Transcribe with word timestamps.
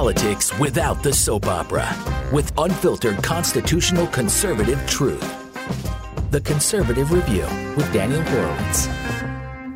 politics 0.00 0.58
without 0.58 1.02
the 1.02 1.12
soap 1.12 1.44
opera 1.44 1.86
with 2.32 2.50
unfiltered 2.56 3.22
constitutional 3.22 4.06
conservative 4.06 4.82
truth. 4.86 5.20
The 6.30 6.40
Conservative 6.40 7.12
Review 7.12 7.44
with 7.76 7.92
Daniel 7.92 8.22
Horowitz. 8.22 8.86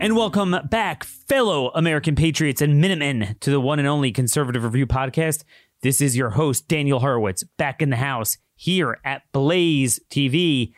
And 0.00 0.16
welcome 0.16 0.56
back, 0.70 1.04
fellow 1.04 1.68
American 1.74 2.16
patriots 2.16 2.62
and 2.62 2.80
Minutemen, 2.80 3.36
to 3.40 3.50
the 3.50 3.60
one 3.60 3.78
and 3.78 3.86
only 3.86 4.12
Conservative 4.12 4.64
Review 4.64 4.86
podcast. 4.86 5.44
This 5.82 6.00
is 6.00 6.16
your 6.16 6.30
host, 6.30 6.68
Daniel 6.68 7.00
Horowitz, 7.00 7.42
back 7.58 7.82
in 7.82 7.90
the 7.90 7.96
house 7.96 8.38
here 8.56 8.98
at 9.04 9.30
Blaze 9.30 10.00
TV 10.08 10.72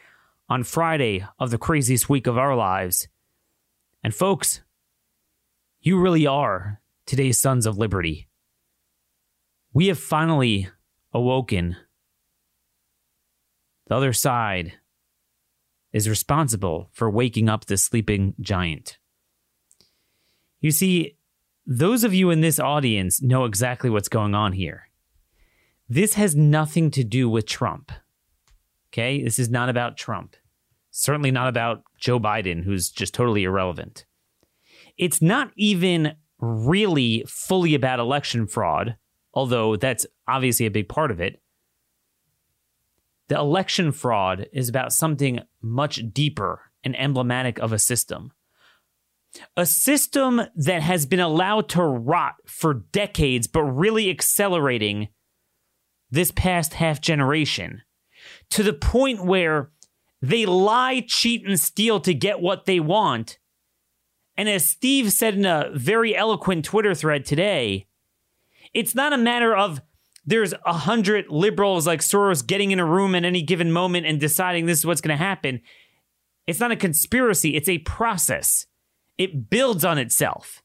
on 0.49 0.65
Friday 0.65 1.25
of 1.39 1.53
the 1.53 1.59
craziest 1.59 2.09
week 2.09 2.27
of 2.27 2.37
our 2.37 2.57
lives. 2.57 3.07
And 4.03 4.13
folks, 4.13 4.63
you 5.83 6.01
really 6.01 6.27
are 6.27 6.81
today's 7.07 7.39
sons 7.39 7.65
of 7.65 7.79
liberty. 7.79 8.26
We 9.77 9.89
have 9.89 9.99
finally 9.99 10.71
awoken. 11.13 11.77
The 13.89 13.95
other 13.95 14.15
side 14.15 14.73
is 15.93 16.09
responsible 16.09 16.89
for 16.95 17.11
waking 17.11 17.51
up 17.51 17.67
the 17.67 17.77
sleeping 17.77 18.33
giant. 18.41 18.97
You 20.63 20.71
see, 20.71 21.19
those 21.67 22.05
of 22.05 22.15
you 22.15 22.31
in 22.31 22.41
this 22.41 22.59
audience 22.59 23.21
know 23.21 23.45
exactly 23.45 23.91
what's 23.91 24.09
going 24.09 24.35
on 24.35 24.55
here. 24.55 24.89
This 25.91 26.15
has 26.15 26.35
nothing 26.35 26.91
to 26.93 27.05
do 27.05 27.29
with 27.29 27.45
Trump. 27.45 27.93
Okay? 28.89 29.23
This 29.23 29.39
is 29.39 29.51
not 29.51 29.69
about 29.69 29.99
Trump. 29.99 30.37
Certainly 30.91 31.33
not 31.33 31.49
about 31.49 31.83
Joe 31.99 32.19
Biden, 32.19 32.65
who's 32.65 32.89
just 32.89 33.13
totally 33.13 33.45
irrelevant. 33.45 34.07
It's 34.97 35.21
not 35.21 35.51
even 35.55 36.15
really 36.41 37.27
fully 37.29 37.75
about 37.75 38.01
election 38.01 38.47
fraud, 38.47 38.97
although 39.37 39.77
that's 39.77 40.07
obviously 40.27 40.67
a 40.67 40.71
big 40.71 40.89
part 40.89 41.13
of 41.13 41.21
it. 41.21 41.41
The 43.29 43.37
election 43.37 43.93
fraud 43.93 44.47
is 44.53 44.69
about 44.69 44.93
something 44.93 45.41
much 45.61 46.01
deeper 46.13 46.63
and 46.83 46.99
emblematic 46.99 47.59
of 47.59 47.73
a 47.73 47.79
system. 47.79 48.33
A 49.57 49.67
system 49.67 50.41
that 50.55 50.81
has 50.81 51.05
been 51.05 51.21
allowed 51.21 51.69
to 51.71 51.83
rot 51.83 52.37
for 52.47 52.73
decades, 52.93 53.47
but 53.47 53.65
really 53.65 54.09
accelerating 54.09 55.09
this 56.11 56.31
past 56.31 56.75
half 56.75 57.01
generation 57.01 57.83
to 58.51 58.63
the 58.63 58.73
point 58.73 59.25
where 59.25 59.71
they 60.23 60.47
lie, 60.47 61.05
cheat, 61.07 61.47
and 61.47 61.61
steal 61.61 62.01
to 62.01 62.15
get 62.15 62.41
what 62.41 62.65
they 62.65 62.81
want. 62.81 63.39
And 64.37 64.49
as 64.49 64.67
Steve 64.67 65.13
said 65.13 65.35
in 65.35 65.45
a 65.45 65.71
very 65.75 66.17
eloquent 66.17 66.65
Twitter 66.65 66.95
thread 66.95 67.27
today, 67.27 67.87
it's 68.77 68.95
not 68.95 69.15
a 69.15 69.19
matter 69.19 69.57
of 69.57 69.81
there's 70.27 70.53
a 70.67 70.73
hundred 70.75 71.31
liberals 71.31 71.87
like 71.87 72.01
Soros 72.01 72.47
getting 72.47 72.73
in 72.73 72.79
a 72.79 72.85
room 72.85 73.15
at 73.15 73.25
any 73.25 73.41
given 73.41 73.73
moment 73.73 74.05
and 74.05 74.21
deciding 74.21 74.67
this 74.67 74.81
is 74.81 74.87
what's 74.87 75.01
going 75.01 75.17
to 75.17 75.25
happen. 75.25 75.63
It's 76.47 76.61
not 76.61 76.73
a 76.73 76.77
conspiracy, 76.77 77.57
it's 77.57 77.71
a 77.71 77.79
process. 77.79 78.67
It 79.17 79.49
builds 79.49 79.83
on 79.83 79.97
itself. 79.97 80.63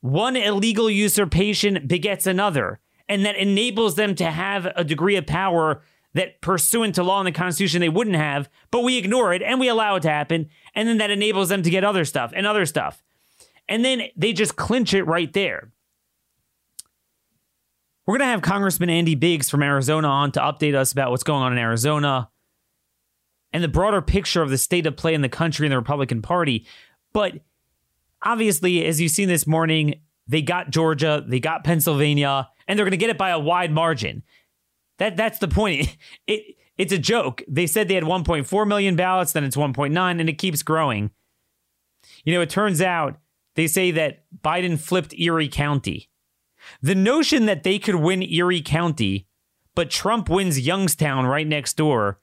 One 0.00 0.34
illegal 0.34 0.90
usurpation 0.90 1.86
begets 1.86 2.26
another, 2.26 2.80
and 3.08 3.24
that 3.24 3.36
enables 3.36 3.94
them 3.94 4.16
to 4.16 4.32
have 4.32 4.66
a 4.74 4.82
degree 4.82 5.14
of 5.14 5.26
power 5.26 5.82
that, 6.14 6.40
pursuant 6.40 6.96
to 6.96 7.04
law 7.04 7.20
and 7.20 7.28
the 7.28 7.32
Constitution, 7.32 7.80
they 7.80 7.88
wouldn't 7.88 8.16
have, 8.16 8.48
but 8.72 8.82
we 8.82 8.98
ignore 8.98 9.32
it 9.32 9.40
and 9.40 9.60
we 9.60 9.68
allow 9.68 9.94
it 9.94 10.00
to 10.00 10.10
happen. 10.10 10.50
And 10.74 10.88
then 10.88 10.98
that 10.98 11.12
enables 11.12 11.48
them 11.48 11.62
to 11.62 11.70
get 11.70 11.84
other 11.84 12.04
stuff 12.04 12.32
and 12.34 12.44
other 12.44 12.66
stuff. 12.66 13.04
And 13.68 13.84
then 13.84 14.08
they 14.16 14.32
just 14.32 14.56
clinch 14.56 14.92
it 14.92 15.04
right 15.04 15.32
there. 15.32 15.71
We're 18.12 18.18
going 18.18 18.28
to 18.28 18.32
have 18.32 18.42
Congressman 18.42 18.90
Andy 18.90 19.14
Biggs 19.14 19.48
from 19.48 19.62
Arizona 19.62 20.06
on 20.06 20.32
to 20.32 20.40
update 20.40 20.74
us 20.74 20.92
about 20.92 21.10
what's 21.10 21.22
going 21.22 21.42
on 21.42 21.52
in 21.52 21.56
Arizona 21.56 22.28
and 23.54 23.64
the 23.64 23.68
broader 23.68 24.02
picture 24.02 24.42
of 24.42 24.50
the 24.50 24.58
state 24.58 24.84
of 24.84 24.98
play 24.98 25.14
in 25.14 25.22
the 25.22 25.30
country 25.30 25.64
and 25.64 25.72
the 25.72 25.78
Republican 25.78 26.20
Party. 26.20 26.66
But 27.14 27.40
obviously, 28.22 28.84
as 28.84 29.00
you've 29.00 29.12
seen 29.12 29.28
this 29.28 29.46
morning, 29.46 30.02
they 30.28 30.42
got 30.42 30.68
Georgia, 30.68 31.24
they 31.26 31.40
got 31.40 31.64
Pennsylvania, 31.64 32.50
and 32.68 32.78
they're 32.78 32.84
going 32.84 32.90
to 32.90 32.98
get 32.98 33.08
it 33.08 33.16
by 33.16 33.30
a 33.30 33.38
wide 33.38 33.72
margin. 33.72 34.22
That 34.98 35.16
that's 35.16 35.38
the 35.38 35.48
point. 35.48 35.80
It, 35.80 35.96
it 36.26 36.56
it's 36.76 36.92
a 36.92 36.98
joke. 36.98 37.42
They 37.48 37.66
said 37.66 37.88
they 37.88 37.94
had 37.94 38.04
1.4 38.04 38.68
million 38.68 38.94
ballots, 38.94 39.32
then 39.32 39.42
it's 39.42 39.56
1.9, 39.56 40.20
and 40.20 40.28
it 40.28 40.36
keeps 40.36 40.62
growing. 40.62 41.12
You 42.24 42.34
know, 42.34 42.42
it 42.42 42.50
turns 42.50 42.82
out 42.82 43.16
they 43.54 43.68
say 43.68 43.90
that 43.92 44.24
Biden 44.44 44.78
flipped 44.78 45.14
Erie 45.14 45.48
County. 45.48 46.10
The 46.80 46.94
notion 46.94 47.46
that 47.46 47.62
they 47.62 47.78
could 47.78 47.96
win 47.96 48.22
Erie 48.22 48.62
County, 48.62 49.26
but 49.74 49.90
Trump 49.90 50.28
wins 50.28 50.60
Youngstown 50.60 51.26
right 51.26 51.46
next 51.46 51.76
door, 51.76 52.20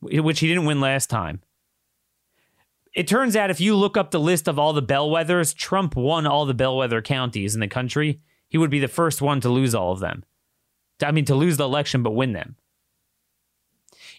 which 0.00 0.40
he 0.40 0.48
didn't 0.48 0.66
win 0.66 0.80
last 0.80 1.08
time. 1.10 1.40
It 2.94 3.06
turns 3.06 3.36
out 3.36 3.50
if 3.50 3.60
you 3.60 3.76
look 3.76 3.96
up 3.96 4.10
the 4.10 4.18
list 4.18 4.48
of 4.48 4.58
all 4.58 4.72
the 4.72 4.82
bellwethers, 4.82 5.54
Trump 5.54 5.94
won 5.94 6.26
all 6.26 6.44
the 6.44 6.54
bellwether 6.54 7.00
counties 7.00 7.54
in 7.54 7.60
the 7.60 7.68
country. 7.68 8.20
He 8.48 8.58
would 8.58 8.70
be 8.70 8.80
the 8.80 8.88
first 8.88 9.22
one 9.22 9.40
to 9.42 9.48
lose 9.48 9.74
all 9.74 9.92
of 9.92 10.00
them. 10.00 10.24
I 11.02 11.12
mean, 11.12 11.24
to 11.26 11.34
lose 11.34 11.56
the 11.56 11.64
election, 11.64 12.02
but 12.02 12.10
win 12.10 12.32
them. 12.32 12.56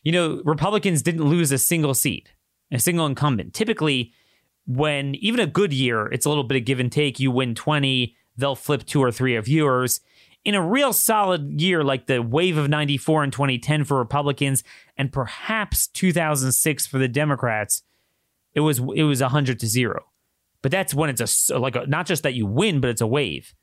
You 0.04 0.12
know, 0.12 0.42
Republicans 0.46 1.02
didn't 1.02 1.26
lose 1.26 1.52
a 1.52 1.58
single 1.58 1.94
seat, 1.94 2.32
a 2.72 2.80
single 2.80 3.06
incumbent. 3.06 3.54
Typically, 3.54 4.14
when 4.66 5.16
even 5.16 5.40
a 5.40 5.48
good 5.48 5.74
year, 5.74 6.08
it's 6.08 6.26
a 6.26 6.30
little 6.30 6.44
bit 6.44 6.58
of 6.58 6.66
give 6.66 6.80
and 6.80 6.92
take. 6.92 7.20
You 7.20 7.30
win 7.30 7.54
20, 7.54 8.16
they'll 8.38 8.56
flip 8.56 8.86
two 8.86 9.02
or 9.02 9.12
three 9.12 9.36
of 9.36 9.47
yours. 9.47 10.02
In 10.44 10.56
a 10.56 10.66
real 10.66 10.92
solid 10.92 11.62
year 11.62 11.84
like 11.84 12.08
the 12.08 12.22
wave 12.22 12.58
of 12.58 12.69
94 12.69 13.24
and 13.24 13.34
2010 13.34 13.84
for 13.84 13.97
Republicans 13.97 14.64
and 14.97 15.12
perhaps 15.12 15.88
2006 15.88 16.88
for 16.88 16.97
the 16.97 17.08
Democrats, 17.08 17.84
it 18.53 18.62
was 18.62 18.80
it 18.96 19.03
was 19.03 19.22
100 19.22 19.59
to 19.59 19.68
0. 19.68 20.06
But 20.62 20.72
that's 20.72 20.94
when 20.94 21.09
it's 21.09 21.50
a 21.50 21.59
like 21.59 21.75
a, 21.75 21.86
not 21.86 22.06
just 22.06 22.24
that 22.24 22.34
you 22.34 22.46
win, 22.46 22.81
but 22.81 22.90
it's 22.90 23.02
a 23.02 23.08
wave. 23.08 23.53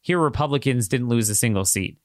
Here 0.00 0.18
Republicans 0.18 0.88
didn't 0.88 1.08
lose 1.08 1.28
a 1.28 1.34
single 1.34 1.64
seat. 1.64 1.98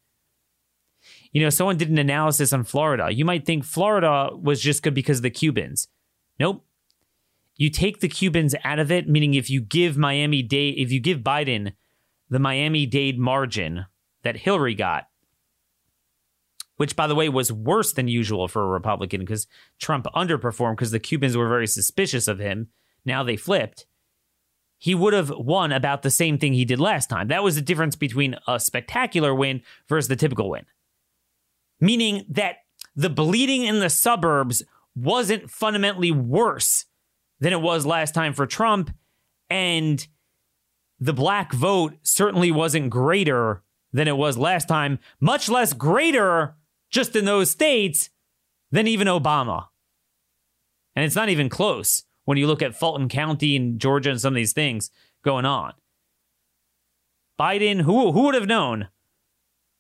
You 1.32 1.42
know, 1.42 1.50
someone 1.50 1.78
did 1.78 1.90
an 1.90 1.98
analysis 1.98 2.54
on 2.54 2.64
Florida. 2.64 3.10
You 3.12 3.26
might 3.26 3.46
think 3.46 3.64
Florida 3.64 4.30
was 4.36 4.62
just 4.62 4.84
good 4.84 4.94
because 4.94 5.18
of 5.18 5.24
the 5.24 5.30
Cubans. 5.30 5.88
Nope. 6.40 6.66
You 7.58 7.70
take 7.70 8.00
the 8.00 8.10
Cubans 8.10 8.56
out 8.64 8.80
of 8.80 8.92
it, 8.92 9.08
meaning 9.08 9.34
if 9.34 9.50
you 9.50 9.62
give 9.62 9.98
Miami 9.98 10.42
Dade, 10.42 10.76
if 10.78 10.92
you 10.92 11.00
give 11.00 11.20
Biden 11.20 11.74
the 12.30 12.40
Miami 12.40 12.86
Dade 12.86 13.20
margin 13.20 13.86
that 14.24 14.38
Hillary 14.38 14.74
got, 14.76 15.08
which 16.78 16.96
by 16.96 17.08
the 17.08 17.16
way 17.16 17.30
was 17.30 17.52
worse 17.52 17.94
than 17.94 18.08
usual 18.08 18.48
for 18.48 18.64
a 18.64 18.68
Republican 18.68 19.22
because 19.22 19.48
Trump 19.80 20.06
underperformed 20.16 20.78
because 20.78 20.92
the 20.92 21.00
Cubans 21.00 21.38
were 21.38 21.48
very 21.48 21.68
suspicious 21.68 22.28
of 22.28 22.40
him. 22.40 22.70
Now 23.06 23.24
they 23.24 23.38
flipped. 23.38 23.86
He 24.78 24.94
would 24.94 25.14
have 25.14 25.30
won 25.30 25.72
about 25.72 26.02
the 26.02 26.12
same 26.12 26.38
thing 26.38 26.54
he 26.54 26.66
did 26.66 26.80
last 26.80 27.10
time. 27.10 27.30
That 27.30 27.44
was 27.44 27.56
the 27.56 27.62
difference 27.62 27.96
between 27.96 28.36
a 28.48 28.60
spectacular 28.60 29.34
win 29.34 29.62
versus 29.88 30.10
the 30.10 30.16
typical 30.16 30.50
win. 30.50 30.66
Meaning 31.80 32.26
that 32.30 32.58
the 32.96 33.10
bleeding 33.10 33.64
in 33.64 33.80
the 33.80 33.90
suburbs 33.90 34.64
wasn't 34.96 35.50
fundamentally 35.50 36.12
worse 36.12 36.86
than 37.40 37.54
it 37.54 37.62
was 37.62 37.86
last 37.86 38.14
time 38.14 38.34
for 38.34 38.46
Trump. 38.46 38.92
And 39.50 40.06
the 41.00 41.14
black 41.14 41.54
vote 41.54 41.94
certainly 42.04 42.52
wasn't 42.52 42.90
greater 42.90 43.64
than 43.92 44.08
it 44.08 44.18
was 44.18 44.38
last 44.38 44.68
time, 44.68 45.00
much 45.20 45.50
less 45.50 45.74
greater 45.74 46.56
just 46.90 47.16
in 47.16 47.26
those 47.26 47.50
states 47.50 48.10
than 48.72 48.88
even 48.88 49.08
Obama. 49.08 49.68
And 50.96 51.06
it's 51.06 51.16
not 51.16 51.30
even 51.30 51.50
close 51.50 52.04
when 52.24 52.38
you 52.38 52.48
look 52.48 52.62
at 52.62 52.76
Fulton 52.76 53.10
County 53.10 53.56
and 53.56 53.80
Georgia 53.80 54.12
and 54.12 54.20
some 54.20 54.34
of 54.34 54.36
these 54.36 54.54
things 54.54 54.90
going 55.24 55.46
on. 55.46 55.74
Biden, 57.40 57.82
who, 57.82 58.12
who 58.12 58.24
would 58.24 58.36
have 58.36 58.48
known? 58.48 58.88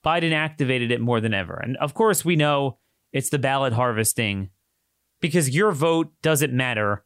Biden 0.05 0.33
activated 0.33 0.91
it 0.91 1.01
more 1.01 1.19
than 1.19 1.33
ever. 1.33 1.55
And 1.55 1.77
of 1.77 1.93
course, 1.93 2.23
we 2.23 2.35
know 2.35 2.77
it's 3.11 3.29
the 3.29 3.39
ballot 3.39 3.73
harvesting 3.73 4.49
because 5.21 5.49
your 5.49 5.71
vote 5.71 6.11
doesn't 6.21 6.53
matter 6.53 7.05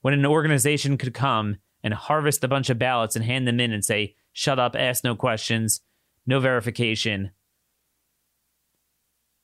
when 0.00 0.14
an 0.14 0.26
organization 0.26 0.96
could 0.96 1.14
come 1.14 1.58
and 1.82 1.94
harvest 1.94 2.44
a 2.44 2.48
bunch 2.48 2.70
of 2.70 2.78
ballots 2.78 3.16
and 3.16 3.24
hand 3.24 3.46
them 3.46 3.60
in 3.60 3.72
and 3.72 3.84
say, 3.84 4.14
shut 4.32 4.58
up, 4.58 4.76
ask 4.76 5.04
no 5.04 5.14
questions, 5.14 5.80
no 6.26 6.40
verification. 6.40 7.30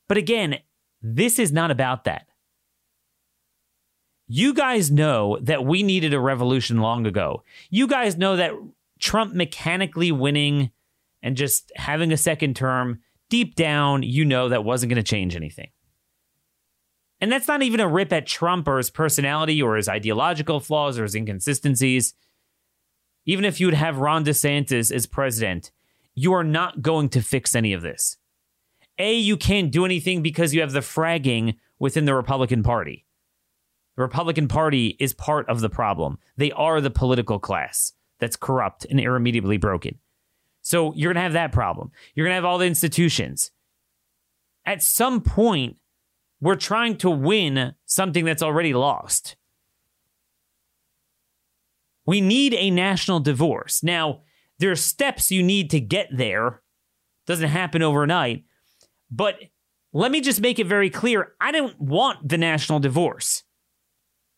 But 0.08 0.17
again, 0.17 0.58
this 1.02 1.38
is 1.38 1.52
not 1.52 1.70
about 1.70 2.05
that. 2.05 2.26
You 4.26 4.52
guys 4.52 4.90
know 4.90 5.38
that 5.43 5.64
we 5.64 5.82
needed 5.82 6.12
a 6.12 6.20
revolution 6.20 6.79
long 6.79 7.06
ago. 7.06 7.44
You 7.70 7.87
guys 7.87 8.17
know 8.17 8.37
that 8.37 8.52
Trump 8.99 9.35
mechanically 9.35 10.12
winning 10.12 10.70
and 11.23 11.37
just 11.37 11.73
having 11.76 12.12
a 12.12 12.17
second 12.17 12.55
term, 12.55 13.00
deep 13.31 13.55
down, 13.55 14.02
you 14.02 14.25
know 14.25 14.49
that 14.49 14.64
wasn't 14.64 14.90
going 14.90 15.02
to 15.02 15.08
change 15.08 15.35
anything. 15.35 15.70
And 17.20 17.32
that's 17.32 17.49
not 17.49 17.62
even 17.62 17.81
a 17.81 17.88
rip 17.88 18.12
at 18.12 18.26
Trump 18.26 18.69
or 18.69 18.76
his 18.76 18.90
personality 18.90 19.61
or 19.61 19.76
his 19.76 19.88
ideological 19.88 20.61
flaws 20.61 20.99
or 20.99 21.02
his 21.02 21.14
inconsistencies. 21.14 22.14
Even 23.28 23.44
if 23.44 23.60
you 23.60 23.66
would 23.66 23.75
have 23.75 23.98
Ron 23.98 24.25
DeSantis 24.25 24.90
as 24.90 25.04
president, 25.04 25.70
you 26.14 26.32
are 26.32 26.42
not 26.42 26.80
going 26.80 27.10
to 27.10 27.20
fix 27.20 27.54
any 27.54 27.75
of 27.75 27.82
this. 27.82 28.16
A, 28.98 29.14
you 29.14 29.36
can't 29.36 29.70
do 29.70 29.84
anything 29.84 30.22
because 30.22 30.54
you 30.54 30.62
have 30.62 30.72
the 30.72 30.80
fragging 30.80 31.56
within 31.78 32.06
the 32.06 32.14
Republican 32.14 32.62
Party. 32.62 33.04
The 33.96 34.02
Republican 34.02 34.48
Party 34.48 34.96
is 34.98 35.12
part 35.12 35.46
of 35.46 35.60
the 35.60 35.69
problem. 35.69 36.19
They 36.38 36.52
are 36.52 36.80
the 36.80 36.90
political 36.90 37.38
class 37.38 37.92
that's 38.19 38.34
corrupt 38.34 38.86
and 38.88 38.98
irremediably 38.98 39.58
broken. 39.58 39.98
So 40.62 40.94
you're 40.94 41.12
going 41.12 41.20
to 41.20 41.22
have 41.22 41.34
that 41.34 41.52
problem. 41.52 41.92
You're 42.14 42.25
going 42.25 42.32
to 42.32 42.36
have 42.36 42.46
all 42.46 42.56
the 42.56 42.66
institutions. 42.66 43.50
At 44.64 44.82
some 44.82 45.20
point, 45.20 45.76
we're 46.40 46.54
trying 46.54 46.96
to 46.98 47.10
win 47.10 47.75
something 47.84 48.25
that's 48.25 48.42
already 48.42 48.72
lost. 48.72 49.36
We 52.08 52.22
need 52.22 52.55
a 52.55 52.70
national 52.70 53.20
divorce. 53.20 53.82
Now, 53.82 54.22
there 54.58 54.70
are 54.70 54.76
steps 54.76 55.31
you 55.31 55.43
need 55.43 55.69
to 55.72 55.78
get 55.78 56.08
there. 56.10 56.62
Doesn't 57.26 57.50
happen 57.50 57.82
overnight. 57.82 58.46
But 59.10 59.34
let 59.93 60.10
me 60.10 60.22
just 60.22 60.40
make 60.40 60.58
it 60.58 60.66
very 60.66 60.88
clear 60.88 61.34
I 61.38 61.52
don't 61.52 61.78
want 61.78 62.26
the 62.26 62.38
national 62.38 62.81
divorce. 62.81 63.43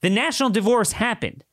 The 0.01 0.11
national 0.11 0.51
divorce 0.51 0.91
happened. 0.91 1.45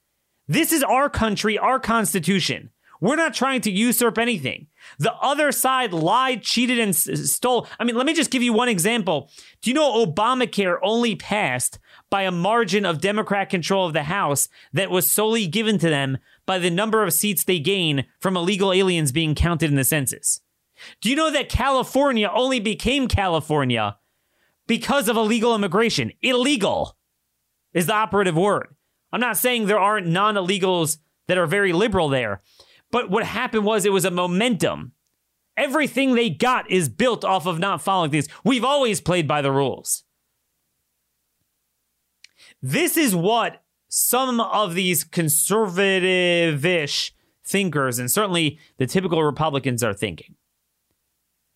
This 0.48 0.72
is 0.72 0.82
our 0.82 1.08
country, 1.08 1.56
our 1.56 1.80
constitution. 1.80 2.72
We're 3.00 3.16
not 3.16 3.36
trying 3.36 3.62
to 3.62 3.72
usurp 3.72 4.18
anything. 4.18 4.66
The 4.98 5.14
other 5.14 5.52
side 5.52 5.94
lied, 5.94 6.42
cheated, 6.42 6.80
and 6.80 6.96
stole. 6.96 7.68
I 7.80 7.84
mean, 7.84 7.96
let 7.96 8.08
me 8.08 8.16
just 8.16 8.32
give 8.32 8.42
you 8.42 8.54
one 8.54 8.70
example. 8.70 9.30
Do 9.62 9.70
you 9.70 9.76
know 9.76 10.04
Obamacare 10.04 10.80
only 10.82 11.16
passed 11.16 11.78
by 12.10 12.24
a 12.24 12.32
margin 12.32 12.86
of 12.86 13.02
Democrat 13.02 13.50
control 13.50 13.86
of 13.86 13.94
the 13.94 14.04
House 14.04 14.48
that 14.74 14.90
was 14.90 15.10
solely 15.10 15.48
given 15.48 15.78
to 15.80 15.90
them 15.90 16.18
by 16.46 16.58
the 16.58 16.70
number 16.70 17.04
of 17.04 17.14
seats 17.14 17.44
they 17.44 17.60
gain 17.60 18.06
from 18.20 18.38
illegal 18.38 18.72
aliens 18.72 19.12
being 19.12 19.36
counted 19.36 19.70
in 19.70 19.76
the 19.76 19.84
census? 19.84 20.42
Do 21.02 21.10
you 21.10 21.16
know 21.16 21.32
that 21.32 21.50
California 21.50 22.30
only 22.34 22.60
became 22.60 23.08
California 23.08 23.98
because 24.68 25.10
of 25.10 25.18
illegal 25.18 25.56
immigration? 25.56 26.12
Illegal 26.22 26.98
is 27.74 27.88
the 27.88 27.94
operative 27.94 28.36
word. 28.36 28.68
I'm 29.12 29.20
not 29.20 29.38
saying 29.38 29.66
there 29.66 29.80
aren't 29.80 30.08
non 30.08 30.36
illegals 30.36 30.98
that 31.28 31.38
are 31.38 31.48
very 31.48 31.74
liberal 31.74 32.10
there, 32.10 32.42
but 32.92 33.10
what 33.10 33.24
happened 33.24 33.66
was 33.66 33.86
it 33.86 33.92
was 33.92 34.06
a 34.06 34.12
momentum. 34.12 34.94
Everything 35.56 36.14
they 36.14 36.30
got 36.30 36.70
is 36.70 36.88
built 36.88 37.26
off 37.26 37.48
of 37.48 37.58
not 37.58 37.82
following 37.82 38.12
things. 38.12 38.28
We've 38.44 38.64
always 38.64 39.02
played 39.02 39.28
by 39.28 39.42
the 39.42 39.52
rules. 39.52 40.04
This 42.62 42.98
is 42.98 43.16
what 43.16 43.64
some 43.88 44.40
of 44.40 44.76
these 44.76 45.04
conservative 45.04 46.66
ish 46.66 47.14
thinkers, 47.46 48.00
and 48.00 48.12
certainly 48.12 48.60
the 48.78 48.86
typical 48.86 49.24
Republicans, 49.24 49.84
are 49.84 49.94
thinking. 49.94 50.36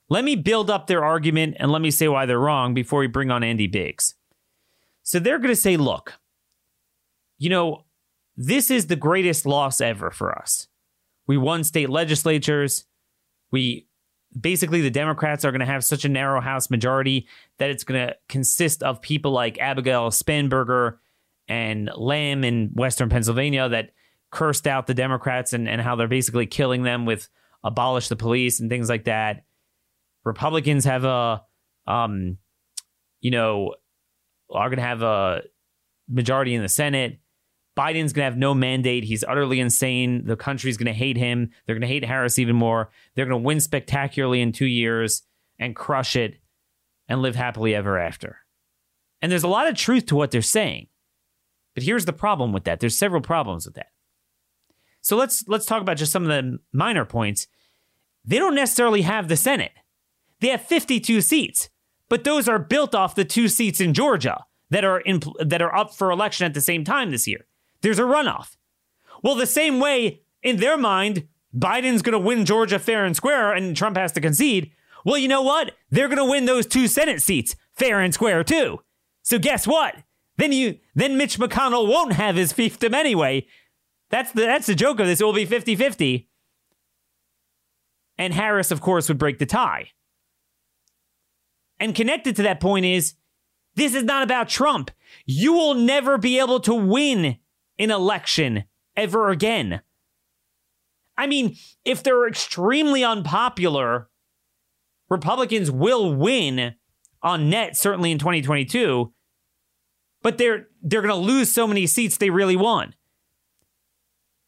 Let 0.10 0.24
me 0.24 0.36
build 0.36 0.70
up 0.70 0.88
their 0.88 1.04
argument 1.04 1.56
and 1.60 1.72
let 1.72 1.82
me 1.82 1.92
say 1.92 2.08
why 2.08 2.26
they're 2.26 2.40
wrong 2.40 2.74
before 2.74 3.00
we 3.00 3.08
bring 3.08 3.32
on 3.32 3.44
Andy 3.44 3.68
Biggs. 3.68 4.16
So 5.04 5.20
they're 5.20 5.40
going 5.40 5.50
to 5.50 5.56
say, 5.56 5.78
look, 5.78 6.20
you 7.38 7.50
know, 7.50 7.86
this 8.36 8.70
is 8.70 8.88
the 8.88 8.96
greatest 8.96 9.46
loss 9.46 9.82
ever 9.82 10.12
for 10.12 10.38
us. 10.38 10.68
We 11.28 11.38
won 11.38 11.64
state 11.64 11.90
legislatures. 11.90 12.86
We 13.52 13.88
basically, 14.40 14.82
the 14.82 14.92
Democrats 14.92 15.46
are 15.46 15.52
going 15.52 15.60
to 15.60 15.66
have 15.66 15.84
such 15.84 16.06
a 16.06 16.10
narrow 16.10 16.42
House 16.42 16.70
majority 16.70 17.28
that 17.58 17.70
it's 17.70 17.84
going 17.84 18.08
to 18.08 18.16
consist 18.30 18.84
of 18.84 19.02
people 19.02 19.32
like 19.32 19.60
Abigail 19.60 20.10
Spanberger 20.10 20.98
and 21.48 21.90
Lamb 21.96 22.44
in 22.44 22.70
Western 22.74 23.10
Pennsylvania 23.10 23.68
that 23.70 23.92
cursed 24.32 24.68
out 24.68 24.88
the 24.88 24.94
Democrats 24.94 25.54
and, 25.54 25.68
and 25.68 25.82
how 25.82 25.96
they're 25.96 26.08
basically 26.08 26.46
killing 26.46 26.84
them 26.84 27.06
with 27.06 27.28
abolish 27.64 28.08
the 28.08 28.16
police 28.16 28.60
and 28.60 28.70
things 28.70 28.90
like 28.90 29.06
that. 29.06 29.44
Republicans 30.24 30.86
have 30.86 31.04
a, 31.04 31.44
um, 31.88 32.38
you 33.20 33.32
know, 33.32 33.76
are 34.50 34.70
going 34.70 34.78
to 34.78 34.84
have 34.84 35.02
a 35.02 35.42
majority 36.08 36.54
in 36.54 36.62
the 36.62 36.70
Senate. 36.70 37.20
Biden's 37.78 38.12
going 38.14 38.26
to 38.26 38.32
have 38.32 38.38
no 38.38 38.54
mandate. 38.54 39.06
He's 39.06 39.24
utterly 39.24 39.60
insane. 39.60 40.26
The 40.26 40.36
country's 40.36 40.78
going 40.78 40.88
to 40.88 40.94
hate 40.94 41.18
him. 41.18 41.52
They're 41.66 41.76
going 41.76 41.82
to 41.82 41.88
hate 41.88 42.04
Harris 42.04 42.38
even 42.38 42.56
more. 42.56 42.92
They're 43.16 43.26
going 43.26 43.42
to 43.42 43.46
win 43.46 43.60
spectacularly 43.60 44.42
in 44.42 44.52
two 44.52 44.66
years 44.66 45.24
and 45.58 45.76
crush 45.76 46.16
it 46.16 46.40
and 47.08 47.22
live 47.22 47.36
happily 47.36 47.74
ever 47.74 47.98
after. 47.98 48.38
And 49.22 49.32
there's 49.32 49.44
a 49.44 49.48
lot 49.48 49.68
of 49.68 49.76
truth 49.76 50.08
to 50.08 50.16
what 50.16 50.32
they're 50.32 50.42
saying. 50.42 50.88
But 51.74 51.84
here's 51.84 52.06
the 52.06 52.14
problem 52.14 52.52
with 52.52 52.66
that. 52.66 52.80
There's 52.80 52.98
several 52.98 53.22
problems 53.22 53.66
with 53.66 53.76
that. 53.76 53.92
So 55.02 55.16
let's 55.16 55.48
let's 55.48 55.66
talk 55.66 55.82
about 55.82 55.98
just 55.98 56.12
some 56.12 56.24
of 56.24 56.30
the 56.30 56.60
minor 56.74 57.06
points. 57.06 57.48
They 58.24 58.38
don't 58.38 58.56
necessarily 58.56 59.02
have 59.02 59.28
the 59.28 59.38
Senate. 59.38 59.72
They 60.42 60.50
have 60.50 60.62
52 60.62 61.22
seats, 61.22 61.70
but 62.10 62.24
those 62.24 62.48
are 62.48 62.60
built 62.60 62.94
off 62.94 63.16
the 63.16 63.26
two 63.26 63.48
seats 63.48 63.80
in 63.80 63.94
Georgia 63.94 64.46
that 64.70 64.84
are 64.84 65.00
in, 65.00 65.22
that 65.40 65.62
are 65.62 65.76
up 65.76 65.94
for 65.94 66.12
election 66.12 66.46
at 66.46 66.54
the 66.54 66.62
same 66.62 66.84
time 66.84 67.12
this 67.12 67.28
year. 67.28 67.46
There's 67.82 68.00
a 68.00 68.04
runoff. 68.04 68.56
Well, 69.24 69.36
the 69.36 69.46
same 69.46 69.80
way 69.80 70.22
in 70.44 70.58
their 70.58 70.78
mind, 70.78 71.28
Biden's 71.56 72.02
going 72.02 72.14
to 72.14 72.20
win 72.20 72.46
Georgia 72.46 72.80
fair 72.80 73.06
and 73.06 73.16
square, 73.16 73.52
and 73.52 73.76
Trump 73.76 73.98
has 73.98 74.12
to 74.14 74.22
concede. 74.22 74.72
Well, 75.06 75.18
you 75.18 75.28
know 75.28 75.42
what? 75.42 75.74
They're 75.90 76.08
going 76.08 76.18
to 76.18 76.26
win 76.26 76.46
those 76.46 76.66
two 76.66 76.88
Senate 76.88 77.22
seats 77.22 77.56
fair 77.74 78.00
and 78.00 78.14
square 78.14 78.44
too. 78.44 78.80
So 79.24 79.40
guess 79.40 79.68
what? 79.68 79.96
Then 80.38 80.52
you 80.52 80.80
then 80.96 81.18
Mitch 81.18 81.38
McConnell 81.38 81.88
won't 81.88 82.14
have 82.14 82.36
his 82.36 82.54
fiefdom 82.54 82.94
anyway. 82.94 83.46
That's 84.10 84.32
the 84.32 84.42
that's 84.42 84.68
the 84.68 84.76
joke 84.76 85.00
of 85.00 85.08
this. 85.08 85.22
It 85.22 85.24
will 85.24 85.34
be 85.34 85.46
50-50. 85.46 86.28
And 88.18 88.34
Harris, 88.34 88.72
of 88.72 88.82
course, 88.82 89.08
would 89.08 89.18
break 89.18 89.40
the 89.40 89.46
tie. 89.46 89.90
And 91.80 91.96
connected 91.96 92.36
to 92.36 92.44
that 92.44 92.60
point 92.60 92.86
is 92.86 93.16
this 93.76 93.96
is 93.96 94.04
not 94.04 94.24
about 94.24 94.50
Trump. 94.50 94.92
You 95.26 95.54
will 95.54 95.74
never 95.74 96.18
be 96.18 96.40
able 96.40 96.60
to 96.62 96.74
win 96.74 97.38
an 97.82 97.92
election 97.92 98.66
ever 98.96 99.30
again. 99.30 99.82
I 101.18 101.28
mean, 101.28 101.58
if 101.84 102.04
they're 102.04 102.28
extremely 102.28 103.04
unpopular, 103.04 104.10
Republicans 105.10 105.70
will 105.70 106.16
win 106.16 106.76
on 107.24 107.50
net, 107.50 107.76
certainly 107.76 108.12
in 108.12 108.18
2022, 108.18 109.14
but 110.22 110.38
they're 110.38 110.68
they're 110.82 111.02
gonna 111.02 111.16
lose 111.16 111.52
so 111.52 111.68
many 111.68 111.88
seats 111.88 112.18
they 112.18 112.30
really 112.30 112.56
won. 112.56 112.96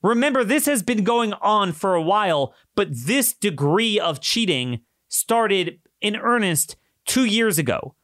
Remember, 0.01 0.44
this 0.44 0.65
has 0.65 0.83
been 0.83 1.03
going 1.03 1.33
on 1.33 1.71
for 1.71 1.95
a 1.95 2.01
while, 2.01 2.53
but 2.75 2.89
this 2.91 3.33
degree 3.33 4.00
of 4.00 4.19
cheating 4.21 4.81
started 5.07 5.80
in 6.01 6.15
earnest 6.18 6.75
two 7.06 7.25
years 7.25 7.57
ago. 7.57 7.95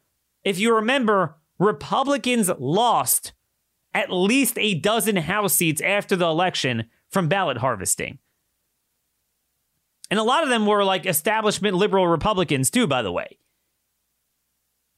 If 0.43 0.59
you 0.59 0.73
remember, 0.73 1.37
Republicans 1.59 2.49
lost 2.57 3.33
at 3.93 4.11
least 4.11 4.57
a 4.57 4.75
dozen 4.75 5.15
House 5.15 5.53
seats 5.53 5.81
after 5.81 6.15
the 6.15 6.27
election 6.27 6.85
from 7.09 7.27
ballot 7.27 7.57
harvesting. 7.57 8.19
And 10.11 10.19
a 10.19 10.23
lot 10.23 10.43
of 10.43 10.49
them 10.49 10.65
were 10.65 10.83
like 10.83 11.05
establishment 11.05 11.75
liberal 11.75 12.07
Republicans, 12.07 12.69
too, 12.69 12.87
by 12.87 13.01
the 13.01 13.11
way. 13.11 13.37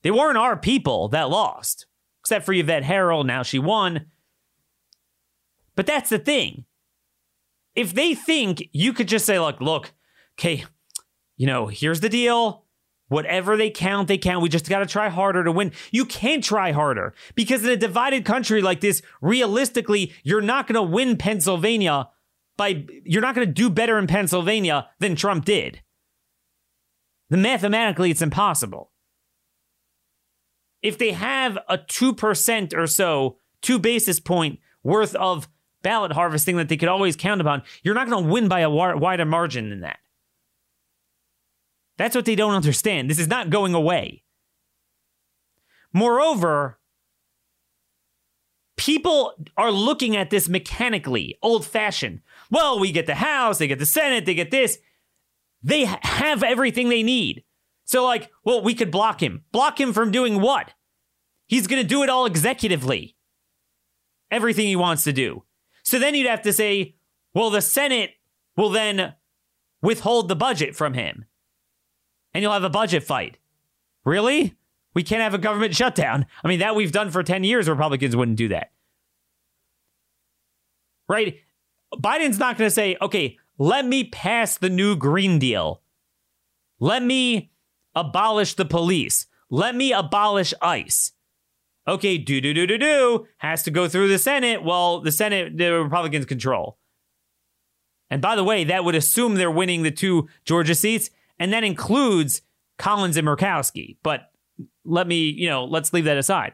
They 0.03 0.12
weren't 0.12 0.38
our 0.38 0.57
people 0.57 1.10
that 1.10 1.29
lost, 1.29 1.86
except 2.21 2.45
for 2.45 2.53
Yvette 2.53 2.83
Herrell. 2.83 3.24
Now 3.25 3.43
she 3.43 3.60
won. 3.60 4.07
But 5.75 5.86
that's 5.86 6.10
the 6.10 6.19
thing. 6.19 6.65
If 7.75 7.93
they 7.93 8.15
think 8.15 8.69
you 8.74 8.93
could 8.93 9.07
just 9.07 9.25
say, 9.25 9.39
look, 9.39 9.62
look, 9.62 9.93
okay, 10.33 10.65
you 11.38 11.48
know, 11.48 11.67
here's 11.67 12.01
the 12.01 12.10
deal. 12.10 12.65
Whatever 13.11 13.57
they 13.57 13.69
count, 13.69 14.07
they 14.07 14.17
count. 14.17 14.41
We 14.41 14.47
just 14.47 14.69
got 14.69 14.79
to 14.79 14.85
try 14.85 15.09
harder 15.09 15.43
to 15.43 15.51
win. 15.51 15.73
You 15.91 16.05
can't 16.05 16.41
try 16.41 16.71
harder 16.71 17.13
because 17.35 17.61
in 17.61 17.69
a 17.69 17.75
divided 17.75 18.23
country 18.23 18.61
like 18.61 18.79
this, 18.79 19.01
realistically, 19.19 20.13
you're 20.23 20.39
not 20.39 20.65
going 20.65 20.75
to 20.75 20.81
win 20.81 21.17
Pennsylvania 21.17 22.07
by, 22.55 22.85
you're 23.03 23.21
not 23.21 23.35
going 23.35 23.45
to 23.45 23.53
do 23.53 23.69
better 23.69 23.97
in 23.97 24.07
Pennsylvania 24.07 24.87
than 24.99 25.17
Trump 25.17 25.43
did. 25.43 25.81
The 27.29 27.35
mathematically, 27.35 28.11
it's 28.11 28.21
impossible. 28.21 28.91
If 30.81 30.97
they 30.97 31.11
have 31.11 31.57
a 31.67 31.79
2% 31.79 32.73
or 32.77 32.87
so, 32.87 33.39
two 33.61 33.77
basis 33.77 34.21
point 34.21 34.59
worth 34.83 35.15
of 35.15 35.49
ballot 35.81 36.13
harvesting 36.13 36.55
that 36.55 36.69
they 36.69 36.77
could 36.77 36.87
always 36.87 37.17
count 37.17 37.41
upon, 37.41 37.63
you're 37.83 37.93
not 37.93 38.07
going 38.07 38.23
to 38.23 38.31
win 38.31 38.47
by 38.47 38.61
a 38.61 38.69
wider 38.69 39.25
margin 39.25 39.69
than 39.69 39.81
that. 39.81 39.99
That's 42.01 42.15
what 42.15 42.25
they 42.25 42.34
don't 42.34 42.55
understand. 42.55 43.12
This 43.12 43.20
is 43.20 43.27
not 43.27 43.51
going 43.51 43.75
away. 43.75 44.24
Moreover, 45.93 46.79
people 48.75 49.36
are 49.55 49.72
looking 49.72 50.15
at 50.15 50.31
this 50.31 50.50
mechanically, 50.50 51.38
old 51.43 51.63
fashioned. 51.63 52.22
Well, 52.50 52.79
we 52.79 52.91
get 52.91 53.05
the 53.05 53.13
House, 53.13 53.60
they 53.60 53.67
get 53.67 53.77
the 53.77 53.86
Senate, 53.86 54.25
they 54.25 54.34
get 54.34 54.50
this. 54.50 54.79
They 55.62 55.86
have 55.86 56.41
everything 56.41 56.89
they 56.89 57.03
need. 57.03 57.43
So, 57.86 58.03
like, 58.03 58.31
well, 58.43 58.63
we 58.63 58.74
could 58.74 58.89
block 58.89 59.22
him. 59.22 59.43
Block 59.51 59.79
him 59.79 59.93
from 59.93 60.10
doing 60.10 60.41
what? 60.41 60.74
He's 61.46 61.67
going 61.67 61.84
to 61.84 61.88
do 61.88 62.01
it 62.01 62.10
all 62.10 62.27
executively. 62.27 63.13
Everything 64.31 64.65
he 64.65 64.75
wants 64.75 65.03
to 65.03 65.13
do. 65.13 65.43
So 65.84 66.00
then 66.00 66.15
you'd 66.15 66.27
have 66.27 66.41
to 66.41 66.53
say, 66.53 66.96
well, 67.36 67.51
the 67.51 67.62
Senate 67.62 68.15
will 68.58 68.72
then 68.72 69.13
withhold 69.84 70.29
the 70.29 70.36
budget 70.36 70.75
from 70.75 70.96
him. 70.96 71.25
And 72.33 72.41
you'll 72.41 72.53
have 72.53 72.63
a 72.63 72.69
budget 72.69 73.03
fight. 73.03 73.38
Really? 74.05 74.55
We 74.93 75.03
can't 75.03 75.21
have 75.21 75.33
a 75.33 75.38
government 75.38 75.75
shutdown. 75.75 76.25
I 76.43 76.47
mean, 76.47 76.59
that 76.59 76.75
we've 76.75 76.91
done 76.91 77.11
for 77.11 77.23
10 77.23 77.43
years. 77.43 77.69
Republicans 77.69 78.15
wouldn't 78.15 78.38
do 78.38 78.50
that. 78.50 78.71
Right? 81.07 81.39
Biden's 81.93 82.39
not 82.39 82.57
going 82.57 82.69
to 82.69 82.73
say, 82.73 82.97
okay, 83.01 83.38
let 83.57 83.85
me 83.85 84.05
pass 84.05 84.57
the 84.57 84.69
new 84.69 84.95
Green 84.95 85.39
Deal. 85.39 85.81
Let 86.79 87.03
me 87.03 87.51
abolish 87.95 88.55
the 88.55 88.65
police. 88.65 89.27
Let 89.50 89.75
me 89.75 89.91
abolish 89.91 90.53
ICE. 90.61 91.11
Okay, 91.88 92.17
do, 92.17 92.39
do, 92.39 92.53
do, 92.53 92.67
do, 92.67 92.77
do. 92.77 93.27
Has 93.38 93.63
to 93.63 93.71
go 93.71 93.88
through 93.88 94.07
the 94.07 94.19
Senate. 94.19 94.63
Well, 94.63 95.01
the 95.01 95.11
Senate, 95.11 95.57
the 95.57 95.73
Republicans 95.73 96.25
control. 96.25 96.77
And 98.09 98.21
by 98.21 98.35
the 98.35 98.43
way, 98.43 98.63
that 98.65 98.83
would 98.83 98.95
assume 98.95 99.35
they're 99.35 99.51
winning 99.51 99.83
the 99.83 99.91
two 99.91 100.27
Georgia 100.45 100.75
seats, 100.75 101.09
and 101.41 101.51
that 101.53 101.63
includes 101.63 102.43
Collins 102.77 103.17
and 103.17 103.27
Murkowski. 103.27 103.98
But 104.03 104.31
let 104.86 105.07
me, 105.07 105.27
you 105.27 105.50
know, 105.50 105.65
let's 105.65 105.91
leave 105.91 106.05
that 106.05 106.17
aside. 106.17 106.53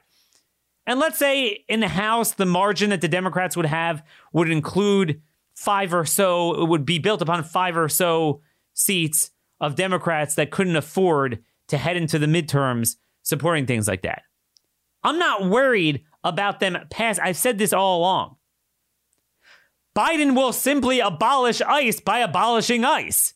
And 0.85 0.97
let's 0.97 1.19
say 1.19 1.65
in 1.67 1.81
the 1.81 1.89
House, 1.89 2.31
the 2.31 2.45
margin 2.45 2.91
that 2.91 3.01
the 3.01 3.09
Democrats 3.09 3.57
would 3.57 3.65
have 3.65 4.01
would 4.31 4.49
include 4.49 5.21
five 5.53 5.93
or 5.93 6.05
so, 6.05 6.63
it 6.63 6.69
would 6.69 6.85
be 6.85 6.99
built 6.99 7.21
upon 7.21 7.43
five 7.43 7.75
or 7.75 7.89
so 7.89 8.39
seats 8.75 9.31
of 9.59 9.75
Democrats 9.75 10.35
that 10.35 10.51
couldn't 10.51 10.77
afford 10.77 11.43
to 11.67 11.77
head 11.77 11.97
into 11.97 12.17
the 12.17 12.25
midterms 12.25 12.95
supporting 13.23 13.65
things 13.65 13.89
like 13.89 14.03
that. 14.03 14.21
I'm 15.03 15.19
not 15.19 15.49
worried 15.49 16.05
about 16.23 16.61
them 16.61 16.77
pass. 16.89 17.19
I've 17.19 17.35
said 17.35 17.57
this 17.57 17.73
all 17.73 17.99
along. 17.99 18.37
Biden 19.93 20.33
will 20.33 20.53
simply 20.53 21.01
abolish 21.01 21.59
ICE 21.59 21.99
by 21.99 22.19
abolishing 22.19 22.85
ICE. 22.85 23.33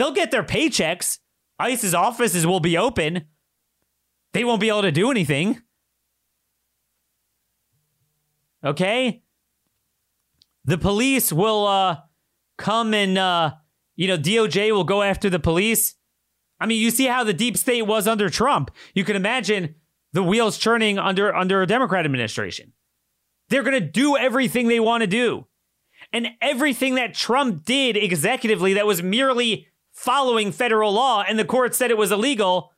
They'll 0.00 0.12
get 0.12 0.30
their 0.30 0.42
paychecks. 0.42 1.18
ICE's 1.58 1.92
offices 1.92 2.46
will 2.46 2.58
be 2.58 2.78
open. 2.78 3.26
They 4.32 4.44
won't 4.44 4.62
be 4.62 4.70
able 4.70 4.80
to 4.80 4.90
do 4.90 5.10
anything. 5.10 5.60
Okay? 8.64 9.22
The 10.64 10.78
police 10.78 11.30
will 11.30 11.66
uh, 11.66 11.98
come 12.56 12.94
and, 12.94 13.18
uh, 13.18 13.52
you 13.94 14.08
know, 14.08 14.16
DOJ 14.16 14.72
will 14.72 14.84
go 14.84 15.02
after 15.02 15.28
the 15.28 15.38
police. 15.38 15.96
I 16.58 16.64
mean, 16.64 16.80
you 16.80 16.90
see 16.90 17.04
how 17.04 17.22
the 17.22 17.34
deep 17.34 17.58
state 17.58 17.82
was 17.82 18.08
under 18.08 18.30
Trump. 18.30 18.70
You 18.94 19.04
can 19.04 19.16
imagine 19.16 19.74
the 20.14 20.22
wheels 20.22 20.56
churning 20.56 20.98
under 20.98 21.34
under 21.34 21.60
a 21.60 21.66
Democrat 21.66 22.06
administration. 22.06 22.72
They're 23.50 23.62
going 23.62 23.78
to 23.78 23.86
do 23.86 24.16
everything 24.16 24.68
they 24.68 24.80
want 24.80 25.02
to 25.02 25.06
do. 25.06 25.46
And 26.10 26.28
everything 26.40 26.94
that 26.94 27.12
Trump 27.12 27.66
did 27.66 27.96
executively 27.96 28.76
that 28.76 28.86
was 28.86 29.02
merely 29.02 29.66
following 30.00 30.50
federal 30.50 30.92
law 30.92 31.22
and 31.28 31.38
the 31.38 31.44
court 31.44 31.74
said 31.74 31.90
it 31.90 31.98
was 31.98 32.10
illegal. 32.10 32.72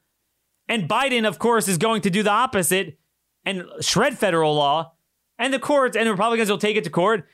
And 0.68 0.88
Biden, 0.88 1.26
of 1.26 1.38
course, 1.38 1.68
is 1.68 1.78
going 1.78 2.02
to 2.02 2.10
do 2.10 2.24
the 2.24 2.30
opposite 2.30 2.98
and 3.44 3.64
shred 3.80 4.18
federal 4.18 4.56
law. 4.56 4.94
And 5.38 5.54
the 5.54 5.60
courts 5.60 5.96
and 5.96 6.08
the 6.08 6.10
Republicans 6.10 6.50
will 6.50 6.58
take 6.58 6.76
it 6.76 6.82
to 6.82 6.90
court. 6.90 7.28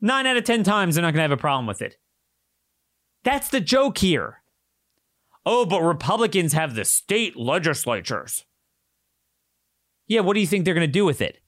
Nine 0.00 0.26
out 0.26 0.36
of 0.36 0.42
10 0.42 0.64
times, 0.64 0.94
they're 0.96 1.02
not 1.02 1.12
going 1.12 1.18
to 1.18 1.22
have 1.22 1.30
a 1.30 1.36
problem 1.36 1.66
with 1.66 1.80
it. 1.80 1.96
That's 3.22 3.48
the 3.48 3.60
joke 3.60 3.98
here. 3.98 4.42
Oh, 5.46 5.64
but 5.64 5.82
Republicans 5.82 6.52
have 6.52 6.74
the 6.74 6.84
state 6.84 7.36
legislatures. 7.36 8.44
Yeah, 10.08 10.20
what 10.20 10.34
do 10.34 10.40
you 10.40 10.46
think 10.46 10.64
they're 10.64 10.74
going 10.74 10.88
to 10.88 10.92
do 10.92 11.04
with 11.04 11.20
it? 11.20 11.38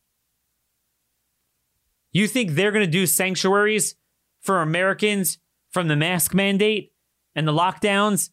You 2.13 2.29
think 2.29 2.53
they're 2.53 2.73
going 2.73 2.87
to 2.87 2.91
do 2.91 3.07
sanctuaries 3.07 3.97
for 4.41 4.63
Americans 4.63 5.39
from 5.69 5.89
the 5.89 5.97
mask 5.97 6.33
mandate 6.33 6.93
and 7.37 7.47
the 7.47 7.53
lockdowns 7.53 8.31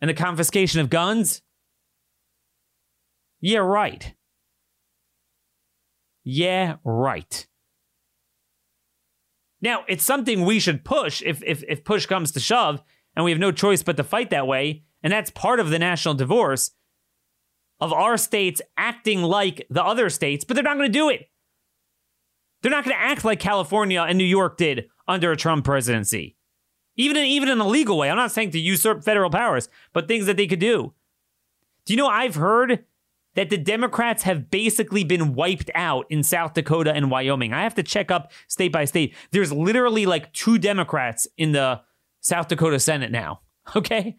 and 0.00 0.08
the 0.08 0.14
confiscation 0.14 0.80
of 0.80 0.90
guns? 0.90 1.42
Yeah, 3.40 3.58
right. 3.58 4.14
Yeah, 6.24 6.76
right. 6.82 7.46
Now, 9.60 9.84
it's 9.88 10.04
something 10.04 10.44
we 10.44 10.58
should 10.58 10.84
push 10.84 11.22
if, 11.24 11.42
if, 11.44 11.62
if 11.68 11.84
push 11.84 12.06
comes 12.06 12.32
to 12.32 12.40
shove, 12.40 12.82
and 13.14 13.24
we 13.24 13.30
have 13.30 13.40
no 13.40 13.52
choice 13.52 13.82
but 13.82 13.96
to 13.96 14.04
fight 14.04 14.30
that 14.30 14.46
way. 14.46 14.84
And 15.02 15.12
that's 15.12 15.30
part 15.30 15.60
of 15.60 15.70
the 15.70 15.78
national 15.78 16.14
divorce 16.14 16.72
of 17.80 17.92
our 17.92 18.16
states 18.16 18.60
acting 18.76 19.22
like 19.22 19.66
the 19.70 19.84
other 19.84 20.10
states, 20.10 20.44
but 20.44 20.54
they're 20.54 20.64
not 20.64 20.76
going 20.76 20.90
to 20.90 20.98
do 20.98 21.08
it. 21.08 21.28
They're 22.62 22.72
not 22.72 22.84
going 22.84 22.96
to 22.96 23.02
act 23.02 23.24
like 23.24 23.38
California 23.38 24.02
and 24.02 24.18
New 24.18 24.24
York 24.24 24.56
did 24.56 24.88
under 25.06 25.30
a 25.30 25.36
Trump 25.36 25.64
presidency. 25.64 26.36
Even 26.98 27.16
in, 27.16 27.24
even 27.24 27.48
in 27.48 27.60
a 27.60 27.66
legal 27.66 27.96
way. 27.96 28.10
I'm 28.10 28.16
not 28.16 28.32
saying 28.32 28.50
to 28.50 28.58
usurp 28.58 29.02
federal 29.02 29.30
powers, 29.30 29.70
but 29.94 30.06
things 30.06 30.26
that 30.26 30.36
they 30.36 30.46
could 30.46 30.58
do. 30.58 30.92
Do 31.86 31.94
you 31.94 31.96
know 31.96 32.08
I've 32.08 32.34
heard 32.34 32.84
that 33.38 33.50
the 33.50 33.56
Democrats 33.56 34.24
have 34.24 34.50
basically 34.50 35.04
been 35.04 35.32
wiped 35.32 35.70
out 35.76 36.06
in 36.10 36.24
South 36.24 36.54
Dakota 36.54 36.92
and 36.92 37.08
Wyoming. 37.08 37.52
I 37.52 37.62
have 37.62 37.76
to 37.76 37.84
check 37.84 38.10
up 38.10 38.32
state 38.48 38.72
by 38.72 38.84
state. 38.84 39.14
There's 39.30 39.52
literally 39.52 40.06
like 40.06 40.32
two 40.32 40.58
Democrats 40.58 41.28
in 41.36 41.52
the 41.52 41.80
South 42.20 42.48
Dakota 42.48 42.80
Senate 42.80 43.10
now. 43.10 43.40
Okay? 43.76 44.16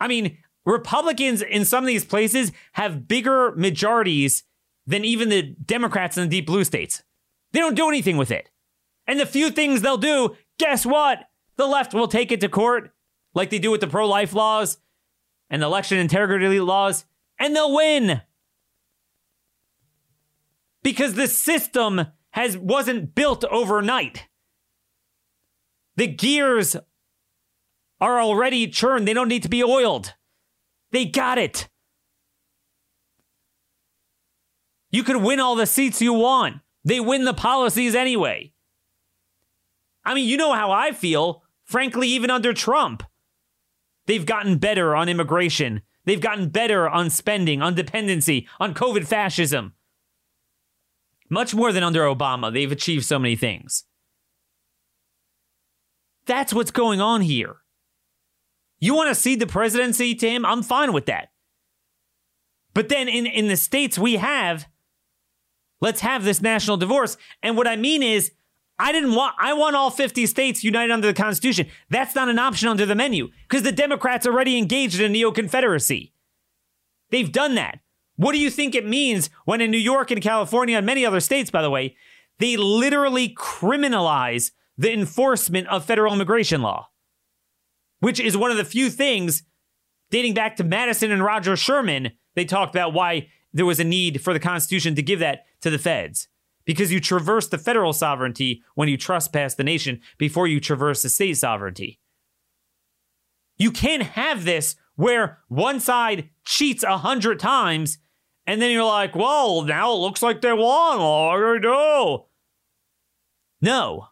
I 0.00 0.08
mean, 0.08 0.38
Republicans 0.66 1.40
in 1.40 1.64
some 1.64 1.84
of 1.84 1.86
these 1.86 2.04
places 2.04 2.50
have 2.72 3.06
bigger 3.06 3.52
majorities 3.54 4.42
than 4.88 5.04
even 5.04 5.28
the 5.28 5.54
Democrats 5.64 6.18
in 6.18 6.24
the 6.24 6.28
deep 6.28 6.46
blue 6.46 6.64
states. 6.64 7.04
They 7.52 7.60
don't 7.60 7.76
do 7.76 7.88
anything 7.88 8.16
with 8.16 8.32
it. 8.32 8.50
And 9.06 9.20
the 9.20 9.24
few 9.24 9.50
things 9.50 9.82
they'll 9.82 9.96
do, 9.96 10.36
guess 10.58 10.84
what? 10.84 11.28
The 11.56 11.66
left 11.66 11.94
will 11.94 12.08
take 12.08 12.30
it 12.30 12.40
to 12.40 12.48
court, 12.48 12.92
like 13.34 13.50
they 13.50 13.58
do 13.58 13.70
with 13.70 13.80
the 13.80 13.86
pro 13.86 14.06
life 14.06 14.32
laws 14.32 14.78
and 15.50 15.62
the 15.62 15.66
election 15.66 15.98
integrity 15.98 16.60
laws, 16.60 17.04
and 17.38 17.54
they'll 17.54 17.74
win. 17.74 18.22
Because 20.82 21.14
the 21.14 21.26
system 21.26 22.06
has 22.30 22.56
wasn't 22.56 23.14
built 23.14 23.44
overnight. 23.44 24.28
The 25.96 26.06
gears 26.06 26.76
are 28.00 28.20
already 28.20 28.68
churned. 28.68 29.08
They 29.08 29.14
don't 29.14 29.28
need 29.28 29.42
to 29.42 29.48
be 29.48 29.64
oiled. 29.64 30.14
They 30.92 31.04
got 31.04 31.38
it. 31.38 31.68
You 34.90 35.02
could 35.02 35.16
win 35.16 35.40
all 35.40 35.56
the 35.56 35.66
seats 35.66 36.00
you 36.00 36.12
want. 36.12 36.60
They 36.84 37.00
win 37.00 37.24
the 37.24 37.34
policies 37.34 37.94
anyway. 37.94 38.52
I 40.08 40.14
mean, 40.14 40.26
you 40.26 40.38
know 40.38 40.54
how 40.54 40.70
I 40.70 40.92
feel. 40.92 41.42
Frankly, 41.64 42.08
even 42.08 42.30
under 42.30 42.54
Trump, 42.54 43.02
they've 44.06 44.24
gotten 44.24 44.56
better 44.56 44.96
on 44.96 45.08
immigration. 45.08 45.82
They've 46.06 46.20
gotten 46.20 46.48
better 46.48 46.88
on 46.88 47.10
spending, 47.10 47.60
on 47.60 47.74
dependency, 47.74 48.48
on 48.58 48.72
COVID 48.72 49.06
fascism. 49.06 49.74
Much 51.28 51.54
more 51.54 51.72
than 51.72 51.82
under 51.82 52.04
Obama. 52.04 52.50
They've 52.50 52.72
achieved 52.72 53.04
so 53.04 53.18
many 53.18 53.36
things. 53.36 53.84
That's 56.24 56.54
what's 56.54 56.70
going 56.70 57.02
on 57.02 57.20
here. 57.20 57.56
You 58.80 58.94
want 58.94 59.10
to 59.10 59.14
cede 59.14 59.40
the 59.40 59.46
presidency 59.46 60.14
to 60.14 60.30
him? 60.30 60.46
I'm 60.46 60.62
fine 60.62 60.94
with 60.94 61.04
that. 61.04 61.32
But 62.72 62.88
then 62.88 63.08
in, 63.08 63.26
in 63.26 63.48
the 63.48 63.56
states 63.56 63.98
we 63.98 64.16
have, 64.16 64.66
Let's 65.80 66.00
have 66.00 66.24
this 66.24 66.42
national 66.42 66.76
divorce. 66.76 67.16
And 67.42 67.56
what 67.56 67.68
I 67.68 67.76
mean 67.76 68.02
is, 68.02 68.32
I 68.78 68.92
didn't 68.92 69.14
want, 69.14 69.34
I 69.38 69.54
want 69.54 69.74
all 69.74 69.90
50 69.90 70.26
states 70.26 70.62
united 70.62 70.92
under 70.92 71.06
the 71.06 71.14
Constitution. 71.14 71.66
That's 71.90 72.14
not 72.14 72.28
an 72.28 72.38
option 72.38 72.68
under 72.68 72.86
the 72.86 72.94
menu 72.94 73.28
because 73.48 73.64
the 73.64 73.72
Democrats 73.72 74.26
already 74.26 74.56
engaged 74.56 75.00
in 75.00 75.06
a 75.06 75.08
neo 75.08 75.32
Confederacy. 75.32 76.12
They've 77.10 77.30
done 77.30 77.56
that. 77.56 77.80
What 78.16 78.32
do 78.32 78.38
you 78.38 78.50
think 78.50 78.74
it 78.74 78.86
means 78.86 79.30
when 79.44 79.60
in 79.60 79.70
New 79.70 79.78
York 79.78 80.10
and 80.10 80.22
California 80.22 80.76
and 80.76 80.86
many 80.86 81.04
other 81.04 81.20
states, 81.20 81.50
by 81.50 81.62
the 81.62 81.70
way, 81.70 81.96
they 82.38 82.56
literally 82.56 83.34
criminalize 83.34 84.52
the 84.76 84.92
enforcement 84.92 85.66
of 85.68 85.84
federal 85.84 86.14
immigration 86.14 86.62
law, 86.62 86.88
which 87.98 88.20
is 88.20 88.36
one 88.36 88.50
of 88.50 88.56
the 88.56 88.64
few 88.64 88.90
things 88.90 89.42
dating 90.10 90.34
back 90.34 90.56
to 90.56 90.64
Madison 90.64 91.10
and 91.10 91.24
Roger 91.24 91.56
Sherman. 91.56 92.12
They 92.34 92.44
talked 92.44 92.74
about 92.74 92.92
why 92.92 93.28
there 93.52 93.66
was 93.66 93.80
a 93.80 93.84
need 93.84 94.22
for 94.22 94.32
the 94.32 94.40
Constitution 94.40 94.94
to 94.94 95.02
give 95.02 95.18
that 95.18 95.46
to 95.62 95.70
the 95.70 95.78
feds 95.78 96.28
because 96.68 96.92
you 96.92 97.00
traverse 97.00 97.48
the 97.48 97.56
federal 97.56 97.94
sovereignty 97.94 98.62
when 98.74 98.90
you 98.90 98.98
trespass 98.98 99.54
the 99.54 99.64
nation 99.64 100.02
before 100.18 100.46
you 100.46 100.60
traverse 100.60 101.02
the 101.02 101.08
state 101.08 101.38
sovereignty. 101.38 101.98
You 103.56 103.70
can't 103.70 104.02
have 104.02 104.44
this 104.44 104.76
where 104.94 105.38
one 105.48 105.80
side 105.80 106.28
cheats 106.44 106.82
a 106.82 106.98
hundred 106.98 107.40
times 107.40 107.96
and 108.46 108.60
then 108.60 108.70
you're 108.70 108.84
like, 108.84 109.16
well, 109.16 109.62
now 109.62 109.92
it 109.92 109.96
looks 109.96 110.22
like 110.22 110.42
they 110.42 110.52
won. 110.52 111.00
I 111.00 111.58
do. 111.58 112.24
No. 113.62 114.08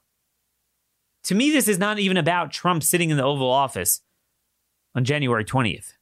To 1.25 1.35
me, 1.35 1.51
this 1.51 1.69
is 1.69 1.79
not 1.79 1.99
even 1.99 2.17
about 2.17 2.53
Trump 2.53 2.83
sitting 2.83 3.11
in 3.11 3.19
the 3.19 3.23
Oval 3.23 3.51
Office 3.51 4.01
on 4.95 5.05
January 5.05 5.45
20th. 5.45 5.93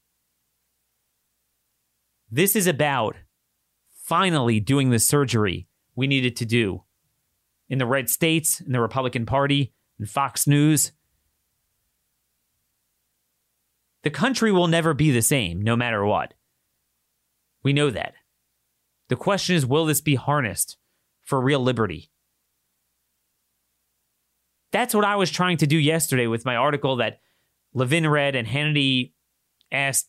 This 2.31 2.55
is 2.55 2.69
about 2.69 3.17
finally 4.05 4.61
doing 4.61 4.91
the 4.91 5.01
surgery 5.01 5.67
we 5.95 6.07
needed 6.07 6.37
to 6.37 6.45
do 6.45 6.85
in 7.69 7.79
the 7.79 7.87
red 7.87 8.11
states, 8.11 8.61
in 8.61 8.73
the 8.73 8.81
Republican 8.81 9.27
Party, 9.27 9.73
in 9.99 10.07
Fox 10.07 10.47
News. 10.47 10.93
The 14.03 14.11
country 14.11 14.53
will 14.53 14.69
never 14.69 14.93
be 14.93 15.11
the 15.11 15.23
same, 15.23 15.63
no 15.63 15.77
matter 15.77 16.05
what. 16.05 16.35
We 17.63 17.73
know 17.73 17.91
that. 17.91 18.15
The 19.09 19.17
question 19.17 19.57
is 19.57 19.65
will 19.65 19.87
this 19.87 20.01
be 20.01 20.15
harnessed 20.15 20.77
for 21.23 21.41
real 21.41 21.61
liberty? 21.61 22.11
That's 24.73 24.95
what 24.95 25.05
I 25.05 25.17
was 25.17 25.31
trying 25.31 25.59
to 25.59 25.67
do 25.67 25.79
yesterday 25.79 26.27
with 26.27 26.45
my 26.45 26.57
article 26.57 26.97
that 26.97 27.21
Levin 27.73 28.09
read 28.09 28.35
and 28.35 28.47
Hannity 28.47 29.13
asked 29.71 30.09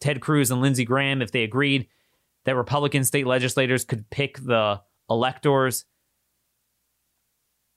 Ted 0.00 0.20
Cruz 0.20 0.50
and 0.50 0.60
Lindsey 0.60 0.84
Graham 0.84 1.22
if 1.22 1.32
they 1.32 1.44
agreed 1.44 1.88
that 2.44 2.56
Republican 2.56 3.04
state 3.04 3.26
legislators 3.26 3.84
could 3.84 4.08
pick 4.10 4.38
the 4.38 4.80
electors. 5.12 5.84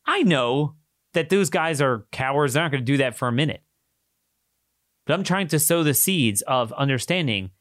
I 0.05 0.23
know 0.23 0.75
that 1.13 1.29
those 1.29 1.49
guys 1.49 1.81
are 1.81 2.05
cowards. 2.11 2.53
They're 2.53 2.63
not 2.63 2.71
going 2.71 2.85
to 2.85 2.91
do 2.91 2.97
that 2.97 3.15
for 3.15 3.27
a 3.27 3.31
minute. 3.31 3.61
But 5.05 5.13
I'm 5.13 5.23
trying 5.23 5.47
to 5.49 5.59
sow 5.59 5.83
the 5.83 5.93
seeds 5.93 6.41
of 6.43 6.73
understanding 6.73 7.51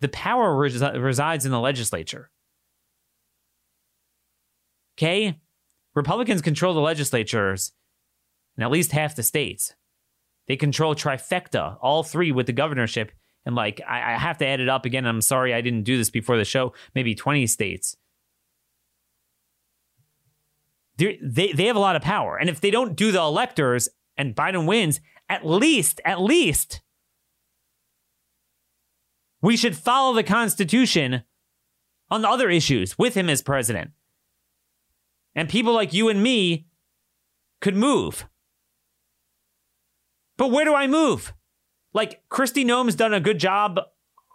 the 0.00 0.08
power 0.08 0.56
res- 0.56 0.80
resides 0.80 1.44
in 1.44 1.52
the 1.52 1.60
legislature. 1.60 2.30
Okay? 4.96 5.38
Republicans 5.94 6.42
control 6.42 6.74
the 6.74 6.80
legislatures 6.80 7.72
in 8.56 8.62
at 8.62 8.70
least 8.70 8.92
half 8.92 9.16
the 9.16 9.22
states. 9.22 9.74
They 10.46 10.56
control 10.56 10.94
trifecta, 10.94 11.76
all 11.80 12.02
three 12.02 12.32
with 12.32 12.46
the 12.46 12.52
governorship. 12.52 13.12
And 13.44 13.54
like, 13.54 13.80
I, 13.86 14.14
I 14.14 14.18
have 14.18 14.38
to 14.38 14.46
add 14.46 14.60
it 14.60 14.68
up 14.68 14.84
again. 14.84 15.06
I'm 15.06 15.20
sorry 15.20 15.54
I 15.54 15.60
didn't 15.60 15.84
do 15.84 15.96
this 15.96 16.10
before 16.10 16.36
the 16.36 16.44
show. 16.44 16.72
Maybe 16.94 17.14
20 17.14 17.46
states. 17.46 17.96
They 20.98 21.52
they 21.54 21.66
have 21.66 21.76
a 21.76 21.80
lot 21.80 21.96
of 21.96 22.02
power. 22.02 22.36
And 22.36 22.50
if 22.50 22.60
they 22.60 22.70
don't 22.70 22.96
do 22.96 23.10
the 23.12 23.20
electors 23.20 23.88
and 24.16 24.34
Biden 24.34 24.66
wins, 24.66 25.00
at 25.28 25.46
least, 25.46 26.00
at 26.04 26.20
least, 26.20 26.82
we 29.40 29.56
should 29.56 29.76
follow 29.76 30.14
the 30.14 30.22
Constitution 30.24 31.22
on 32.10 32.22
the 32.22 32.28
other 32.28 32.50
issues 32.50 32.98
with 32.98 33.14
him 33.14 33.28
as 33.30 33.42
president. 33.42 33.92
And 35.34 35.48
people 35.48 35.72
like 35.72 35.92
you 35.92 36.08
and 36.08 36.22
me 36.22 36.66
could 37.60 37.76
move. 37.76 38.26
But 40.36 40.50
where 40.50 40.64
do 40.64 40.74
I 40.74 40.86
move? 40.86 41.32
Like, 41.92 42.22
Kristi 42.30 42.64
Noem's 42.64 42.94
done 42.94 43.14
a 43.14 43.20
good 43.20 43.38
job 43.38 43.80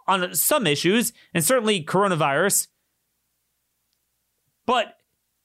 on 0.06 0.34
some 0.34 0.66
issues, 0.66 1.12
and 1.32 1.42
certainly 1.42 1.84
coronavirus. 1.84 2.68
But, 4.66 4.96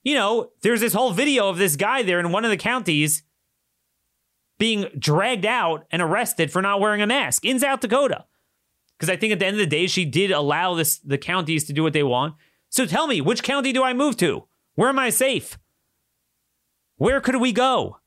you 0.04 0.16
know, 0.16 0.52
there's 0.62 0.82
this 0.82 0.94
whole 0.94 1.12
video 1.12 1.50
of 1.50 1.58
this 1.58 1.76
guy 1.76 2.04
there 2.04 2.20
in 2.20 2.32
one 2.32 2.46
of 2.46 2.52
the 2.52 2.58
counties 2.58 3.24
being 4.58 4.88
dragged 4.98 5.46
out 5.46 5.86
and 5.92 6.02
arrested 6.02 6.52
for 6.52 6.62
not 6.62 6.80
wearing 6.80 7.02
a 7.02 7.08
mask 7.08 7.46
in 7.46 7.60
South 7.60 7.80
Dakota. 7.80 8.26
Because 8.98 9.10
I 9.10 9.16
think 9.16 9.32
at 9.32 9.40
the 9.40 9.46
end 9.46 9.56
of 9.56 9.60
the 9.60 9.66
day, 9.66 9.88
she 9.88 10.04
did 10.04 10.32
allow 10.32 10.76
this 10.76 11.00
the 11.00 11.18
counties 11.18 11.64
to 11.66 11.74
do 11.74 11.84
what 11.84 11.94
they 11.94 12.04
want. 12.04 12.36
So 12.70 12.86
tell 12.86 13.08
me, 13.08 13.22
which 13.22 13.44
county 13.44 13.72
do 13.72 13.84
I 13.84 13.94
move 13.94 14.18
to? 14.18 14.46
Where 14.76 14.90
am 14.90 15.00
I 15.00 15.10
safe? 15.10 15.58
Where 16.98 17.22
could 17.22 17.38
we 17.38 17.54
go? 17.54 17.98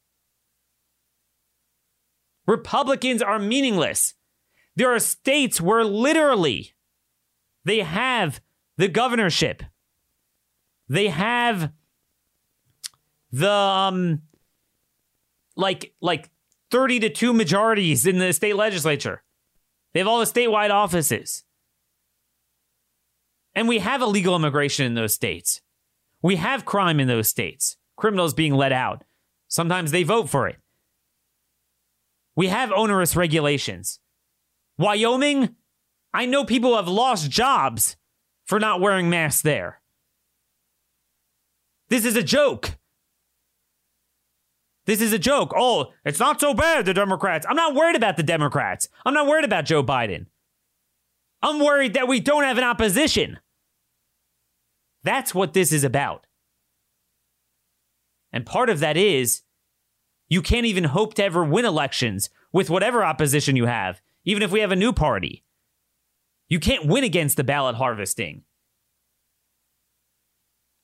Republicans 2.47 3.23
are 3.23 3.39
meaningless. 3.39 4.15
There 4.77 4.95
are 4.95 4.99
states 4.99 5.61
where 5.61 5.85
literally 5.85 6.75
they 7.65 7.81
have 7.81 8.41
the 8.77 8.89
governorship. 8.89 9.63
They 10.89 11.09
have 11.09 11.73
the 13.33 13.51
um 13.51 14.23
like 15.57 15.95
like 16.01 16.31
30 16.71 17.01
to 17.01 17.11
2 17.11 17.33
majorities 17.33 18.07
in 18.07 18.19
the 18.19 18.33
state 18.33 18.57
legislature. 18.57 19.23
They 19.93 20.01
have 20.01 20.09
all 20.09 20.21
the 20.21 20.25
statewide 20.25 20.71
offices. 20.71 21.45
And 23.55 23.69
we 23.69 23.81
have 23.81 24.01
illegal 24.01 24.35
immigration 24.35 24.87
in 24.87 24.95
those 24.95 25.13
states. 25.13 25.61
We 26.23 26.37
have 26.37 26.65
crime 26.65 27.01
in 27.01 27.09
those 27.09 27.29
states, 27.29 27.77
criminals 27.97 28.33
being 28.33 28.55
let 28.55 28.73
out. 28.73 29.05
Sometimes 29.49 29.91
they 29.91 30.03
vote 30.03 30.31
for 30.31 30.49
it. 30.49 30.57
We 32.35 32.47
have 32.47 32.73
onerous 32.73 33.15
regulations. 33.15 34.01
Wyoming, 34.79 35.57
I 36.15 36.25
know 36.25 36.45
people 36.45 36.77
have 36.77 36.89
lost 36.89 37.31
jobs 37.31 37.97
for 38.47 38.59
not 38.59 38.81
wearing 38.81 39.11
masks 39.11 39.43
there. 39.43 39.83
This 41.91 42.07
is 42.07 42.17
a 42.17 42.23
joke. 42.23 42.79
This 44.85 45.01
is 45.01 45.13
a 45.13 45.19
joke. 45.19 45.53
Oh, 45.57 45.93
it's 46.05 46.19
not 46.19 46.41
so 46.41 46.55
bad, 46.55 46.87
the 46.87 46.95
Democrats. 46.95 47.47
I'm 47.49 47.57
not 47.57 47.75
worried 47.75 47.97
about 47.97 48.17
the 48.17 48.23
Democrats. 48.23 48.89
I'm 49.05 49.15
not 49.15 49.27
worried 49.27 49.45
about 49.45 49.65
Joe 49.65 49.83
Biden. 49.83 50.27
I'm 51.41 51.61
worried 51.61 51.95
that 51.95 52.09
we 52.09 52.21
don't 52.21 52.45
have 52.45 52.59
an 52.59 52.65
opposition. 52.65 53.39
That's 55.05 55.35
what 55.35 55.53
this 55.53 55.73
is 55.73 55.85
about. 55.85 56.27
And 58.33 58.47
part 58.47 58.71
of 58.71 58.81
that 58.81 58.97
is 58.97 59.43
you 60.29 60.43
can't 60.43 60.67
even 60.67 60.85
hope 60.85 61.15
to 61.15 61.25
ever 61.25 61.45
win 61.45 61.65
elections 61.65 62.31
with 62.53 62.71
whatever 62.71 63.05
opposition 63.05 63.57
you 63.57 63.67
have, 63.67 64.01
even 64.25 64.43
if 64.43 64.51
we 64.51 64.61
have 64.61 64.73
a 64.73 64.77
new 64.77 64.93
party. 64.93 65.45
You 66.49 66.59
can't 66.59 66.87
win 66.87 67.05
against 67.05 67.37
the 67.37 67.45
ballot 67.45 67.77
harvesting 67.77 68.43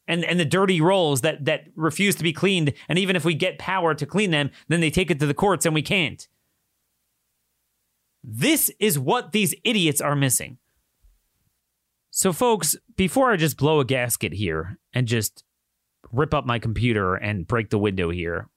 and 0.09 0.25
and 0.25 0.41
the 0.41 0.45
dirty 0.45 0.81
rolls 0.81 1.21
that 1.21 1.45
that 1.45 1.67
refuse 1.77 2.17
to 2.17 2.25
be 2.25 2.33
cleaned. 2.33 2.73
And 2.89 2.99
even 2.99 3.15
if 3.15 3.25
we 3.25 3.35
get 3.35 3.59
power 3.59 3.95
to 3.95 4.07
clean 4.07 4.33
them 4.33 4.51
then 4.67 4.81
they 4.81 4.91
take 4.91 5.11
it 5.11 5.21
to 5.21 5.27
the 5.27 5.35
courts 5.35 5.67
and 5.67 5.75
we 5.75 5.83
can't. 5.83 6.27
This 8.25 8.71
is 8.81 8.99
what 8.99 9.31
these 9.31 9.55
idiots 9.63 10.01
are 10.01 10.17
missing. 10.17 10.59
So 12.11 12.33
folks 12.33 12.75
before 12.97 13.31
i 13.31 13.37
just 13.37 13.59
blow 13.59 13.79
a 13.79 13.85
gasket 13.85 14.33
here 14.33 14.79
and 14.93 15.07
just 15.07 15.45
rip 16.11 16.35
up 16.35 16.47
my 16.47 16.59
computer 16.59 17.15
and 17.15 17.47
break 17.47 17.71
the 17.71 17.79
window 17.79 18.11
here 18.11 18.49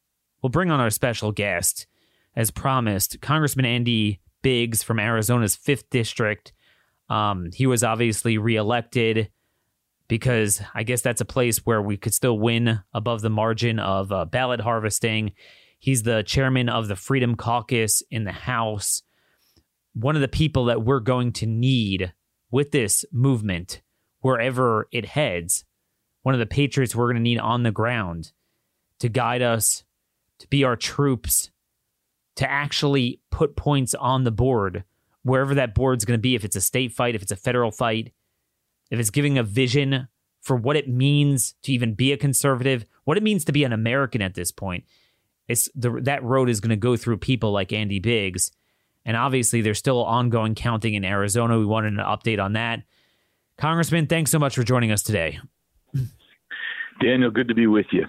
we'll 0.42 0.50
bring 0.50 0.72
on 0.72 0.80
our 0.80 0.90
special 0.90 1.32
guest. 1.32 1.86
As 2.36 2.50
promised 2.50 3.20
congressman 3.22 3.66
andy 3.66 4.22
biggs 4.42 4.82
from 4.82 5.00
arizona's 5.00 5.58
5th 5.58 5.84
district. 5.92 6.54
Um, 7.10 7.50
he 7.54 7.68
was 7.68 7.84
obviously 7.84 8.38
reelected 8.38 9.30
because 10.12 10.62
I 10.74 10.84
guess 10.84 11.02
that's 11.02 11.22
a 11.22 11.26
place 11.26 11.60
where 11.60 11.82
we 11.82 11.96
could 11.96 12.14
still 12.14 12.38
win 12.38 12.82
above 12.94 13.22
the 13.22 13.30
margin 13.30 13.80
of 13.80 14.12
uh, 14.12 14.26
ballot 14.26 14.60
harvesting. 14.60 15.32
He's 15.80 16.04
the 16.04 16.22
chairman 16.24 16.68
of 16.68 16.90
the 16.90 16.98
Freedom 16.98 17.36
Caucus 17.36 18.04
in 18.12 18.26
the 18.26 18.34
House. 18.34 19.04
One 19.94 20.16
of 20.16 20.22
the 20.22 20.28
people 20.28 20.66
that 20.66 20.84
we're 20.84 21.00
going 21.00 21.32
to 21.32 21.46
need 21.46 22.12
with 22.52 22.72
this 22.72 23.06
movement, 23.14 23.82
wherever 24.20 24.90
it 24.92 25.06
heads, 25.06 25.64
one 26.24 26.36
of 26.36 26.40
the 26.40 26.46
patriots 26.46 26.94
we're 26.94 27.06
going 27.06 27.16
to 27.16 27.22
need 27.22 27.40
on 27.40 27.64
the 27.64 27.72
ground 27.72 28.34
to 29.00 29.08
guide 29.08 29.42
us, 29.42 29.86
to 30.40 30.48
be 30.50 30.66
our 30.66 30.76
troops, 30.76 31.52
to 32.36 32.52
actually 32.52 33.22
put 33.32 33.56
points 33.56 33.94
on 33.94 34.26
the 34.26 34.32
board, 34.32 34.84
wherever 35.24 35.56
that 35.56 35.74
board's 35.74 36.04
going 36.04 36.18
to 36.18 36.22
be, 36.22 36.36
if 36.36 36.44
it's 36.44 36.58
a 36.58 36.62
state 36.62 36.92
fight, 36.92 37.16
if 37.16 37.22
it's 37.22 37.32
a 37.32 37.38
federal 37.38 37.72
fight 37.72 38.12
if 38.92 39.00
it's 39.00 39.10
giving 39.10 39.40
a 39.40 39.44
vision 39.44 40.08
for 40.42 40.56
what 40.56 40.76
it 40.76 40.88
means 40.88 41.56
to 41.64 41.72
even 41.72 41.96
be 41.96 42.12
a 42.12 42.18
conservative, 42.18 42.86
what 43.06 43.18
it 43.18 43.24
means 43.24 43.46
to 43.46 43.52
be 43.52 43.64
an 43.64 43.74
American 43.74 44.22
at 44.22 44.36
this 44.36 44.52
point, 44.52 44.84
it's 45.48 45.70
the, 45.74 45.90
that 46.04 46.24
road 46.24 46.50
is 46.50 46.60
going 46.60 46.70
to 46.70 46.76
go 46.76 46.96
through 46.96 47.18
people 47.18 47.52
like 47.52 47.74
Andy 47.74 48.00
Biggs. 48.00 48.52
And 49.06 49.18
obviously, 49.18 49.62
there's 49.62 49.80
still 49.80 50.04
ongoing 50.04 50.54
counting 50.54 50.94
in 50.94 51.04
Arizona. 51.04 51.58
We 51.58 51.66
wanted 51.66 51.94
an 51.94 52.00
update 52.00 52.44
on 52.44 52.54
that. 52.54 52.84
Congressman, 53.58 54.08
thanks 54.08 54.30
so 54.30 54.40
much 54.40 54.56
for 54.56 54.64
joining 54.64 54.92
us 54.92 55.02
today. 55.04 55.40
Daniel, 57.02 57.32
good 57.32 57.48
to 57.48 57.56
be 57.56 57.68
with 57.68 57.88
you. 57.92 58.06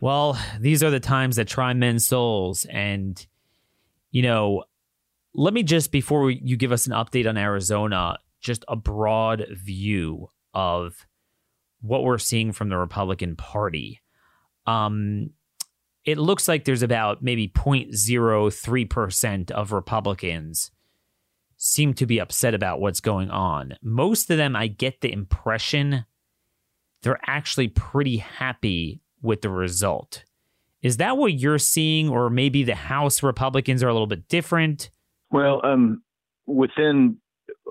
Well, 0.00 0.38
these 0.58 0.82
are 0.82 0.90
the 0.90 1.00
times 1.00 1.36
that 1.36 1.48
try 1.48 1.72
men's 1.72 2.06
souls. 2.06 2.66
And, 2.66 3.24
you 4.10 4.22
know, 4.22 4.64
let 5.34 5.54
me 5.54 5.62
just, 5.62 5.92
before 5.92 6.30
you 6.30 6.56
give 6.56 6.72
us 6.72 6.86
an 6.86 6.92
update 6.92 7.28
on 7.28 7.36
Arizona, 7.36 8.18
just 8.40 8.64
a 8.68 8.76
broad 8.76 9.46
view 9.52 10.28
of 10.54 11.06
what 11.80 12.04
we're 12.04 12.18
seeing 12.18 12.52
from 12.52 12.68
the 12.68 12.76
Republican 12.76 13.36
Party. 13.36 14.00
Um, 14.66 15.30
it 16.04 16.18
looks 16.18 16.48
like 16.48 16.64
there's 16.64 16.82
about 16.82 17.22
maybe 17.22 17.48
0.03% 17.48 19.50
of 19.50 19.72
Republicans 19.72 20.70
seem 21.56 21.92
to 21.94 22.06
be 22.06 22.18
upset 22.18 22.54
about 22.54 22.80
what's 22.80 23.00
going 23.00 23.30
on. 23.30 23.74
Most 23.82 24.30
of 24.30 24.38
them, 24.38 24.56
I 24.56 24.66
get 24.66 25.02
the 25.02 25.12
impression 25.12 26.06
they're 27.02 27.20
actually 27.26 27.68
pretty 27.68 28.18
happy 28.18 29.00
with 29.22 29.42
the 29.42 29.50
result. 29.50 30.24
Is 30.82 30.98
that 30.98 31.16
what 31.16 31.34
you're 31.34 31.58
seeing, 31.58 32.08
or 32.08 32.30
maybe 32.30 32.62
the 32.62 32.74
House 32.74 33.22
Republicans 33.22 33.82
are 33.82 33.88
a 33.88 33.92
little 33.92 34.06
bit 34.06 34.28
different? 34.28 34.90
Well, 35.30 35.60
um, 35.64 36.02
within 36.46 37.18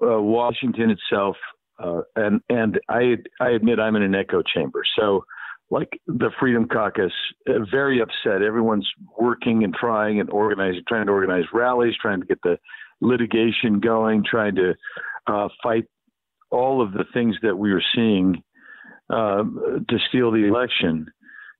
uh, 0.01 0.21
Washington 0.21 0.89
itself, 0.91 1.35
uh, 1.83 2.01
and 2.15 2.41
and 2.49 2.79
I 2.89 3.17
I 3.39 3.49
admit 3.51 3.79
I'm 3.79 3.95
in 3.95 4.03
an 4.03 4.15
echo 4.15 4.41
chamber. 4.41 4.83
So 4.97 5.23
like 5.71 5.99
the 6.07 6.31
Freedom 6.39 6.67
Caucus, 6.67 7.13
uh, 7.47 7.65
very 7.71 8.01
upset. 8.01 8.41
Everyone's 8.41 8.89
working 9.19 9.63
and 9.63 9.73
trying 9.73 10.19
and 10.19 10.29
organizing, 10.29 10.81
trying 10.87 11.05
to 11.05 11.11
organize 11.11 11.45
rallies, 11.53 11.93
trying 12.01 12.21
to 12.21 12.25
get 12.25 12.39
the 12.43 12.57
litigation 13.01 13.79
going, 13.79 14.23
trying 14.23 14.55
to 14.55 14.73
uh, 15.27 15.47
fight 15.61 15.85
all 16.51 16.81
of 16.81 16.93
the 16.93 17.05
things 17.13 17.35
that 17.43 17.55
we 17.55 17.71
are 17.71 17.83
seeing 17.93 18.41
uh, 19.09 19.43
to 19.87 19.99
steal 20.09 20.31
the 20.31 20.47
election. 20.47 21.05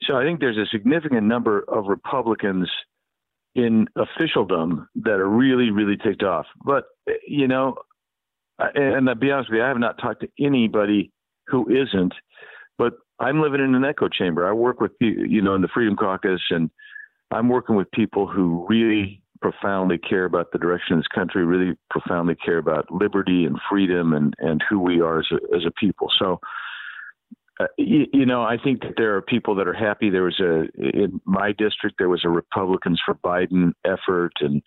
So 0.03 0.15
I 0.15 0.23
think 0.23 0.39
there's 0.39 0.57
a 0.57 0.65
significant 0.71 1.27
number 1.27 1.63
of 1.67 1.85
Republicans 1.85 2.69
in 3.55 3.87
officialdom 3.95 4.87
that 4.95 5.19
are 5.19 5.29
really, 5.29 5.71
really 5.71 5.97
ticked 5.97 6.23
off. 6.23 6.45
But, 6.63 6.85
you 7.27 7.47
know, 7.47 7.75
and 8.75 9.07
to 9.07 9.15
be 9.15 9.31
honest 9.31 9.49
with 9.49 9.57
you, 9.57 9.63
I 9.63 9.67
have 9.67 9.79
not 9.79 9.99
talked 9.99 10.21
to 10.21 10.29
anybody 10.39 11.11
who 11.47 11.69
isn't, 11.69 12.13
but 12.77 12.93
I'm 13.19 13.41
living 13.41 13.61
in 13.61 13.75
an 13.75 13.85
echo 13.85 14.07
chamber. 14.07 14.47
I 14.47 14.53
work 14.53 14.79
with, 14.79 14.91
you 14.99 15.41
know, 15.41 15.55
in 15.55 15.61
the 15.61 15.67
Freedom 15.67 15.95
Caucus, 15.95 16.41
and 16.49 16.69
I'm 17.31 17.49
working 17.49 17.75
with 17.75 17.91
people 17.91 18.27
who 18.27 18.65
really 18.69 19.21
profoundly 19.41 19.97
care 19.97 20.25
about 20.25 20.51
the 20.51 20.57
direction 20.57 20.93
of 20.93 20.99
this 20.99 21.07
country, 21.07 21.45
really 21.45 21.75
profoundly 21.89 22.35
care 22.35 22.57
about 22.57 22.91
liberty 22.91 23.45
and 23.45 23.57
freedom 23.69 24.13
and, 24.13 24.33
and 24.39 24.63
who 24.69 24.79
we 24.79 25.01
are 25.01 25.19
as 25.19 25.27
a, 25.31 25.55
as 25.55 25.63
a 25.65 25.71
people. 25.71 26.09
So, 26.17 26.39
uh, 27.59 27.67
you, 27.77 28.05
you, 28.13 28.25
know, 28.25 28.41
I 28.41 28.57
think 28.61 28.81
that 28.81 28.93
there 28.97 29.15
are 29.15 29.21
people 29.21 29.55
that 29.55 29.67
are 29.67 29.73
happy. 29.73 30.09
There 30.09 30.23
was 30.23 30.39
a 30.39 30.67
in 30.77 31.19
my 31.25 31.51
district 31.51 31.97
there 31.97 32.07
was 32.07 32.23
a 32.23 32.29
Republicans 32.29 33.01
for 33.05 33.15
Biden 33.15 33.73
effort, 33.85 34.31
and 34.39 34.61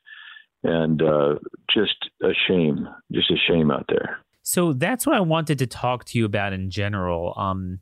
and 0.62 1.03
uh, 1.03 1.35
just 1.72 2.11
a 2.22 2.31
shame, 2.46 2.88
just 3.11 3.31
a 3.31 3.37
shame 3.37 3.70
out 3.70 3.87
there. 3.88 4.18
So 4.42 4.72
that's 4.72 5.07
what 5.07 5.16
I 5.16 5.20
wanted 5.20 5.59
to 5.59 5.66
talk 5.66 6.05
to 6.07 6.18
you 6.18 6.25
about 6.25 6.53
in 6.53 6.70
general. 6.70 7.35
Um, 7.37 7.81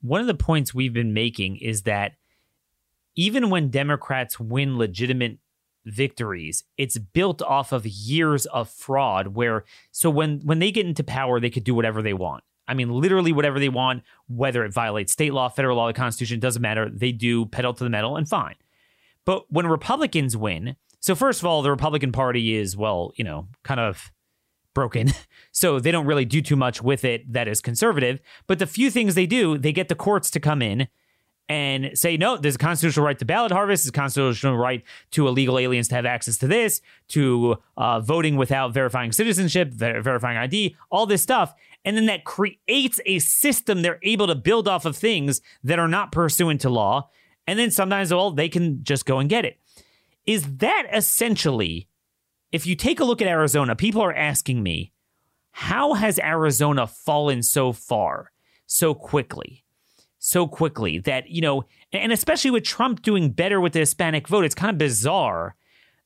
one 0.00 0.20
of 0.20 0.26
the 0.26 0.34
points 0.34 0.74
we've 0.74 0.92
been 0.92 1.12
making 1.12 1.56
is 1.56 1.82
that 1.82 2.12
even 3.16 3.50
when 3.50 3.68
Democrats 3.68 4.40
win 4.40 4.78
legitimate 4.78 5.38
victories, 5.84 6.64
it's 6.78 6.96
built 6.96 7.42
off 7.42 7.72
of 7.72 7.86
years 7.86 8.46
of 8.46 8.70
fraud. 8.70 9.28
Where 9.28 9.64
so 9.90 10.08
when 10.08 10.40
when 10.40 10.58
they 10.58 10.70
get 10.70 10.86
into 10.86 11.04
power, 11.04 11.40
they 11.40 11.50
could 11.50 11.64
do 11.64 11.74
whatever 11.74 12.00
they 12.00 12.14
want 12.14 12.44
I 12.70 12.74
mean, 12.74 12.88
literally 12.88 13.32
whatever 13.32 13.58
they 13.58 13.68
want, 13.68 14.04
whether 14.28 14.64
it 14.64 14.72
violates 14.72 15.12
state 15.12 15.34
law, 15.34 15.48
federal 15.48 15.76
law, 15.76 15.88
the 15.88 15.92
Constitution, 15.92 16.38
doesn't 16.38 16.62
matter. 16.62 16.88
They 16.88 17.10
do 17.10 17.44
pedal 17.46 17.74
to 17.74 17.82
the 17.82 17.90
metal 17.90 18.16
and 18.16 18.28
fine. 18.28 18.54
But 19.24 19.50
when 19.50 19.66
Republicans 19.66 20.36
win, 20.36 20.76
so 21.00 21.14
first 21.14 21.40
of 21.40 21.46
all, 21.46 21.62
the 21.62 21.70
Republican 21.70 22.12
Party 22.12 22.54
is, 22.54 22.76
well, 22.76 23.12
you 23.16 23.24
know, 23.24 23.48
kind 23.64 23.80
of 23.80 24.12
broken. 24.74 25.12
So 25.52 25.80
they 25.80 25.90
don't 25.90 26.06
really 26.06 26.24
do 26.24 26.40
too 26.40 26.54
much 26.54 26.80
with 26.80 27.04
it 27.04 27.32
that 27.32 27.48
is 27.48 27.60
conservative. 27.60 28.20
But 28.46 28.60
the 28.60 28.68
few 28.68 28.88
things 28.88 29.16
they 29.16 29.26
do, 29.26 29.58
they 29.58 29.72
get 29.72 29.88
the 29.88 29.96
courts 29.96 30.30
to 30.30 30.40
come 30.40 30.62
in 30.62 30.86
and 31.48 31.98
say, 31.98 32.16
no, 32.16 32.36
there's 32.36 32.54
a 32.54 32.58
constitutional 32.58 33.04
right 33.04 33.18
to 33.18 33.24
ballot 33.24 33.50
harvest, 33.50 33.82
there's 33.82 33.88
a 33.88 33.92
constitutional 33.92 34.56
right 34.56 34.84
to 35.10 35.26
illegal 35.26 35.58
aliens 35.58 35.88
to 35.88 35.96
have 35.96 36.06
access 36.06 36.38
to 36.38 36.46
this, 36.46 36.80
to 37.08 37.56
uh, 37.76 37.98
voting 37.98 38.36
without 38.36 38.72
verifying 38.72 39.10
citizenship, 39.10 39.72
ver- 39.72 40.00
verifying 40.00 40.38
ID, 40.38 40.76
all 40.88 41.04
this 41.04 41.20
stuff. 41.20 41.52
And 41.84 41.96
then 41.96 42.06
that 42.06 42.24
creates 42.24 43.00
a 43.04 43.18
system 43.18 43.82
they're 43.82 43.98
able 44.04 44.28
to 44.28 44.36
build 44.36 44.68
off 44.68 44.84
of 44.84 44.96
things 44.96 45.40
that 45.64 45.80
are 45.80 45.88
not 45.88 46.12
pursuant 46.12 46.60
to 46.60 46.70
law. 46.70 47.10
And 47.48 47.58
then 47.58 47.72
sometimes, 47.72 48.14
well, 48.14 48.30
they 48.30 48.48
can 48.48 48.84
just 48.84 49.04
go 49.04 49.18
and 49.18 49.28
get 49.28 49.44
it. 49.44 49.59
Is 50.26 50.58
that 50.58 50.86
essentially, 50.92 51.88
if 52.52 52.66
you 52.66 52.76
take 52.76 53.00
a 53.00 53.04
look 53.04 53.22
at 53.22 53.28
Arizona, 53.28 53.74
people 53.76 54.02
are 54.02 54.14
asking 54.14 54.62
me, 54.62 54.92
how 55.52 55.94
has 55.94 56.18
Arizona 56.18 56.86
fallen 56.86 57.42
so 57.42 57.72
far 57.72 58.32
so 58.66 58.94
quickly? 58.94 59.64
so 60.20 60.46
quickly 60.46 60.98
that, 60.98 61.28
you 61.28 61.40
know, 61.40 61.64
and 61.92 62.12
especially 62.12 62.50
with 62.50 62.62
Trump 62.62 63.02
doing 63.02 63.30
better 63.30 63.60
with 63.60 63.72
the 63.72 63.80
Hispanic 63.80 64.28
vote, 64.28 64.44
it's 64.44 64.54
kind 64.54 64.70
of 64.70 64.78
bizarre, 64.78 65.56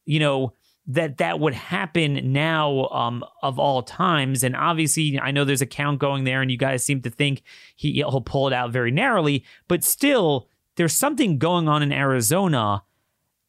you 0.07 0.21
know, 0.21 0.55
that 0.87 1.19
that 1.19 1.41
would 1.41 1.55
happen 1.55 2.33
now 2.33 2.87
um, 2.89 3.25
of 3.43 3.59
all 3.59 3.83
times. 3.83 4.45
And 4.45 4.55
obviously, 4.55 5.19
I 5.19 5.31
know 5.33 5.45
there's 5.45 5.63
a 5.63 5.67
count 5.67 5.99
going 5.99 6.25
there, 6.25 6.43
and 6.43 6.51
you 6.51 6.57
guys 6.57 6.85
seem 6.85 7.03
to 7.03 7.11
think 7.11 7.43
he, 7.75 7.93
he'll 7.93 8.21
pull 8.21 8.47
it 8.47 8.53
out 8.53 8.71
very 8.71 8.91
narrowly, 8.91 9.45
but 9.67 9.83
still, 9.83 10.49
there's 10.77 10.93
something 10.93 11.39
going 11.39 11.69
on 11.69 11.83
in 11.83 11.93
Arizona. 11.93 12.83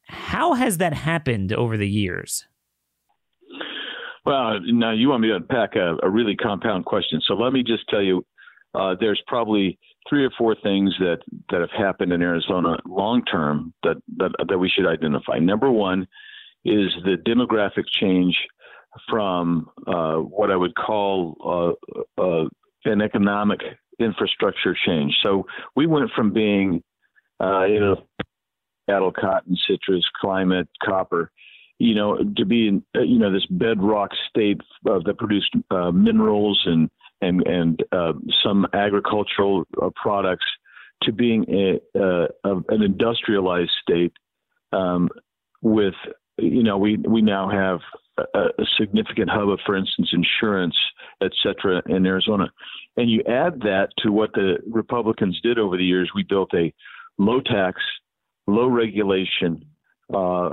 How 0.06 0.54
has 0.54 0.78
that 0.78 0.94
happened 0.94 1.52
over 1.52 1.76
the 1.76 1.88
years? 1.88 2.46
Well, 4.24 4.58
now 4.64 4.92
you 4.92 5.08
want 5.08 5.22
me 5.22 5.28
to 5.28 5.36
unpack 5.36 5.76
a, 5.76 5.96
a 6.02 6.10
really 6.10 6.34
compound 6.34 6.84
question. 6.84 7.20
So 7.26 7.34
let 7.34 7.52
me 7.52 7.62
just 7.62 7.88
tell 7.88 8.02
you 8.02 8.26
uh, 8.74 8.96
there's 8.98 9.22
probably 9.26 9.78
three 10.08 10.24
or 10.24 10.30
four 10.36 10.56
things 10.62 10.94
that, 10.98 11.18
that 11.50 11.60
have 11.60 11.70
happened 11.70 12.12
in 12.12 12.22
Arizona 12.22 12.76
long 12.86 13.24
term 13.24 13.72
that, 13.82 13.96
that, 14.16 14.32
that 14.48 14.58
we 14.58 14.68
should 14.68 14.86
identify. 14.86 15.38
Number 15.38 15.70
one 15.70 16.06
is 16.64 16.90
the 17.04 17.16
demographic 17.24 17.84
change 17.88 18.36
from 19.08 19.68
uh, 19.86 20.16
what 20.16 20.50
I 20.50 20.56
would 20.56 20.74
call 20.74 21.76
uh, 22.18 22.22
uh, 22.22 22.48
an 22.84 23.00
economic 23.00 23.60
infrastructure 23.98 24.76
change. 24.86 25.14
So 25.22 25.46
we 25.74 25.86
went 25.86 26.10
from 26.14 26.32
being, 26.32 26.82
uh, 27.40 27.64
you 27.64 27.80
know, 27.80 27.96
cattle, 28.88 29.12
cotton, 29.12 29.56
citrus, 29.68 30.04
climate, 30.20 30.68
copper, 30.82 31.30
you 31.78 31.94
know, 31.94 32.18
to 32.36 32.44
be 32.44 32.68
in 32.68 32.82
you 32.94 33.18
know, 33.18 33.32
this 33.32 33.46
bedrock 33.50 34.10
state 34.28 34.60
that 34.84 35.16
produced 35.18 35.54
minerals 35.92 36.62
and 36.66 36.90
and 37.20 37.46
and 37.46 37.82
uh, 37.92 38.12
some 38.42 38.66
agricultural 38.72 39.64
uh, 39.82 39.90
products 39.94 40.44
to 41.02 41.12
being 41.12 41.44
a, 41.48 41.98
uh, 41.98 42.26
an 42.44 42.82
industrialized 42.82 43.70
state 43.82 44.12
um, 44.72 45.08
with 45.62 45.94
you 46.38 46.62
know 46.62 46.78
we 46.78 46.96
we 46.96 47.22
now 47.22 47.48
have 47.48 47.80
a, 48.34 48.62
a, 48.62 48.66
significant 48.78 49.30
hub 49.30 49.48
of 49.48 49.60
for 49.64 49.76
instance 49.76 50.10
insurance 50.12 50.76
et 51.22 51.32
cetera 51.42 51.82
in 51.86 52.06
Arizona. 52.06 52.50
And 52.96 53.10
you 53.10 53.22
add 53.28 53.60
that 53.60 53.88
to 53.98 54.10
what 54.10 54.32
the 54.32 54.56
Republicans 54.66 55.38
did 55.42 55.58
over 55.58 55.76
the 55.76 55.84
years 55.84 56.10
we 56.14 56.22
built 56.22 56.52
a 56.54 56.72
low 57.18 57.40
tax 57.40 57.80
low 58.46 58.68
regulation 58.68 59.64
uh, 60.12 60.50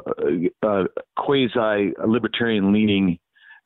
uh, 0.64 0.84
quasi 1.18 1.94
libertarian 2.06 2.74
leaning 2.74 3.20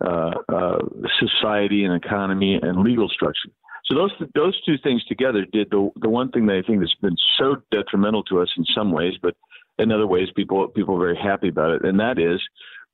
uh, 0.06 0.32
uh, 0.54 0.80
society 1.20 1.86
and 1.86 1.96
economy 1.96 2.60
and 2.62 2.82
legal 2.82 3.10
structure. 3.10 3.50
So 3.86 3.96
those 3.96 4.12
those 4.36 4.62
two 4.66 4.78
things 4.84 5.04
together 5.06 5.46
did 5.52 5.70
the 5.72 5.90
the 6.02 6.10
one 6.10 6.30
thing 6.32 6.46
that 6.48 6.58
I 6.58 6.62
think 6.68 6.82
has 6.82 6.94
been 7.02 7.16
so 7.38 7.56
detrimental 7.72 8.24
to 8.24 8.42
us 8.42 8.50
in 8.58 8.66
some 8.76 8.92
ways, 8.92 9.14
but 9.22 9.36
in 9.80 9.92
other 9.92 10.08
ways 10.08 10.28
people 10.36 10.68
people 10.68 10.96
are 10.96 11.14
very 11.14 11.18
happy 11.18 11.48
about 11.48 11.72
it, 11.72 11.86
and 11.86 12.00
that 12.00 12.20
is 12.20 12.42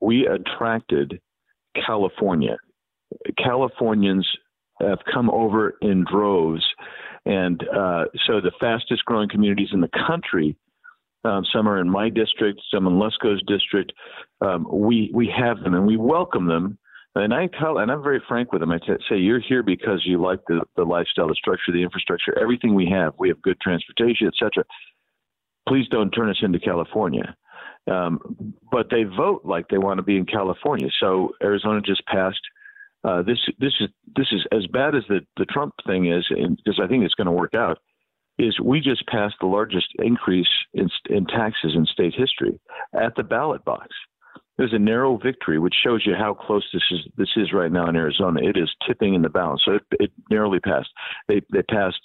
we 0.01 0.27
attracted 0.27 1.19
California. 1.75 2.57
Californians 3.37 4.27
have 4.79 4.99
come 5.11 5.29
over 5.31 5.75
in 5.81 6.05
droves, 6.09 6.63
and 7.25 7.63
uh, 7.75 8.05
so 8.27 8.39
the 8.39 8.51
fastest 8.59 9.03
growing 9.05 9.29
communities 9.29 9.69
in 9.73 9.81
the 9.81 9.89
country. 10.07 10.55
Um, 11.23 11.45
some 11.53 11.69
are 11.69 11.79
in 11.79 11.89
my 11.89 12.09
district, 12.09 12.61
some 12.73 12.85
in 12.85 12.93
Lesko's 12.93 13.41
district. 13.47 13.93
Um, 14.41 14.67
we 14.69 15.09
we 15.13 15.33
have 15.35 15.61
them, 15.61 15.73
and 15.73 15.87
we 15.87 15.97
welcome 15.97 16.47
them 16.47 16.77
and 17.15 17.33
I 17.33 17.47
tell, 17.59 17.77
and 17.77 17.91
I'm 17.91 18.01
very 18.01 18.21
frank 18.27 18.51
with 18.51 18.61
them. 18.61 18.71
I 18.71 18.79
t- 18.79 18.93
say, 19.07 19.17
you're 19.17 19.39
here 19.39 19.61
because 19.61 20.01
you 20.03 20.19
like 20.19 20.39
the, 20.47 20.61
the 20.75 20.83
lifestyle, 20.83 21.27
the 21.27 21.35
structure, 21.35 21.71
the 21.71 21.83
infrastructure, 21.83 22.37
everything 22.39 22.73
we 22.73 22.89
have. 22.89 23.13
We 23.19 23.27
have 23.29 23.41
good 23.41 23.59
transportation, 23.61 24.27
etc. 24.27 24.65
Please 25.67 25.87
don't 25.89 26.09
turn 26.09 26.29
us 26.29 26.39
into 26.41 26.59
California. 26.59 27.35
Um, 27.89 28.53
but 28.71 28.87
they 28.89 29.03
vote 29.03 29.41
like 29.43 29.67
they 29.67 29.77
want 29.77 29.99
to 29.99 30.03
be 30.03 30.17
in 30.17 30.25
California. 30.25 30.87
So 30.99 31.33
Arizona 31.43 31.81
just 31.81 32.03
passed. 32.07 32.41
Uh, 33.03 33.21
this 33.21 33.37
this 33.59 33.73
is 33.81 33.89
this 34.15 34.27
is 34.31 34.41
as 34.51 34.65
bad 34.67 34.95
as 34.95 35.03
the 35.09 35.19
the 35.35 35.45
Trump 35.45 35.73
thing 35.85 36.11
is, 36.11 36.25
because 36.29 36.79
I 36.81 36.87
think 36.87 37.03
it's 37.03 37.13
going 37.13 37.25
to 37.25 37.33
work 37.33 37.53
out. 37.53 37.77
Is 38.45 38.55
we 38.71 38.77
just 38.91 39.03
passed 39.07 39.37
the 39.39 39.53
largest 39.57 39.89
increase 40.09 40.53
in, 40.73 40.87
in 41.15 41.25
taxes 41.25 41.73
in 41.75 41.85
state 41.85 42.15
history 42.23 42.55
at 43.05 43.13
the 43.15 43.23
ballot 43.23 43.63
box. 43.71 43.87
Was 44.59 44.71
a 44.71 44.79
narrow 44.93 45.17
victory, 45.17 45.57
which 45.59 45.73
shows 45.83 46.01
you 46.05 46.13
how 46.23 46.33
close 46.45 46.65
this 46.71 46.87
is. 46.91 47.01
This 47.17 47.33
is 47.41 47.47
right 47.59 47.71
now 47.71 47.85
in 47.89 47.95
Arizona. 47.95 48.39
It 48.49 48.55
is 48.63 48.69
tipping 48.85 49.13
in 49.15 49.23
the 49.23 49.29
balance. 49.29 49.61
So 49.65 49.71
it, 49.79 49.85
it 50.03 50.11
narrowly 50.29 50.59
passed. 50.59 50.91
They 51.27 51.39
they 51.51 51.63
passed 51.63 52.03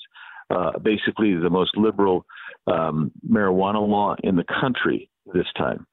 uh, 0.55 0.73
basically 0.93 1.31
the 1.35 1.51
most 1.51 1.77
liberal 1.77 2.25
um, 2.67 3.13
marijuana 3.37 3.83
law 3.87 4.17
in 4.29 4.35
the 4.37 4.49
country 4.61 5.11
this 5.37 5.51
time, 5.59 5.87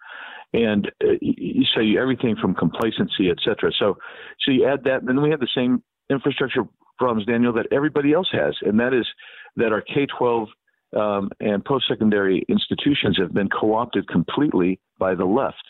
and 0.54 0.84
uh, 1.04 1.18
you 1.22 1.66
say 1.76 1.98
everything 2.04 2.36
from 2.42 2.56
complacency, 2.56 3.30
et 3.30 3.40
cetera. 3.46 3.72
So 3.78 3.98
so 4.42 4.52
you 4.52 4.66
add 4.66 4.86
that, 4.86 5.00
and 5.02 5.10
then 5.10 5.22
we 5.22 5.32
have 5.32 5.42
the 5.42 5.56
same 5.62 5.84
infrastructure 6.10 6.64
problems, 6.98 7.26
Daniel, 7.26 7.54
that 7.54 7.68
everybody 7.74 8.14
else 8.14 8.30
has, 8.32 8.56
and 8.62 8.80
that 8.80 8.94
is 8.94 9.08
that 9.58 9.72
our 9.72 9.82
K 9.82 10.06
twelve 10.18 10.50
um, 10.96 11.30
and 11.40 11.64
post 11.64 11.86
secondary 11.88 12.46
institutions 12.50 13.18
have 13.20 13.34
been 13.34 13.50
co 13.50 13.76
opted 13.76 14.08
completely 14.08 14.80
by 15.00 15.16
the 15.16 15.26
left 15.26 15.64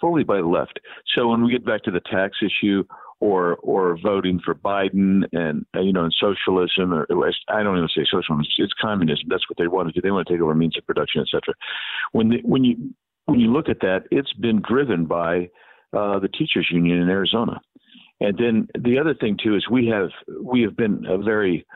fully 0.00 0.24
by 0.24 0.38
the 0.38 0.46
left. 0.46 0.80
So 1.14 1.28
when 1.28 1.44
we 1.44 1.52
get 1.52 1.64
back 1.64 1.82
to 1.84 1.90
the 1.90 2.00
tax 2.00 2.38
issue 2.42 2.84
or 3.20 3.56
or 3.56 3.98
voting 4.02 4.40
for 4.44 4.54
Biden 4.54 5.24
and 5.32 5.66
uh, 5.76 5.80
you 5.80 5.92
know 5.92 6.04
and 6.04 6.14
socialism 6.18 6.92
or 6.92 7.06
I 7.48 7.62
don't 7.62 7.76
even 7.76 7.88
say 7.94 8.04
socialism 8.10 8.44
it's 8.58 8.72
communism 8.80 9.26
that's 9.28 9.48
what 9.48 9.58
they 9.58 9.68
want 9.68 9.88
to 9.88 9.92
do 9.92 10.00
they 10.00 10.10
want 10.10 10.26
to 10.26 10.34
take 10.34 10.42
over 10.42 10.54
means 10.54 10.76
of 10.78 10.86
production 10.86 11.22
etc. 11.22 11.54
When 12.12 12.30
the, 12.30 12.38
when 12.44 12.64
you 12.64 12.94
when 13.26 13.38
you 13.38 13.52
look 13.52 13.68
at 13.68 13.80
that 13.80 14.04
it's 14.10 14.32
been 14.32 14.62
driven 14.66 15.04
by 15.04 15.50
uh, 15.92 16.18
the 16.18 16.28
teachers 16.28 16.68
union 16.72 16.98
in 17.02 17.10
Arizona, 17.10 17.60
and 18.20 18.38
then 18.38 18.68
the 18.78 18.98
other 18.98 19.14
thing 19.14 19.36
too 19.42 19.54
is 19.54 19.68
we 19.70 19.86
have 19.88 20.10
we 20.42 20.62
have 20.62 20.76
been 20.76 21.04
a 21.06 21.18
very 21.18 21.66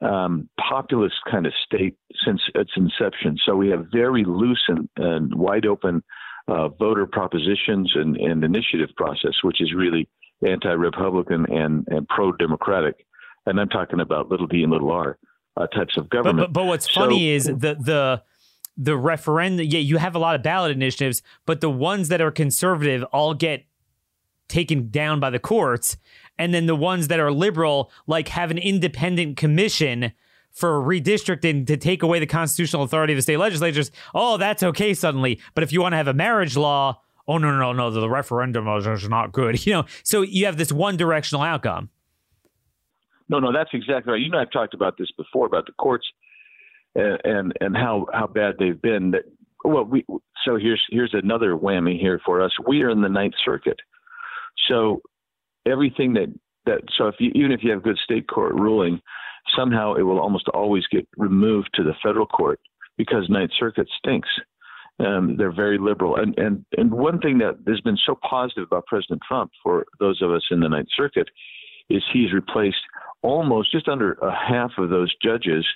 um, 0.00 0.48
populist 0.58 1.16
kind 1.30 1.46
of 1.46 1.52
state 1.64 1.96
since 2.24 2.40
its 2.54 2.70
inception. 2.76 3.38
So 3.44 3.56
we 3.56 3.68
have 3.68 3.86
very 3.92 4.24
loose 4.24 4.62
and, 4.68 4.88
and 4.96 5.34
wide 5.34 5.66
open 5.66 6.02
uh, 6.48 6.68
voter 6.68 7.06
propositions 7.06 7.92
and, 7.94 8.16
and 8.16 8.44
initiative 8.44 8.90
process, 8.96 9.32
which 9.42 9.60
is 9.60 9.72
really 9.74 10.08
anti-republican 10.46 11.46
and, 11.50 11.86
and 11.88 12.06
pro-democratic. 12.08 13.06
And 13.46 13.60
I'm 13.60 13.68
talking 13.68 14.00
about 14.00 14.28
little 14.28 14.46
d 14.46 14.62
and 14.62 14.72
little 14.72 14.90
r 14.90 15.18
uh, 15.56 15.66
types 15.68 15.96
of 15.96 16.10
government. 16.10 16.38
But, 16.38 16.52
but, 16.52 16.60
but 16.60 16.66
what's 16.66 16.92
so, 16.92 17.00
funny 17.00 17.30
is 17.30 17.44
the 17.44 17.76
the 17.80 18.22
the 18.76 18.96
referendum. 18.96 19.66
Yeah, 19.66 19.78
you 19.78 19.96
have 19.96 20.14
a 20.14 20.18
lot 20.18 20.34
of 20.34 20.42
ballot 20.42 20.72
initiatives, 20.72 21.22
but 21.46 21.60
the 21.60 21.70
ones 21.70 22.08
that 22.08 22.20
are 22.20 22.30
conservative 22.30 23.02
all 23.04 23.34
get 23.34 23.64
taken 24.48 24.90
down 24.90 25.18
by 25.20 25.30
the 25.30 25.38
courts, 25.38 25.96
and 26.38 26.52
then 26.52 26.66
the 26.66 26.76
ones 26.76 27.08
that 27.08 27.20
are 27.20 27.32
liberal, 27.32 27.90
like 28.06 28.28
have 28.28 28.50
an 28.50 28.58
independent 28.58 29.36
commission 29.36 30.12
for 30.50 30.80
redistricting 30.80 31.66
to 31.66 31.76
take 31.76 32.02
away 32.02 32.18
the 32.18 32.26
constitutional 32.26 32.82
authority 32.82 33.12
of 33.12 33.18
the 33.18 33.22
state 33.22 33.36
legislatures. 33.36 33.90
Oh, 34.14 34.36
that's 34.36 34.62
okay 34.62 34.94
suddenly. 34.94 35.38
But 35.54 35.64
if 35.64 35.72
you 35.72 35.82
want 35.82 35.92
to 35.92 35.96
have 35.98 36.08
a 36.08 36.14
marriage 36.14 36.56
law 36.56 37.00
oh 37.28 37.38
no 37.38 37.56
no 37.58 37.72
no 37.72 37.90
the 37.90 38.08
referendum 38.08 38.68
is 38.68 39.08
not 39.08 39.32
good 39.32 39.64
you 39.66 39.72
know? 39.72 39.84
So 40.02 40.22
you 40.22 40.46
have 40.46 40.56
this 40.56 40.72
one 40.72 40.96
directional 40.96 41.42
outcome. 41.42 41.90
No 43.28 43.38
no 43.38 43.52
that's 43.52 43.70
exactly 43.72 44.12
right. 44.12 44.20
You 44.20 44.30
know 44.30 44.38
i've 44.38 44.50
talked 44.50 44.74
about 44.74 44.96
this 44.98 45.08
before 45.16 45.46
about 45.46 45.66
the 45.66 45.72
courts 45.72 46.06
and 46.94 47.18
and, 47.24 47.52
and 47.60 47.76
how 47.76 48.06
how 48.12 48.26
bad 48.26 48.56
they've 48.58 48.80
been. 48.80 49.12
That 49.12 49.24
well 49.64 49.84
we 49.84 50.04
so 50.44 50.56
here's 50.56 50.82
here's 50.90 51.14
another 51.14 51.56
whammy 51.56 52.00
here 52.00 52.20
for 52.24 52.40
us. 52.42 52.52
We 52.66 52.82
are 52.82 52.90
in 52.90 53.02
the 53.02 53.08
ninth 53.08 53.34
circuit. 53.44 53.80
So 54.68 55.02
everything 55.66 56.12
that 56.14 56.32
that 56.66 56.80
so 56.96 57.08
if 57.08 57.16
you 57.18 57.30
even 57.34 57.52
if 57.52 57.62
you 57.62 57.70
have 57.70 57.82
good 57.82 57.98
state 57.98 58.26
court 58.28 58.54
ruling 58.54 59.00
somehow 59.56 59.94
it 59.94 60.02
will 60.02 60.20
almost 60.20 60.48
always 60.48 60.84
get 60.90 61.06
removed 61.16 61.70
to 61.74 61.82
the 61.82 61.94
federal 62.02 62.26
court 62.26 62.60
because 62.96 63.28
ninth 63.28 63.52
circuit 63.58 63.88
stinks 63.98 64.28
um, 64.98 65.36
they're 65.36 65.52
very 65.52 65.78
liberal. 65.78 66.16
And, 66.16 66.36
and, 66.38 66.64
and 66.76 66.90
one 66.90 67.20
thing 67.20 67.38
that 67.38 67.56
has 67.66 67.80
been 67.80 67.98
so 68.06 68.18
positive 68.28 68.64
about 68.70 68.86
President 68.86 69.20
Trump 69.26 69.50
for 69.62 69.84
those 70.00 70.22
of 70.22 70.30
us 70.30 70.42
in 70.50 70.60
the 70.60 70.68
Ninth 70.68 70.88
Circuit 70.96 71.28
is 71.90 72.02
he's 72.12 72.32
replaced 72.32 72.80
almost 73.22 73.70
just 73.70 73.88
under 73.88 74.12
a 74.14 74.32
half 74.32 74.70
of 74.78 74.90
those 74.90 75.14
judges 75.22 75.66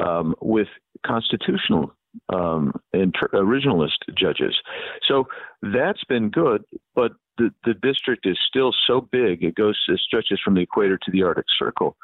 um, 0.00 0.34
with 0.40 0.68
constitutional 1.04 1.94
um, 2.32 2.72
inter- 2.92 3.28
originalist 3.34 3.98
judges. 4.16 4.54
So 5.06 5.28
that's 5.62 6.04
been 6.04 6.30
good, 6.30 6.64
but 6.94 7.12
the, 7.38 7.50
the 7.64 7.74
district 7.74 8.26
is 8.26 8.38
still 8.48 8.72
so 8.86 9.00
big. 9.00 9.42
It 9.42 9.54
goes, 9.54 9.78
it 9.88 10.00
stretches 10.00 10.40
from 10.44 10.54
the 10.54 10.60
equator 10.60 10.98
to 10.98 11.10
the 11.10 11.22
Arctic 11.22 11.46
Circle. 11.58 11.96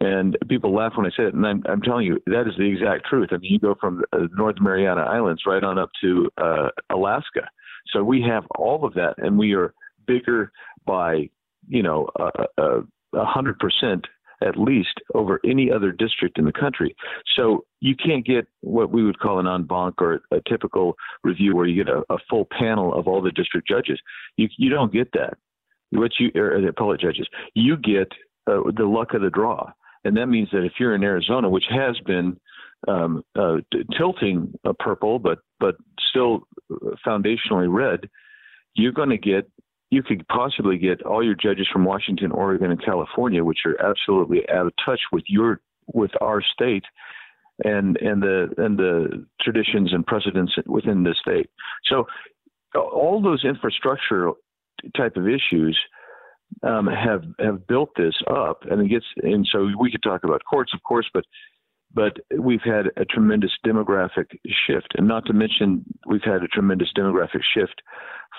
And 0.00 0.36
people 0.48 0.74
laugh 0.74 0.92
when 0.96 1.06
I 1.06 1.10
say 1.10 1.24
it, 1.24 1.34
and 1.34 1.46
I'm, 1.46 1.62
I'm 1.66 1.80
telling 1.80 2.04
you 2.04 2.20
that 2.26 2.48
is 2.48 2.54
the 2.58 2.64
exact 2.64 3.06
truth. 3.06 3.28
I 3.30 3.36
mean, 3.36 3.52
you 3.52 3.58
go 3.58 3.74
from 3.80 4.02
uh, 4.12 4.26
North 4.36 4.56
Mariana 4.60 5.02
Islands 5.02 5.42
right 5.46 5.62
on 5.62 5.78
up 5.78 5.90
to 6.02 6.30
uh, 6.36 6.68
Alaska. 6.90 7.48
So 7.92 8.02
we 8.02 8.20
have 8.22 8.44
all 8.58 8.84
of 8.84 8.94
that, 8.94 9.14
and 9.18 9.38
we 9.38 9.54
are 9.54 9.72
bigger 10.06 10.50
by 10.86 11.30
you 11.68 11.82
know 11.82 12.08
a 12.18 13.24
hundred 13.24 13.58
percent 13.58 14.06
at 14.44 14.56
least 14.56 15.00
over 15.14 15.40
any 15.44 15.70
other 15.70 15.92
district 15.92 16.38
in 16.38 16.44
the 16.44 16.52
country. 16.52 16.94
So 17.36 17.64
you 17.80 17.94
can't 17.96 18.24
get 18.24 18.46
what 18.60 18.90
we 18.90 19.04
would 19.04 19.18
call 19.18 19.38
an 19.38 19.46
en 19.46 19.64
banc 19.64 20.00
or 20.00 20.20
a 20.30 20.40
typical 20.48 20.94
review 21.22 21.54
where 21.54 21.66
you 21.66 21.84
get 21.84 21.92
a, 21.92 22.02
a 22.10 22.18
full 22.28 22.46
panel 22.56 22.94
of 22.94 23.08
all 23.08 23.22
the 23.22 23.32
district 23.32 23.68
judges. 23.68 24.00
You 24.36 24.48
you 24.58 24.70
don't 24.70 24.92
get 24.92 25.10
that. 25.12 25.34
What 25.90 26.12
you 26.18 26.30
or 26.34 26.60
the 26.60 26.68
appellate 26.68 27.00
judges, 27.00 27.28
you 27.54 27.76
get 27.76 28.08
uh, 28.46 28.62
the 28.76 28.84
luck 28.84 29.14
of 29.14 29.22
the 29.22 29.30
draw. 29.30 29.70
And 30.04 30.16
that 30.16 30.26
means 30.26 30.48
that 30.52 30.64
if 30.64 30.72
you're 30.78 30.94
in 30.94 31.02
Arizona, 31.02 31.48
which 31.48 31.64
has 31.70 31.98
been 32.04 32.38
um, 32.88 33.22
uh, 33.36 33.56
tilting 33.96 34.52
uh, 34.64 34.72
purple, 34.78 35.18
but 35.18 35.38
but 35.60 35.76
still 36.10 36.46
foundationally 37.06 37.72
red, 37.72 38.08
you're 38.74 38.92
going 38.92 39.10
to 39.10 39.18
get 39.18 39.50
you 39.94 40.02
could 40.02 40.26
possibly 40.28 40.76
get 40.76 41.02
all 41.02 41.24
your 41.24 41.36
judges 41.36 41.68
from 41.72 41.84
Washington, 41.84 42.32
Oregon, 42.32 42.70
and 42.70 42.84
California, 42.84 43.44
which 43.44 43.60
are 43.64 43.80
absolutely 43.80 44.48
out 44.50 44.66
of 44.66 44.72
touch 44.84 45.00
with 45.12 45.24
your 45.28 45.60
with 45.86 46.10
our 46.20 46.42
state 46.42 46.84
and 47.62 47.96
and 47.98 48.22
the 48.22 48.48
and 48.58 48.78
the 48.78 49.26
traditions 49.40 49.92
and 49.92 50.06
precedents 50.06 50.52
within 50.66 51.04
the 51.04 51.14
state. 51.20 51.48
So 51.84 52.06
all 52.74 53.22
those 53.22 53.44
infrastructure 53.44 54.30
type 54.96 55.16
of 55.16 55.28
issues 55.28 55.78
um, 56.62 56.86
have 56.86 57.22
have 57.38 57.66
built 57.66 57.90
this 57.96 58.14
up, 58.28 58.64
and 58.70 58.80
it 58.82 58.88
gets 58.88 59.06
and 59.22 59.46
so 59.50 59.68
we 59.78 59.90
could 59.90 60.02
talk 60.02 60.24
about 60.24 60.42
courts, 60.48 60.72
of 60.74 60.82
course, 60.82 61.08
but 61.14 61.24
but 61.92 62.16
we've 62.36 62.62
had 62.64 62.86
a 62.96 63.04
tremendous 63.04 63.52
demographic 63.64 64.26
shift, 64.66 64.88
and 64.96 65.06
not 65.06 65.24
to 65.26 65.32
mention 65.32 65.84
we've 66.06 66.24
had 66.24 66.42
a 66.42 66.48
tremendous 66.48 66.88
demographic 66.96 67.42
shift 67.54 67.80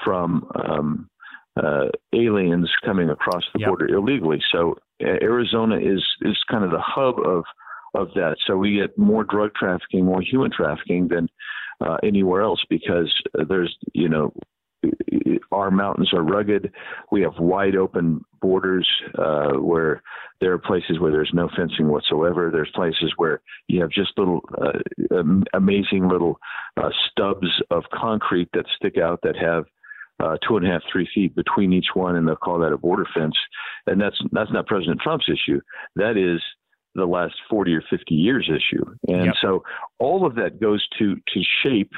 from 0.03 0.49
um, 0.55 1.09
uh, 1.61 1.87
aliens 2.13 2.69
coming 2.83 3.09
across 3.09 3.43
the 3.53 3.59
yep. 3.61 3.69
border 3.69 3.87
illegally. 3.87 4.41
So 4.51 4.75
uh, 5.03 5.07
Arizona 5.21 5.77
is 5.77 6.03
is 6.21 6.37
kind 6.49 6.63
of 6.63 6.71
the 6.71 6.81
hub 6.81 7.19
of 7.19 7.43
of 7.93 8.09
that. 8.15 8.37
So 8.45 8.57
we 8.57 8.75
get 8.75 8.97
more 8.97 9.23
drug 9.23 9.53
trafficking, 9.55 10.05
more 10.05 10.21
human 10.21 10.51
trafficking 10.51 11.07
than 11.07 11.29
uh, 11.81 11.97
anywhere 12.03 12.41
else 12.41 12.63
because 12.69 13.13
there's 13.47 13.75
you 13.93 14.09
know 14.09 14.33
our 15.51 15.71
mountains 15.71 16.11
are 16.13 16.21
rugged. 16.21 16.71
We 17.11 17.21
have 17.21 17.39
wide 17.39 17.75
open 17.75 18.23
borders 18.41 18.87
uh, 19.17 19.53
where 19.53 20.03
there 20.41 20.53
are 20.53 20.59
places 20.59 20.99
where 20.99 21.11
there's 21.11 21.31
no 21.33 21.49
fencing 21.55 21.87
whatsoever. 21.87 22.49
There's 22.51 22.71
places 22.75 23.13
where 23.17 23.41
you 23.67 23.81
have 23.81 23.89
just 23.89 24.17
little 24.17 24.41
uh, 24.61 25.23
amazing 25.53 26.07
little 26.07 26.39
uh, 26.77 26.89
stubs 27.09 27.47
of 27.71 27.83
concrete 27.93 28.49
that 28.53 28.65
stick 28.75 28.97
out 28.97 29.21
that 29.23 29.35
have 29.35 29.65
uh, 30.19 30.37
two 30.47 30.57
and 30.57 30.65
a 30.65 30.71
half, 30.71 30.81
three 30.91 31.07
feet 31.13 31.35
between 31.35 31.73
each 31.73 31.89
one, 31.93 32.15
and 32.15 32.27
they'll 32.27 32.35
call 32.35 32.59
that 32.59 32.71
a 32.71 32.77
border 32.77 33.05
fence. 33.13 33.35
And 33.87 33.99
that's 33.99 34.17
that's 34.31 34.51
not 34.51 34.67
President 34.67 35.01
Trump's 35.01 35.29
issue. 35.29 35.59
That 35.95 36.17
is 36.17 36.41
the 36.95 37.05
last 37.05 37.35
40 37.49 37.73
or 37.73 37.83
50 37.89 38.15
years 38.15 38.49
issue. 38.49 38.85
And 39.07 39.25
yep. 39.25 39.35
so 39.41 39.63
all 39.99 40.25
of 40.25 40.35
that 40.35 40.61
goes 40.61 40.85
to 40.99 41.15
to 41.15 41.41
shape 41.63 41.91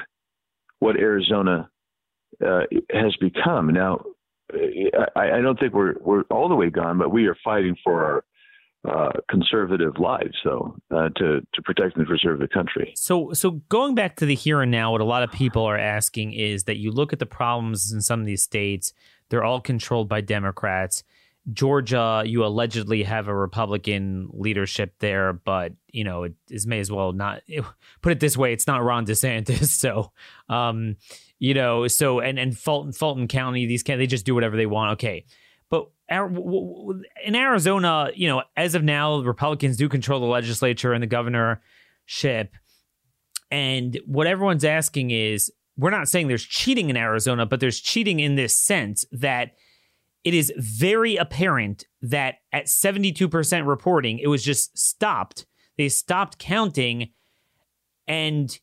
what 0.80 0.96
Arizona 0.96 1.70
uh, 2.44 2.62
has 2.90 3.16
become. 3.16 3.68
Now, 3.72 4.04
I, 4.52 5.30
I, 5.32 5.40
don't 5.40 5.58
think 5.58 5.74
we're 5.74 5.94
we're 6.00 6.22
all 6.30 6.48
the 6.48 6.54
way 6.54 6.70
gone, 6.70 6.98
but 6.98 7.10
we 7.10 7.26
are 7.26 7.36
fighting 7.44 7.76
for 7.84 8.04
our 8.04 8.24
uh, 8.88 9.10
conservative 9.28 9.98
lives, 9.98 10.36
though, 10.44 10.76
uh, 10.90 11.08
to 11.16 11.40
to 11.52 11.62
protect 11.62 11.96
and 11.96 12.06
preserve 12.06 12.38
the 12.38 12.48
country. 12.48 12.92
So, 12.94 13.32
so 13.32 13.52
going 13.68 13.94
back 13.94 14.16
to 14.16 14.26
the 14.26 14.34
here 14.34 14.60
and 14.62 14.70
now, 14.70 14.92
what 14.92 15.00
a 15.00 15.04
lot 15.04 15.22
of 15.22 15.32
people 15.32 15.64
are 15.64 15.78
asking 15.78 16.32
is 16.32 16.64
that 16.64 16.76
you 16.76 16.92
look 16.92 17.12
at 17.12 17.18
the 17.18 17.26
problems 17.26 17.92
in 17.92 18.00
some 18.00 18.20
of 18.20 18.26
these 18.26 18.42
states; 18.42 18.92
they're 19.30 19.44
all 19.44 19.60
controlled 19.60 20.08
by 20.08 20.20
Democrats. 20.20 21.02
Georgia, 21.52 22.22
you 22.26 22.44
allegedly 22.44 23.04
have 23.04 23.26
a 23.26 23.34
Republican 23.34 24.28
leadership 24.32 24.94
there, 24.98 25.32
but 25.32 25.72
you 25.90 26.04
know 26.04 26.24
it 26.24 26.34
is 26.48 26.66
may 26.66 26.78
as 26.78 26.90
well 26.90 27.12
not 27.12 27.42
put 28.02 28.12
it 28.12 28.20
this 28.20 28.36
way. 28.36 28.52
It's 28.52 28.66
not 28.66 28.84
Ron 28.84 29.06
DeSantis, 29.06 29.66
so 29.68 30.12
um, 30.48 30.96
you 31.38 31.54
know, 31.54 31.86
so 31.88 32.20
and 32.20 32.38
and 32.38 32.56
Fulton 32.56 32.92
Fulton 32.92 33.28
County, 33.28 33.66
these 33.66 33.82
can 33.82 33.98
they 33.98 34.06
just 34.06 34.26
do 34.26 34.34
whatever 34.34 34.56
they 34.56 34.66
want. 34.66 34.92
Okay, 34.92 35.24
in 36.10 37.34
Arizona, 37.34 38.10
you 38.14 38.28
know, 38.28 38.42
as 38.56 38.74
of 38.74 38.82
now, 38.82 39.18
Republicans 39.20 39.76
do 39.76 39.88
control 39.88 40.20
the 40.20 40.26
legislature 40.26 40.92
and 40.92 41.02
the 41.02 41.06
governorship. 41.06 42.54
And 43.50 43.98
what 44.06 44.26
everyone's 44.26 44.64
asking 44.64 45.10
is, 45.10 45.52
we're 45.76 45.90
not 45.90 46.08
saying 46.08 46.28
there's 46.28 46.44
cheating 46.44 46.90
in 46.90 46.96
Arizona, 46.96 47.46
but 47.46 47.60
there's 47.60 47.80
cheating 47.80 48.20
in 48.20 48.34
this 48.34 48.56
sense 48.56 49.04
that 49.12 49.52
it 50.24 50.34
is 50.34 50.52
very 50.56 51.16
apparent 51.16 51.86
that 52.02 52.36
at 52.52 52.66
72% 52.66 53.66
reporting, 53.66 54.18
it 54.18 54.26
was 54.26 54.42
just 54.42 54.76
stopped. 54.76 55.46
They 55.76 55.88
stopped 55.88 56.38
counting 56.38 57.10
and 58.06 58.58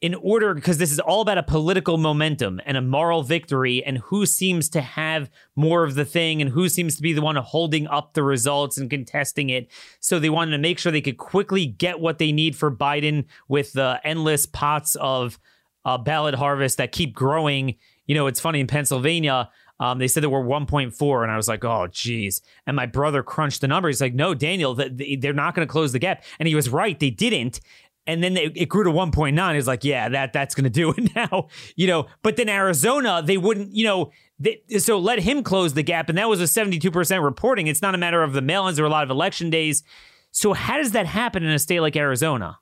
in 0.00 0.14
order 0.14 0.54
because 0.54 0.78
this 0.78 0.92
is 0.92 1.00
all 1.00 1.20
about 1.20 1.38
a 1.38 1.42
political 1.42 1.98
momentum 1.98 2.60
and 2.64 2.76
a 2.76 2.80
moral 2.80 3.22
victory 3.22 3.82
and 3.84 3.98
who 3.98 4.24
seems 4.26 4.68
to 4.68 4.80
have 4.80 5.28
more 5.56 5.82
of 5.82 5.96
the 5.96 6.04
thing 6.04 6.40
and 6.40 6.52
who 6.52 6.68
seems 6.68 6.94
to 6.94 7.02
be 7.02 7.12
the 7.12 7.20
one 7.20 7.34
holding 7.36 7.86
up 7.88 8.14
the 8.14 8.22
results 8.22 8.78
and 8.78 8.90
contesting 8.90 9.50
it 9.50 9.68
so 9.98 10.18
they 10.18 10.30
wanted 10.30 10.52
to 10.52 10.58
make 10.58 10.78
sure 10.78 10.92
they 10.92 11.00
could 11.00 11.18
quickly 11.18 11.66
get 11.66 11.98
what 11.98 12.18
they 12.18 12.30
need 12.30 12.54
for 12.54 12.70
biden 12.70 13.24
with 13.48 13.72
the 13.72 14.00
endless 14.04 14.46
pots 14.46 14.94
of 15.00 15.38
uh, 15.84 15.98
ballot 15.98 16.34
harvest 16.36 16.78
that 16.78 16.92
keep 16.92 17.12
growing 17.12 17.74
you 18.06 18.14
know 18.14 18.28
it's 18.28 18.40
funny 18.40 18.60
in 18.60 18.66
pennsylvania 18.68 19.50
Um, 19.80 19.98
they 20.00 20.08
said 20.08 20.24
there 20.24 20.30
were 20.30 20.42
1.4, 20.42 21.22
and 21.22 21.30
I 21.30 21.36
was 21.36 21.46
like, 21.46 21.64
oh, 21.64 21.86
geez. 21.86 22.42
And 22.66 22.74
my 22.74 22.86
brother 22.86 23.22
crunched 23.22 23.60
the 23.60 23.68
number. 23.68 23.88
He's 23.88 24.00
like, 24.00 24.12
no, 24.12 24.34
Daniel, 24.34 24.74
they're 24.74 25.32
not 25.32 25.54
going 25.54 25.66
to 25.68 25.70
close 25.70 25.92
the 25.92 26.00
gap. 26.00 26.24
And 26.40 26.48
he 26.48 26.56
was 26.56 26.68
right. 26.68 26.98
They 26.98 27.10
didn't. 27.10 27.60
And 28.08 28.24
then 28.24 28.32
they, 28.32 28.46
it 28.46 28.70
grew 28.70 28.84
to 28.84 28.90
1.9. 28.90 29.54
He's 29.54 29.68
like, 29.68 29.84
yeah, 29.84 30.08
that 30.08 30.32
that's 30.32 30.54
going 30.54 30.64
to 30.64 30.70
do 30.70 30.92
it 30.96 31.10
now. 31.14 31.48
You 31.76 31.86
know, 31.86 32.06
but 32.22 32.36
then 32.36 32.48
Arizona, 32.48 33.22
they 33.24 33.36
wouldn't, 33.36 33.72
you 33.72 33.84
know, 33.84 34.10
they, 34.40 34.62
so 34.78 34.98
let 34.98 35.20
him 35.20 35.42
close 35.42 35.74
the 35.74 35.82
gap. 35.82 36.08
And 36.08 36.16
that 36.16 36.28
was 36.28 36.40
a 36.40 36.44
72% 36.44 37.22
reporting. 37.22 37.66
It's 37.66 37.82
not 37.82 37.94
a 37.94 37.98
matter 37.98 38.22
of 38.22 38.32
the 38.32 38.40
mail 38.40 38.66
ins. 38.66 38.78
There 38.78 38.84
were 38.84 38.88
a 38.88 38.90
lot 38.90 39.04
of 39.04 39.10
election 39.10 39.50
days. 39.50 39.82
So 40.30 40.54
how 40.54 40.78
does 40.78 40.92
that 40.92 41.06
happen 41.06 41.44
in 41.44 41.50
a 41.50 41.58
state 41.58 41.80
like 41.80 41.96
Arizona? 41.96 42.58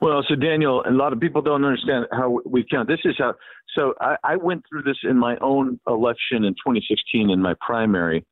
Well, 0.00 0.24
so 0.26 0.34
Daniel, 0.34 0.82
a 0.88 0.90
lot 0.90 1.12
of 1.12 1.20
people 1.20 1.42
don't 1.42 1.64
understand 1.64 2.06
how 2.10 2.40
we 2.46 2.64
count. 2.68 2.88
This 2.88 2.98
is 3.04 3.14
how. 3.18 3.34
So 3.76 3.94
I, 4.00 4.16
I 4.24 4.36
went 4.36 4.64
through 4.68 4.82
this 4.82 4.96
in 5.04 5.16
my 5.16 5.36
own 5.40 5.78
election 5.86 6.44
in 6.44 6.54
2016 6.54 7.30
in 7.30 7.40
my 7.40 7.54
primary, 7.60 8.24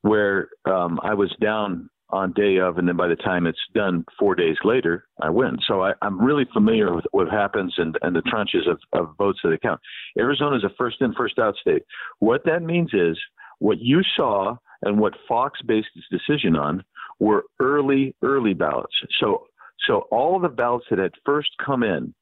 where 0.00 0.48
um, 0.64 0.98
I 1.02 1.14
was 1.14 1.32
down 1.40 1.90
on 2.12 2.32
day 2.32 2.58
of, 2.58 2.78
and 2.78 2.86
then 2.86 2.96
by 2.96 3.08
the 3.08 3.16
time 3.16 3.46
it's 3.46 3.58
done 3.74 4.04
four 4.18 4.34
days 4.34 4.56
later, 4.64 5.06
I 5.20 5.30
win. 5.30 5.56
So 5.66 5.82
I, 5.82 5.92
am 6.02 6.20
really 6.20 6.46
familiar 6.52 6.94
with 6.94 7.06
what 7.12 7.30
happens 7.30 7.74
and, 7.78 7.98
and 8.02 8.14
the 8.14 8.22
tranches 8.22 8.70
of, 8.70 8.78
of 8.92 9.16
votes 9.16 9.40
that 9.42 9.58
count. 9.62 9.80
Arizona 10.18 10.56
is 10.56 10.64
a 10.64 10.70
first 10.76 11.00
in, 11.00 11.14
first 11.14 11.38
out 11.38 11.56
state. 11.56 11.82
What 12.18 12.44
that 12.44 12.62
means 12.62 12.90
is 12.92 13.18
what 13.58 13.78
you 13.80 14.02
saw 14.16 14.56
and 14.82 14.98
what 14.98 15.14
Fox 15.26 15.60
based 15.66 15.88
its 15.96 16.06
decision 16.10 16.54
on 16.54 16.84
were 17.18 17.44
early, 17.60 18.14
early 18.22 18.52
ballots. 18.52 18.94
So 19.20 19.46
so 19.86 20.06
all 20.10 20.38
the 20.38 20.48
ballots 20.48 20.86
that 20.90 20.98
had 20.98 21.12
first 21.24 21.50
come 21.64 21.82
in, 21.82 22.14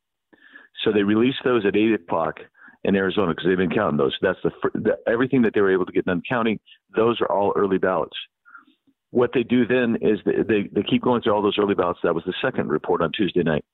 so 0.82 0.92
they 0.92 1.02
released 1.02 1.40
those 1.44 1.66
at 1.66 1.76
eight 1.76 1.92
o'clock 1.92 2.36
in 2.84 2.96
Arizona 2.96 3.32
because 3.32 3.44
they've 3.46 3.56
been 3.56 3.74
counting 3.74 3.98
those. 3.98 4.16
That's 4.22 4.38
the, 4.42 4.50
the 4.74 4.96
everything 5.06 5.42
that 5.42 5.52
they 5.54 5.60
were 5.60 5.72
able 5.72 5.86
to 5.86 5.92
get 5.92 6.06
done 6.06 6.22
counting. 6.26 6.58
Those 6.96 7.20
are 7.20 7.30
all 7.30 7.52
early 7.56 7.78
ballots. 7.78 8.16
What 9.10 9.30
they 9.34 9.42
do 9.42 9.66
then 9.66 9.96
is 10.00 10.18
they, 10.24 10.42
they, 10.46 10.68
they 10.72 10.82
keep 10.82 11.02
going 11.02 11.22
through 11.22 11.34
all 11.34 11.42
those 11.42 11.58
early 11.58 11.74
ballots. 11.74 12.00
That 12.02 12.14
was 12.14 12.24
the 12.24 12.34
second 12.42 12.68
report 12.68 13.02
on 13.02 13.10
Tuesday 13.12 13.42
night, 13.42 13.64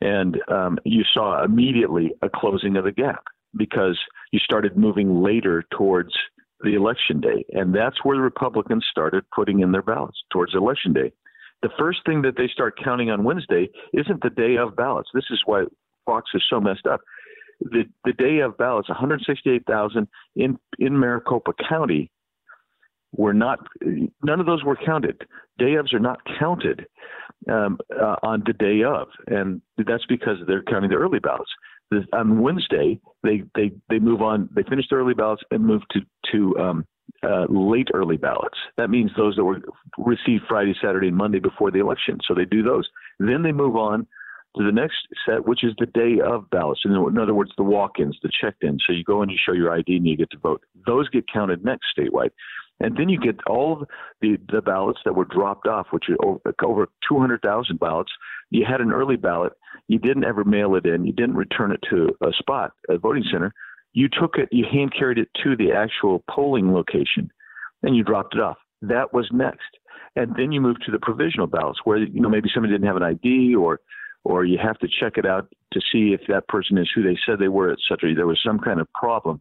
and 0.00 0.38
um, 0.48 0.78
you 0.84 1.02
saw 1.12 1.44
immediately 1.44 2.12
a 2.22 2.28
closing 2.28 2.76
of 2.76 2.84
the 2.84 2.92
gap 2.92 3.24
because 3.56 3.98
you 4.32 4.38
started 4.38 4.76
moving 4.76 5.22
later 5.22 5.64
towards 5.76 6.12
the 6.60 6.74
election 6.74 7.20
day, 7.20 7.44
and 7.52 7.74
that's 7.74 8.04
where 8.04 8.16
the 8.16 8.22
Republicans 8.22 8.84
started 8.90 9.24
putting 9.34 9.60
in 9.60 9.72
their 9.72 9.82
ballots 9.82 10.18
towards 10.30 10.54
election 10.54 10.92
day 10.92 11.12
the 11.62 11.70
first 11.78 12.00
thing 12.06 12.22
that 12.22 12.36
they 12.36 12.48
start 12.48 12.78
counting 12.82 13.10
on 13.10 13.24
Wednesday 13.24 13.68
isn't 13.92 14.22
the 14.22 14.30
day 14.30 14.56
of 14.56 14.76
ballots. 14.76 15.10
This 15.12 15.24
is 15.30 15.40
why 15.44 15.64
Fox 16.06 16.30
is 16.34 16.42
so 16.48 16.60
messed 16.60 16.86
up. 16.86 17.00
The 17.60 17.84
the 18.04 18.12
day 18.12 18.38
of 18.38 18.56
ballots, 18.56 18.88
168,000 18.88 20.06
in 20.36 20.58
in 20.78 20.98
Maricopa 20.98 21.52
County, 21.68 22.10
were 23.12 23.34
not. 23.34 23.60
None 24.22 24.40
of 24.40 24.46
those 24.46 24.64
were 24.64 24.76
counted. 24.76 25.22
Day 25.58 25.72
ofs 25.72 25.92
are 25.92 25.98
not 25.98 26.20
counted 26.38 26.86
um, 27.50 27.78
uh, 28.00 28.16
on 28.22 28.42
the 28.46 28.52
day 28.52 28.82
of, 28.82 29.08
and 29.26 29.60
that's 29.76 30.06
because 30.06 30.36
they're 30.46 30.62
counting 30.62 30.90
the 30.90 30.96
early 30.96 31.18
ballots. 31.18 31.50
On 32.12 32.40
Wednesday, 32.40 33.00
they 33.22 33.42
they 33.54 33.72
they 33.88 33.98
move 33.98 34.20
on. 34.20 34.48
They 34.54 34.62
finish 34.62 34.86
the 34.90 34.96
early 34.96 35.14
ballots 35.14 35.42
and 35.50 35.64
move 35.64 35.82
to 35.92 36.00
to 36.32 36.58
um, 36.58 36.86
uh, 37.22 37.46
late 37.48 37.88
early 37.94 38.16
ballots. 38.16 38.58
That 38.76 38.90
means 38.90 39.10
those 39.16 39.36
that 39.36 39.44
were 39.44 39.60
received 39.96 40.44
Friday, 40.48 40.74
Saturday, 40.82 41.08
and 41.08 41.16
Monday 41.16 41.38
before 41.38 41.70
the 41.70 41.80
election. 41.80 42.18
So 42.26 42.34
they 42.34 42.44
do 42.44 42.62
those. 42.62 42.88
Then 43.18 43.42
they 43.42 43.52
move 43.52 43.76
on 43.76 44.06
to 44.56 44.64
the 44.64 44.72
next 44.72 44.96
set, 45.26 45.46
which 45.46 45.64
is 45.64 45.72
the 45.78 45.86
day 45.86 46.20
of 46.24 46.48
ballots. 46.50 46.82
In, 46.84 46.92
in 46.92 47.18
other 47.18 47.34
words, 47.34 47.52
the 47.56 47.62
walk-ins, 47.62 48.18
the 48.22 48.30
checked-in. 48.40 48.78
So 48.86 48.92
you 48.92 49.04
go 49.04 49.22
and 49.22 49.30
you 49.30 49.36
show 49.44 49.52
your 49.52 49.72
ID 49.72 49.96
and 49.96 50.06
you 50.06 50.16
get 50.16 50.30
to 50.30 50.38
vote. 50.38 50.62
Those 50.86 51.08
get 51.08 51.24
counted 51.32 51.64
next 51.64 51.86
statewide. 51.96 52.30
And 52.80 52.96
then 52.96 53.08
you 53.08 53.18
get 53.18 53.36
all 53.46 53.84
the, 54.20 54.38
the 54.52 54.62
ballots 54.62 55.00
that 55.04 55.16
were 55.16 55.24
dropped 55.24 55.66
off, 55.66 55.88
which 55.90 56.04
are 56.08 56.24
over, 56.24 56.40
over 56.62 56.88
200,000 57.08 57.80
ballots. 57.80 58.12
You 58.50 58.64
had 58.68 58.80
an 58.80 58.92
early 58.92 59.16
ballot. 59.16 59.52
You 59.88 59.98
didn't 59.98 60.24
ever 60.24 60.44
mail 60.44 60.76
it 60.76 60.86
in. 60.86 61.04
You 61.04 61.12
didn't 61.12 61.36
return 61.36 61.72
it 61.72 61.80
to 61.90 62.10
a 62.22 62.32
spot, 62.38 62.72
a 62.88 62.98
voting 62.98 63.24
center 63.30 63.52
you 63.92 64.08
took 64.08 64.36
it, 64.36 64.48
you 64.52 64.64
hand 64.70 64.92
carried 64.96 65.18
it 65.18 65.28
to 65.42 65.56
the 65.56 65.72
actual 65.72 66.22
polling 66.30 66.72
location, 66.72 67.30
and 67.82 67.96
you 67.96 68.04
dropped 68.04 68.34
it 68.34 68.40
off. 68.40 68.58
That 68.82 69.12
was 69.12 69.28
next, 69.32 69.78
and 70.14 70.34
then 70.36 70.52
you 70.52 70.60
move 70.60 70.76
to 70.86 70.92
the 70.92 70.98
provisional 71.00 71.46
ballots, 71.46 71.80
where 71.84 71.98
you 71.98 72.20
know 72.20 72.28
maybe 72.28 72.48
somebody 72.52 72.72
didn't 72.72 72.86
have 72.86 72.96
an 72.96 73.02
ID, 73.02 73.54
or 73.56 73.80
or 74.24 74.44
you 74.44 74.58
have 74.62 74.78
to 74.78 74.88
check 75.00 75.16
it 75.16 75.26
out 75.26 75.48
to 75.72 75.80
see 75.92 76.12
if 76.12 76.20
that 76.28 76.46
person 76.48 76.78
is 76.78 76.88
who 76.94 77.02
they 77.02 77.18
said 77.26 77.38
they 77.38 77.48
were, 77.48 77.72
etc. 77.72 78.14
There 78.14 78.26
was 78.26 78.40
some 78.44 78.58
kind 78.58 78.80
of 78.80 78.92
problem. 78.92 79.40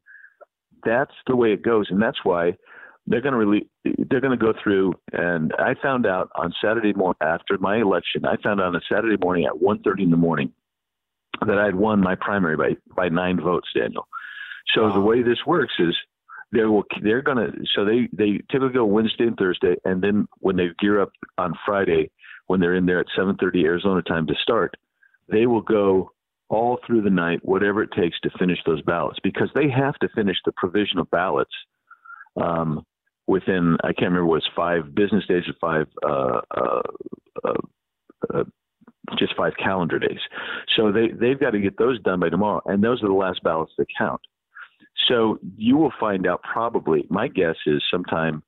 That's 0.84 1.13
the 1.28 1.36
way 1.36 1.52
it 1.52 1.62
goes, 1.62 1.88
and 1.89 2.02
that's 2.02 2.23
why 2.23 2.56
they're 3.08 3.22
going 3.22 3.34
to 3.34 3.38
really 3.38 3.67
they're 4.10 4.22
going 4.22 4.38
to 4.38 4.46
go 4.46 4.54
through. 4.62 4.93
And 5.13 5.54
I 5.58 5.76
found 5.82 6.06
out 6.06 6.30
on 6.36 6.54
Saturday 6.62 6.93
morning 6.93 7.17
after 7.22 7.58
my 7.58 7.78
election, 7.78 8.26
I 8.26 8.36
found 8.43 8.60
out 8.60 8.67
on 8.67 8.76
a 8.76 8.82
Saturday 8.91 9.17
morning 9.22 9.46
at 9.46 9.54
1:30 9.54 10.04
in 10.04 10.12
the 10.12 10.17
morning 10.17 10.52
that 11.46 11.58
I 11.58 11.65
had 11.65 11.76
won 11.76 12.02
my 12.02 12.15
primary 12.15 12.58
by 12.58 12.76
by 12.96 13.10
nine 13.10 13.39
votes, 13.39 13.70
Daniel. 13.74 14.08
So 14.76 14.84
wow. 14.84 14.93
the 14.93 15.02
way 15.02 15.24
this 15.24 15.39
works 15.46 15.74
is 15.80 15.96
they 16.52 16.63
will 16.63 16.84
they're 17.02 17.22
gonna 17.22 17.52
so 17.76 17.86
they 17.86 18.10
they 18.12 18.41
typically 18.52 18.74
go 18.74 18.86
Wednesday 18.86 19.26
and 19.28 19.38
Thursday, 19.38 19.76
and 19.86 20.02
then 20.02 20.28
when 20.39 20.58
they 20.58 20.70
gear 20.80 21.02
up 21.02 21.12
on 21.38 21.54
Friday, 21.65 22.12
when 22.48 22.60
they're 22.60 22.76
in 22.76 22.86
there 22.86 23.00
at 23.00 23.08
7:30 23.17 23.63
Arizona 23.63 24.02
time 24.02 24.28
to 24.28 24.36
start, 24.41 24.76
they 25.30 25.46
will 25.46 25.62
go 25.62 26.12
all 26.50 26.80
through 26.86 27.02
the 27.02 27.10
night, 27.10 27.39
whatever 27.43 27.84
it 27.84 27.91
takes 27.91 28.17
to 28.22 28.30
finish 28.39 28.60
those 28.65 28.82
ballots, 28.84 29.20
because 29.22 29.50
they 29.54 29.70
have 29.70 29.96
to 29.96 30.08
finish 30.10 30.38
the 30.46 30.54
provisional 30.54 31.04
ballots 31.06 31.52
um, 32.41 32.86
within 33.28 33.78
I 33.84 33.88
can't 33.88 34.12
remember 34.12 34.26
what 34.26 34.38
it's 34.38 34.50
five 34.56 34.96
business 34.96 35.26
days 35.28 35.44
or 35.48 35.54
five 35.60 35.88
uh, 36.04 36.42
uh, 36.56 36.82
uh, 37.44 37.54
uh 38.34 38.44
just 39.18 39.36
five 39.38 39.54
calendar 39.58 40.00
days. 40.00 40.20
So 40.76 40.92
they 40.92 41.10
they've 41.10 41.40
got 41.40 41.52
to 41.52 41.60
get 41.60 41.78
those 41.78 42.02
done 42.02 42.20
by 42.20 42.30
tomorrow, 42.30 42.62
and 42.66 42.84
those 42.84 43.04
are 43.04 43.08
the 43.08 43.13
last 43.13 43.44
ballots 43.44 43.74
that 43.78 43.88
count. 43.98 44.22
So 45.08 45.40
you 45.56 45.78
will 45.78 45.94
find 46.00 46.28
out 46.28 46.42
probably. 46.42 47.06
My 47.10 47.28
guess 47.28 47.56
is 47.66 47.84
sometime 47.90 48.44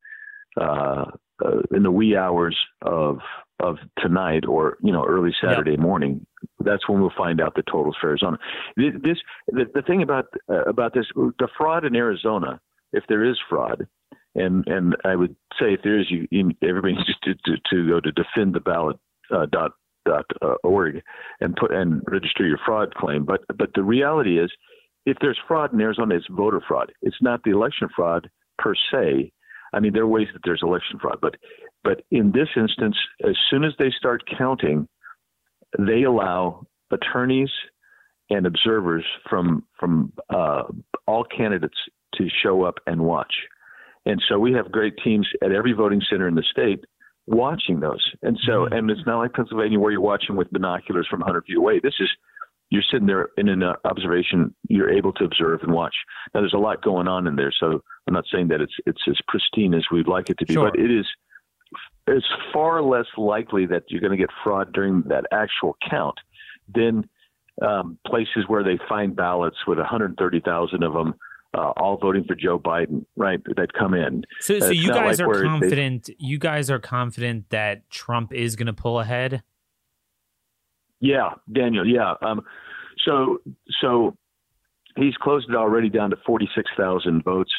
uh, 0.60 1.06
uh, 1.44 1.62
in 1.72 1.84
the 1.84 1.92
wee 1.92 2.16
hours 2.16 2.58
of 2.82 3.20
of 3.60 3.78
tonight, 3.98 4.46
or 4.46 4.78
you 4.82 4.92
know, 4.92 5.06
early 5.06 5.34
Saturday 5.42 5.72
yep. 5.72 5.80
morning. 5.80 6.26
That's 6.60 6.88
when 6.88 7.02
we'll 7.02 7.12
find 7.18 7.42
out 7.42 7.56
the 7.56 7.64
totals 7.64 7.98
for 8.00 8.10
Arizona. 8.10 8.38
This 8.76 9.18
the, 9.48 9.66
the 9.74 9.82
thing 9.82 10.02
about 10.02 10.26
uh, 10.50 10.64
about 10.64 10.94
this 10.94 11.06
the 11.16 11.48
fraud 11.58 11.86
in 11.86 11.96
Arizona, 11.96 12.60
if 12.94 13.04
there 13.08 13.24
is 13.24 13.38
fraud, 13.50 13.88
and 14.36 14.68
and 14.68 14.96
I 15.04 15.16
would 15.16 15.36
say 15.60 15.74
if 15.74 15.82
there 15.84 16.00
is, 16.00 16.08
you, 16.10 16.28
you 16.32 16.52
everybody 16.68 16.94
needs 16.94 17.08
to, 17.24 17.34
to, 17.34 17.58
to 17.70 17.90
go 17.90 18.00
to 18.00 18.12
defend 18.12 18.54
the 18.54 18.60
ballot 18.60 18.98
uh, 19.34 19.46
dot 19.52 19.72
dot 20.06 20.26
uh, 20.42 20.56
org 20.64 21.02
and 21.42 21.56
put 21.56 21.72
and 21.72 22.02
register 22.08 22.48
your 22.48 22.60
fraud 22.66 22.94
claim. 22.96 23.26
But 23.26 23.42
but 23.58 23.72
the 23.76 23.84
reality 23.84 24.40
is 24.40 24.52
if 25.06 25.18
there's 25.22 25.40
fraud 25.48 25.74
in 25.74 25.82
Arizona, 25.82 26.16
it's 26.16 26.28
voter 26.30 26.62
fraud. 26.68 26.92
It's 27.02 27.22
not 27.22 27.42
the 27.44 27.52
election 27.52 27.90
fraud 27.96 28.30
per 28.58 28.74
se. 28.92 29.32
I 29.74 29.80
mean, 29.80 29.94
there 29.94 30.04
are 30.04 30.08
ways 30.08 30.28
that 30.34 30.42
there's 30.44 30.62
election 30.64 31.00
fraud, 31.00 31.20
but 31.22 31.36
but 31.84 32.02
in 32.12 32.32
this 32.32 32.50
instance, 32.56 32.98
as 33.28 33.36
soon 33.50 33.64
as 33.64 33.74
they 33.80 33.92
start 33.98 34.24
counting, 34.38 34.88
they 35.78 36.04
allow 36.04 36.66
attorneys 36.92 37.52
and 38.30 38.46
observers 38.46 39.06
from 39.30 39.64
from 39.80 40.14
uh, 40.30 40.64
all 41.08 41.24
candidates 41.24 41.78
to 42.16 42.28
show 42.44 42.64
up 42.64 42.76
and 42.88 43.02
watch. 43.02 43.34
And 44.06 44.22
so 44.28 44.40
we 44.40 44.54
have 44.54 44.72
great 44.72 44.94
teams 45.04 45.28
at 45.44 45.52
every 45.52 45.74
voting 45.74 46.02
center 46.10 46.28
in 46.28 46.36
the 46.36 46.44
state 46.50 46.84
watching 47.28 47.80
those. 47.80 48.04
And 48.22 48.38
so, 48.46 48.66
mm-hmm. 48.66 48.74
and 48.74 48.92
it's 48.92 49.06
not 49.06 49.20
like 49.20 49.34
Pennsylvania 49.34 49.80
where 49.80 49.92
you're 49.92 50.02
watching 50.02 50.36
with 50.36 50.52
binoculars 50.52 51.08
from 51.10 51.20
100 51.20 51.46
feet 51.46 51.58
away. 51.58 51.80
This 51.82 51.94
is 52.00 52.10
you're 52.70 52.84
sitting 52.92 53.08
there 53.08 53.30
in 53.38 53.50
an 53.50 53.64
uh, 53.64 53.74
observation, 53.84 54.54
you're 54.68 54.92
able 54.92 55.12
to 55.14 55.24
observe 55.24 55.62
and 55.64 55.74
watch. 55.74 55.96
Now, 56.34 56.42
there's 56.42 56.54
a 56.54 56.60
lot 56.60 56.84
going 56.84 57.08
on 57.08 57.26
in 57.26 57.36
there, 57.36 57.52
so 57.58 57.82
I'm 58.08 58.14
not 58.14 58.26
saying 58.32 58.50
that 58.50 58.62
it's 58.62 58.76
it's 58.86 59.02
as 59.08 59.18
pristine 59.28 59.74
as 59.74 59.86
we'd 59.92 60.08
like 60.08 60.30
it 60.30 60.38
to 60.40 60.46
be, 60.46 60.54
sure. 60.54 60.70
but 60.70 60.80
it 60.80 60.92
is. 60.92 61.06
It's 62.08 62.26
far 62.54 62.82
less 62.82 63.06
likely 63.18 63.66
that 63.68 63.84
you're 63.90 64.02
going 64.02 64.12
to 64.12 64.18
get 64.18 64.30
fraud 64.44 64.74
during 64.74 65.04
that 65.08 65.26
actual 65.32 65.78
count 65.90 66.16
than 66.74 67.08
um, 67.62 67.98
places 68.06 68.46
where 68.48 68.64
they 68.64 68.80
find 68.88 69.16
ballots 69.16 69.58
with 69.68 69.78
130,000 69.78 70.84
of 70.84 70.94
them 70.94 71.14
uh, 71.54 71.72
all 71.78 71.98
voting 71.98 72.24
for 72.26 72.36
Joe 72.36 72.60
Biden, 72.60 73.06
right? 73.16 73.40
That 73.56 73.74
come 73.74 73.94
in. 73.94 74.24
So, 74.40 74.60
so 74.60 74.70
you 74.70 74.90
guys 74.90 75.20
like 75.20 75.28
are 75.28 75.44
confident. 75.44 76.06
They, 76.06 76.16
you 76.20 76.38
guys 76.38 76.70
are 76.70 76.80
confident 76.80 77.50
that 77.50 77.90
Trump 77.90 78.34
is 78.34 78.56
going 78.56 78.68
to 78.68 78.74
pull 78.74 79.00
ahead. 79.00 79.44
Yeah, 81.00 81.30
Daniel. 81.52 81.88
Yeah. 81.88 82.14
Um, 82.22 82.42
so 83.06 83.40
so 83.82 84.18
he's 84.96 85.16
closed 85.16 85.50
it 85.50 85.56
already 85.56 85.90
down 85.90 86.10
to 86.12 86.18
forty 86.26 86.48
six 86.56 86.70
thousand 86.78 87.24
votes, 87.24 87.52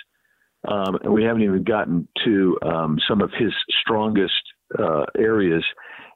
um, 0.68 0.97
and 1.03 1.12
we 1.12 1.24
haven't 1.24 1.43
even 1.43 1.64
gotten 1.64 2.07
to 2.24 2.59
um, 2.62 2.99
some 3.09 3.20
of 3.20 3.30
his 3.38 3.53
strongest 3.80 4.43
uh, 4.78 5.05
areas, 5.18 5.64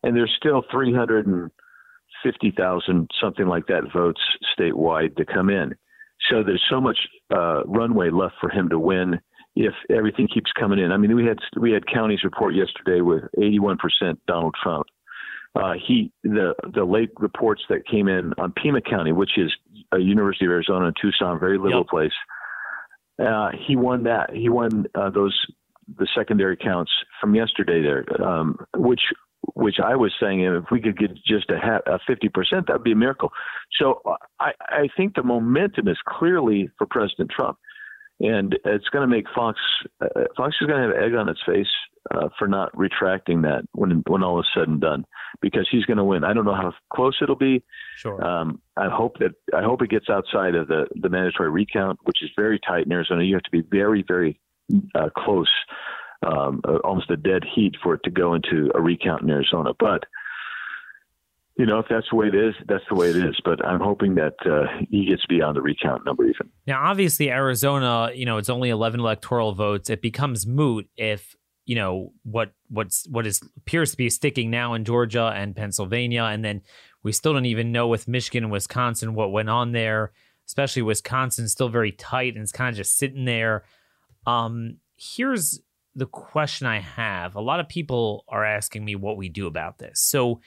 and 0.03 0.17
there's 0.17 0.33
still 0.39 0.63
three 0.71 0.95
hundred 0.95 1.27
and 1.27 1.51
fifty 2.23 2.53
thousand 2.57 3.11
something 3.21 3.47
like 3.47 3.67
that 3.67 3.85
votes 3.93 4.21
statewide 4.57 5.17
to 5.17 5.25
come 5.25 5.51
in. 5.51 5.75
So 6.31 6.43
there's 6.43 6.65
so 6.71 6.81
much 6.81 6.99
uh, 7.35 7.65
runway 7.65 8.11
left 8.11 8.35
for 8.41 8.49
him 8.49 8.69
to 8.71 8.79
win 8.79 9.21
if 9.57 9.75
everything 9.91 10.29
keeps 10.33 10.51
coming 10.59 10.79
in. 10.79 10.91
I 10.91 10.97
mean, 10.97 11.15
we 11.15 11.27
had 11.27 11.39
we 11.61 11.73
had 11.73 11.87
counties 11.87 12.25
report 12.25 12.55
yesterday 12.55 13.01
with 13.01 13.25
81% 13.39 13.79
Donald 14.27 14.55
Trump. 14.63 14.87
Uh, 15.55 15.75
he 15.87 16.11
the 16.25 16.55
the 16.75 16.85
late 16.85 17.11
reports 17.19 17.63
that 17.69 17.87
came 17.87 18.09
in 18.09 18.33
on 18.39 18.53
Pima 18.53 18.81
County, 18.81 19.13
which 19.13 19.39
is 19.39 19.53
a 19.93 19.99
University 19.99 20.47
of 20.47 20.51
Arizona 20.51 20.87
in 20.87 20.95
Tucson, 21.01 21.39
very 21.39 21.59
liberal 21.59 21.81
yep. 21.81 21.89
place. 21.89 22.13
Uh, 23.25 23.51
he 23.67 23.77
won 23.77 24.03
that. 24.05 24.31
He 24.35 24.49
won 24.49 24.87
uh, 24.97 25.11
those 25.11 25.39
the 25.99 26.09
secondary 26.17 26.57
counts 26.57 26.91
from 27.21 27.35
yesterday 27.35 27.83
there, 27.83 28.05
um, 28.23 28.59
which 28.77 29.03
which 29.55 29.77
I 29.85 29.97
was 29.97 30.13
saying 30.21 30.41
if 30.41 30.65
we 30.71 30.81
could 30.81 30.99
get 30.99 31.15
just 31.15 31.51
a 31.51 31.99
fifty 32.07 32.29
percent, 32.29 32.67
that'd 32.67 32.83
be 32.83 32.93
a 32.93 32.97
miracle. 32.97 33.31
So 33.79 34.01
I, 34.41 34.53
I 34.61 34.89
think 34.97 35.15
the 35.15 35.23
momentum 35.23 35.89
is 35.89 35.99
clearly 36.07 36.71
for 36.79 36.87
President 36.87 37.31
Trump, 37.31 37.59
and 38.21 38.57
it's 38.65 38.89
going 38.89 39.09
to 39.09 39.15
make 39.15 39.27
Fox 39.35 39.59
uh, 40.01 40.25
Fox 40.37 40.57
is 40.61 40.67
going 40.67 40.81
to 40.81 40.89
have 40.89 41.05
egg 41.05 41.15
on 41.15 41.29
its 41.29 41.41
face 41.47 41.69
uh, 42.15 42.29
for 42.39 42.49
not 42.49 42.77
retracting 42.77 43.43
that 43.43 43.65
when 43.73 44.03
when 44.07 44.23
all 44.23 44.41
is 44.41 44.47
said 44.55 44.69
and 44.69 44.81
done, 44.81 45.05
because 45.41 45.69
he's 45.71 45.85
going 45.85 45.97
to 45.97 46.05
win. 46.05 46.25
I 46.25 46.33
don't 46.33 46.45
know 46.45 46.55
how 46.55 46.73
close 46.93 47.19
it'll 47.23 47.35
be. 47.37 47.63
Sure. 47.97 48.25
Um, 48.25 48.61
I 48.77 48.89
hope 48.89 49.19
that 49.19 49.33
I 49.55 49.63
hope 49.63 49.83
it 49.83 49.91
gets 49.91 50.09
outside 50.09 50.55
of 50.55 50.69
the 50.69 50.87
the 50.95 51.09
mandatory 51.09 51.51
recount, 51.51 51.99
which 52.05 52.23
is 52.23 52.31
very 52.37 52.59
tight 52.59 52.87
in 52.87 52.93
Arizona. 52.93 53.25
You 53.25 53.35
have 53.35 53.43
to 53.45 53.51
be 53.51 53.63
very 53.63 54.05
very 54.07 54.41
uh, 54.95 55.11
close, 55.17 55.51
um, 56.25 56.61
uh, 56.67 56.77
almost 56.85 57.11
a 57.11 57.17
dead 57.17 57.43
heat 57.55 57.75
for 57.83 57.95
it 57.95 58.01
to 58.05 58.11
go 58.11 58.35
into 58.35 58.71
a 58.75 58.81
recount 58.81 59.23
in 59.23 59.31
Arizona. 59.31 59.73
But 59.79 60.05
you 61.57 61.67
know, 61.67 61.79
if 61.79 61.87
that's 61.89 62.07
the 62.11 62.17
way 62.17 62.27
it 62.27 62.35
is, 62.35 62.55
that's 62.67 62.83
the 62.89 62.97
way 62.97 63.11
it 63.11 63.17
is. 63.17 63.41
But 63.45 63.65
I'm 63.65 63.81
hoping 63.81 64.17
that 64.17 64.35
uh, 64.45 64.85
he 64.91 65.07
gets 65.07 65.25
beyond 65.27 65.57
the 65.57 65.63
recount 65.63 66.05
number 66.05 66.25
even. 66.25 66.51
Now, 66.67 66.83
obviously, 66.85 67.31
Arizona, 67.31 68.11
you 68.13 68.27
know, 68.27 68.39
it's 68.39 68.51
only 68.51 68.71
11 68.71 68.99
electoral 68.99 69.55
votes. 69.55 69.89
It 69.89 70.03
becomes 70.03 70.47
moot 70.47 70.89
if 70.97 71.37
you 71.65 71.77
know 71.77 72.13
what 72.25 72.53
what's 72.69 73.07
what 73.09 73.27
is 73.27 73.41
appears 73.57 73.93
to 73.93 73.97
be 73.97 74.11
sticking 74.11 74.51
now 74.51 74.75
in 74.75 74.85
Georgia 74.85 75.33
and 75.35 75.55
Pennsylvania, 75.55 76.25
and 76.25 76.45
then 76.45 76.63
we 77.03 77.13
still 77.13 77.33
don't 77.33 77.47
even 77.47 77.71
know 77.71 77.87
with 77.87 78.09
Michigan 78.09 78.45
and 78.45 78.53
Wisconsin 78.53 79.15
what 79.15 79.33
went 79.33 79.49
on 79.49 79.73
there. 79.73 80.13
Especially 80.47 80.83
Wisconsin, 80.83 81.49
still 81.49 81.71
very 81.71 81.93
tight 81.93 82.35
and 82.35 82.43
it's 82.43 82.53
kind 82.53 82.69
of 82.69 82.77
just 82.77 82.99
sitting 82.99 83.25
there. 83.25 83.65
Um, 84.27 84.77
here's 84.97 85.61
the 85.95 86.07
question 86.07 86.67
I 86.67 86.81
have. 86.81 87.37
A 87.37 87.41
lot 87.41 87.61
of 87.61 87.69
people 87.69 88.25
are 88.29 88.45
asking 88.45 88.85
me 88.85 88.97
what 88.97 89.17
we 89.17 89.29
do 89.29 89.47
about 89.47 89.79
this. 89.79 90.01
So, 90.01 90.41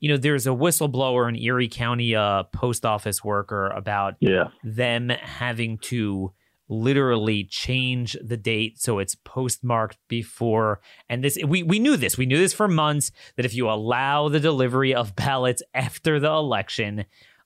you 0.00 0.08
know, 0.08 0.16
there's 0.16 0.46
a 0.46 0.50
whistleblower 0.50 1.28
in 1.28 1.36
Erie 1.36 1.68
County, 1.68 2.14
uh, 2.14 2.44
post 2.44 2.84
office 2.84 3.24
worker 3.24 3.68
about 3.68 4.14
yeah. 4.20 4.48
them 4.62 5.08
having 5.08 5.78
to 5.78 6.32
literally 6.68 7.44
change 7.44 8.16
the 8.24 8.38
date 8.38 8.80
so 8.80 8.98
it's 8.98 9.14
postmarked 9.14 9.98
before 10.08 10.80
and 11.10 11.22
this 11.22 11.36
we 11.46 11.62
we 11.62 11.78
knew 11.78 11.94
this 11.94 12.16
we 12.16 12.24
knew 12.24 12.38
this 12.38 12.54
for 12.54 12.66
months 12.66 13.12
that 13.36 13.44
if 13.44 13.54
you 13.54 13.68
allow 13.68 14.30
the 14.30 14.40
delivery 14.40 14.94
of 14.94 15.14
ballots 15.14 15.62
after 15.74 16.18
the 16.18 16.30
election 16.30 17.04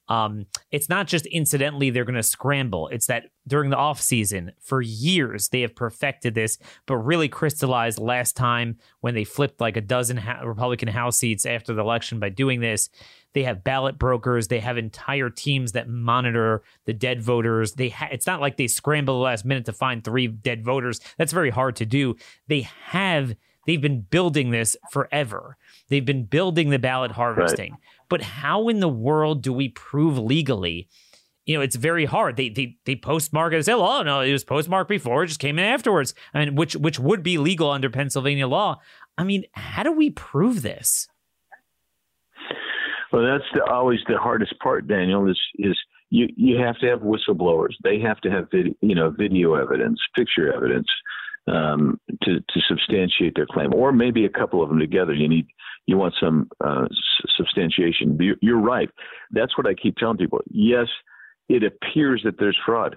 um, 0.09 0.47
it's 0.71 0.89
not 0.89 1.07
just 1.07 1.27
incidentally 1.27 1.91
they're 1.91 2.05
going 2.05 2.15
to 2.15 2.23
scramble. 2.23 2.89
It's 2.89 3.07
that 3.07 3.25
during 3.47 3.71
the 3.71 3.77
off 3.77 4.01
season 4.01 4.53
for 4.61 4.81
years 4.81 5.49
they 5.49 5.61
have 5.61 5.75
perfected 5.75 6.35
this, 6.35 6.59
but 6.87 6.97
really 6.97 7.29
crystallized 7.29 7.99
last 7.99 8.37
time 8.37 8.79
when 9.01 9.15
they 9.15 9.25
flipped 9.25 9.61
like 9.61 9.77
a 9.77 9.83
dozen 9.83 10.17
ha- 10.17 10.41
Republican 10.43 10.89
House 10.89 11.19
seats 11.19 11.45
after 11.47 11.75
the 11.75 11.83
election 11.83 12.19
by 12.19 12.31
doing 12.31 12.61
this. 12.61 12.89
They 13.35 13.43
have 13.43 13.63
ballot 13.63 13.99
brokers. 13.99 14.49
They 14.49 14.61
have 14.61 14.79
entire 14.79 15.29
teams 15.31 15.73
that 15.73 15.89
monitor 15.89 16.63
the 16.87 16.95
dead 16.95 17.23
voters. 17.23 17.75
They 17.75 17.91
ha- 17.91 18.09
it's 18.11 18.27
not 18.27 18.41
like 18.41 18.57
they 18.57 18.67
scramble 18.67 19.19
the 19.19 19.25
last 19.25 19.45
minute 19.45 19.67
to 19.67 19.73
find 19.73 20.03
three 20.03 20.27
dead 20.27 20.65
voters. 20.65 21.01
That's 21.19 21.33
very 21.33 21.51
hard 21.51 21.77
to 21.77 21.87
do. 21.87 22.17
They 22.47 22.63
have 22.87 23.37
they've 23.67 23.81
been 23.81 24.01
building 24.01 24.51
this 24.51 24.77
forever. 24.91 25.59
They've 25.89 26.05
been 26.05 26.25
building 26.25 26.71
the 26.71 26.79
ballot 26.79 27.13
harvesting. 27.13 27.73
Right. 27.73 27.81
But 28.09 28.23
how 28.23 28.69
in 28.69 28.81
the 28.81 28.89
world 28.89 29.43
do 29.43 29.53
we 29.53 29.69
prove 29.69 30.19
legally? 30.19 30.89
You 31.47 31.57
know, 31.57 31.63
it's 31.63 31.77
very 31.77 32.05
hard. 32.05 32.37
They 32.37 32.51
they 32.51 32.77
they 32.85 32.97
postmark 32.97 33.53
it 33.53 33.65
say, 33.65 33.73
"Oh 33.73 34.03
no, 34.03 34.21
it 34.21 34.33
was 34.33 34.45
postmarked 34.45 34.89
before, 34.89 35.25
it 35.25 35.29
just 35.29 35.41
came 35.41 35.59
in 35.59 35.65
afterwards." 35.65 36.15
I 36.35 36.45
mean, 36.45 36.57
which 36.57 36.77
which 36.77 36.99
would 36.99 37.23
be 37.23 37.39
legal 37.39 37.71
under 37.71 37.89
Pennsylvania 37.89 38.47
law. 38.47 38.81
I 39.17 39.25
mean, 39.25 39.45
how 39.53 39.83
do 39.83 39.93
we 39.93 40.11
prove 40.11 40.63
this? 40.63 41.09
Well, 43.13 43.23
that's 43.23 43.45
the, 43.55 43.65
always 43.65 44.01
the 44.07 44.19
hardest 44.19 44.59
part, 44.61 44.87
Daniel. 44.87 45.29
Is 45.29 45.41
is 45.59 45.77
you 46.11 46.29
you 46.37 46.59
have 46.59 46.79
to 46.81 46.87
have 46.87 47.01
whistleblowers. 47.01 47.75
They 47.83 47.99
have 48.01 48.21
to 48.21 48.31
have 48.31 48.51
video, 48.51 48.75
you 48.83 48.95
know 48.95 49.11
video 49.11 49.55
evidence, 49.55 49.99
picture 50.15 50.53
evidence 50.53 50.87
um, 51.47 51.99
to 52.23 52.41
to 52.41 52.61
substantiate 52.69 53.35
their 53.35 53.47
claim, 53.47 53.73
or 53.75 53.93
maybe 53.93 54.25
a 54.25 54.29
couple 54.29 54.63
of 54.63 54.69
them 54.69 54.79
together. 54.79 55.15
You 55.15 55.29
need 55.29 55.47
you 55.89 55.97
want 55.97 56.15
some 56.21 56.51
uh, 56.63 56.87
substantiation. 57.37 58.19
You're 58.43 58.61
right. 58.61 58.91
That's 59.31 59.57
what 59.57 59.67
I 59.67 59.73
keep 59.73 59.97
telling 59.97 60.19
people. 60.19 60.41
Yes, 60.51 60.87
it 61.49 61.65
appears 61.65 62.21
that 62.25 62.39
there's 62.39 62.59
fraud. 62.65 62.97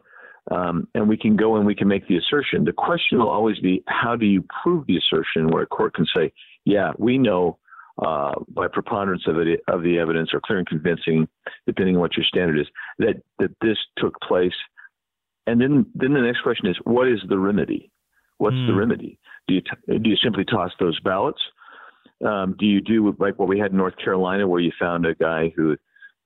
Um, 0.51 0.89
and 0.93 1.07
we 1.07 1.15
can 1.15 1.37
go 1.37 1.55
and 1.55 1.65
we 1.65 1.73
can 1.73 1.87
make 1.87 2.07
the 2.09 2.17
assertion. 2.17 2.65
The 2.65 2.73
question 2.73 3.19
will 3.19 3.29
always 3.29 3.59
be 3.59 3.81
how 3.87 4.17
do 4.17 4.25
you 4.25 4.43
prove 4.61 4.87
the 4.87 4.97
assertion 4.97 5.47
where 5.49 5.63
a 5.63 5.67
court 5.67 5.93
can 5.93 6.05
say, 6.13 6.33
yeah, 6.65 6.91
we 6.97 7.17
know 7.17 7.59
uh, 8.05 8.33
by 8.49 8.67
preponderance 8.67 9.23
of, 9.25 9.37
it, 9.37 9.61
of 9.69 9.83
the 9.83 9.97
evidence 9.97 10.31
or 10.33 10.41
clear 10.41 10.59
and 10.59 10.67
convincing, 10.67 11.29
depending 11.65 11.95
on 11.95 12.01
what 12.01 12.17
your 12.17 12.25
standard 12.25 12.59
is, 12.59 12.67
that, 12.99 13.21
that 13.39 13.55
this 13.61 13.77
took 13.99 14.19
place. 14.19 14.55
And 15.47 15.61
then, 15.61 15.85
then 15.95 16.13
the 16.13 16.19
next 16.19 16.41
question 16.41 16.67
is, 16.67 16.75
what 16.83 17.07
is 17.07 17.19
the 17.29 17.39
remedy? 17.39 17.89
What's 18.37 18.55
mm. 18.55 18.67
the 18.67 18.73
hmm. 18.73 18.79
remedy? 18.79 19.19
Do 19.47 19.53
you, 19.53 19.61
t- 19.61 19.97
do 19.99 20.09
you 20.09 20.17
simply 20.17 20.43
toss 20.43 20.71
those 20.79 20.99
ballots? 20.99 21.41
Um, 22.25 22.55
do 22.57 22.65
you 22.65 22.81
do 22.81 23.15
like 23.19 23.39
what 23.39 23.49
we 23.49 23.59
had 23.59 23.71
in 23.71 23.77
North 23.77 23.97
Carolina, 23.97 24.47
where 24.47 24.59
you 24.59 24.71
found 24.79 25.05
a 25.05 25.15
guy 25.15 25.51
who 25.55 25.75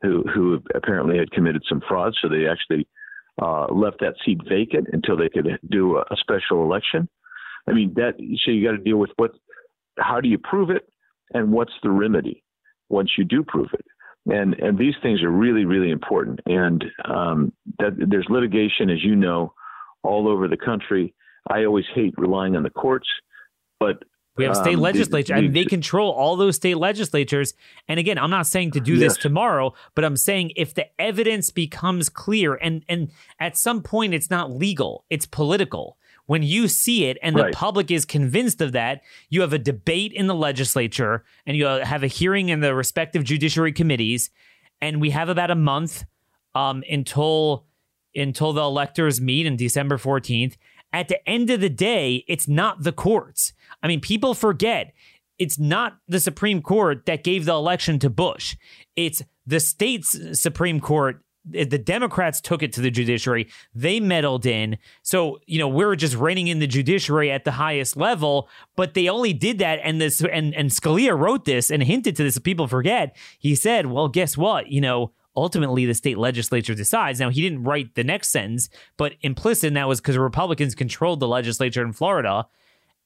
who 0.02 0.24
who 0.34 0.62
apparently 0.74 1.18
had 1.18 1.32
committed 1.32 1.64
some 1.68 1.82
fraud, 1.88 2.14
so 2.22 2.28
they 2.28 2.48
actually 2.48 2.88
uh, 3.42 3.68
left 3.72 4.00
that 4.00 4.16
seat 4.26 4.40
vacant 4.48 4.88
until 4.94 5.18
they 5.18 5.30
could 5.30 5.60
do 5.70 5.98
a, 5.98 6.02
a 6.02 6.16
special 6.18 6.64
election? 6.64 7.08
I 7.68 7.74
mean, 7.74 7.94
that 7.96 8.16
so 8.44 8.52
you 8.52 8.66
got 8.66 8.78
to 8.78 8.84
deal 8.84 8.98
with 8.98 9.12
what, 9.16 9.32
how 9.98 10.22
do 10.22 10.28
you 10.28 10.38
prove 10.38 10.70
it, 10.70 10.88
and 11.34 11.52
what's 11.52 11.74
the 11.82 11.90
remedy 11.90 12.44
once 12.90 13.12
you 13.18 13.24
do 13.24 13.44
prove 13.44 13.70
it? 13.74 13.86
And 14.28 14.54
and 14.56 14.78
these 14.78 14.96
things 15.02 15.24
are 15.24 15.32
really 15.32 15.66
really 15.66 15.92
important. 15.92 16.40
And 16.46 16.84
um, 17.06 17.54
that 17.80 17.94
there's 17.98 18.28
litigation, 18.30 18.90
as 18.90 19.04
you 19.04 19.16
know, 19.16 19.54
all 20.04 20.28
over 20.28 20.48
the 20.48 20.58
country. 20.58 21.14
I 21.48 21.66
always 21.66 21.86
hate 21.94 22.16
relying 22.18 22.56
on 22.56 22.64
the 22.64 22.72
courts, 22.72 23.08
but 23.80 24.04
we 24.38 24.44
have 24.44 24.56
state 24.56 24.76
um, 24.76 24.82
legislature. 24.82 25.34
I 25.34 25.42
mean, 25.42 25.54
they 25.54 25.66
control 25.66 26.12
all 26.12 26.36
those 26.36 26.58
state 26.58 26.78
legislatures. 26.78 27.54
And 27.88 28.00
again, 28.00 28.18
I'm 28.18 28.30
not 28.30 28.48
saying 28.48 28.72
to 28.72 28.80
do 28.80 28.98
this 28.98 29.18
tomorrow, 29.18 29.74
but 29.94 30.04
I'm 30.04 30.18
saying 30.18 30.52
if 30.56 30.74
the 30.74 30.88
evidence 31.00 31.52
becomes 31.52 32.10
clear, 32.10 32.56
and 32.56 32.84
and 32.90 33.12
at 33.40 33.58
some 33.58 33.82
point 33.82 34.14
it's 34.14 34.30
not 34.30 34.52
legal, 34.52 35.06
it's 35.10 35.26
political. 35.26 35.98
When 36.28 36.42
you 36.42 36.68
see 36.68 37.06
it 37.06 37.20
and 37.22 37.36
the 37.36 37.52
public 37.54 37.92
is 37.92 38.04
convinced 38.04 38.60
of 38.60 38.72
that, 38.72 39.02
you 39.30 39.42
have 39.42 39.54
a 39.54 39.60
debate 39.60 40.12
in 40.12 40.26
the 40.26 40.34
legislature 40.34 41.24
and 41.46 41.56
you 41.56 41.66
have 41.68 42.02
a 42.02 42.08
hearing 42.08 42.50
in 42.50 42.62
the 42.62 42.74
respective 42.74 43.24
judiciary 43.24 43.72
committees. 43.72 44.32
And 44.82 45.00
we 45.00 45.12
have 45.12 45.30
about 45.30 45.52
a 45.52 45.56
month 45.56 46.04
um, 46.56 46.84
until 46.90 47.66
until 48.16 48.54
the 48.54 48.62
electors 48.62 49.22
meet 49.22 49.46
in 49.46 49.56
December 49.56 49.98
14th. 49.98 50.56
At 50.94 51.10
the 51.10 51.28
end 51.30 51.50
of 51.50 51.60
the 51.60 51.70
day, 51.70 52.24
it's 52.28 52.48
not 52.48 52.84
the 52.84 52.94
courts. 52.94 53.52
I 53.82 53.88
mean, 53.88 54.02
people 54.02 54.34
forget 54.34 54.94
it's 55.38 55.60
not 55.60 55.98
the 56.08 56.20
Supreme 56.20 56.62
Court 56.62 57.06
that 57.06 57.24
gave 57.24 57.46
the 57.46 57.54
election 57.54 58.00
to 58.00 58.10
Bush. 58.10 58.56
It's 58.96 59.22
the 59.46 59.60
state's 59.60 60.40
Supreme 60.40 60.80
Court. 60.80 61.22
The 61.48 61.78
Democrats 61.78 62.42
took 62.42 62.64
it 62.64 62.74
to 62.74 62.82
the 62.82 62.90
judiciary. 62.90 63.50
They 63.76 64.00
meddled 64.00 64.48
in. 64.48 64.80
So, 65.04 65.40
you 65.46 65.60
know, 65.60 65.68
we're 65.68 65.96
just 65.96 66.16
reining 66.16 66.48
in 66.48 66.58
the 66.58 66.66
judiciary 66.66 67.30
at 67.30 67.44
the 67.44 67.52
highest 67.52 67.96
level, 67.96 68.50
but 68.76 68.96
they 68.96 69.10
only 69.10 69.32
did 69.32 69.60
that. 69.60 69.80
And 69.84 70.02
this, 70.02 70.22
and, 70.22 70.56
and 70.56 70.72
Scalia 70.72 71.16
wrote 71.16 71.46
this 71.46 71.70
and 71.70 71.84
hinted 71.84 72.16
to 72.16 72.24
this. 72.24 72.40
People 72.40 72.68
forget. 72.68 73.16
He 73.38 73.54
said, 73.54 73.86
well, 73.86 74.08
guess 74.08 74.36
what? 74.36 74.70
You 74.72 74.82
know, 74.82 75.12
ultimately 75.36 75.86
the 75.86 75.94
state 75.94 76.18
legislature 76.18 76.74
decides. 76.74 77.20
Now, 77.20 77.30
he 77.30 77.42
didn't 77.42 77.64
write 77.64 77.94
the 77.94 78.04
next 78.04 78.30
sentence, 78.30 78.70
but 78.98 79.14
implicit 79.22 79.68
in 79.68 79.74
that 79.76 79.88
was 79.88 80.02
because 80.02 80.18
Republicans 80.18 80.74
controlled 80.74 81.20
the 81.20 81.28
legislature 81.28 81.84
in 81.84 81.94
Florida. 81.94 82.48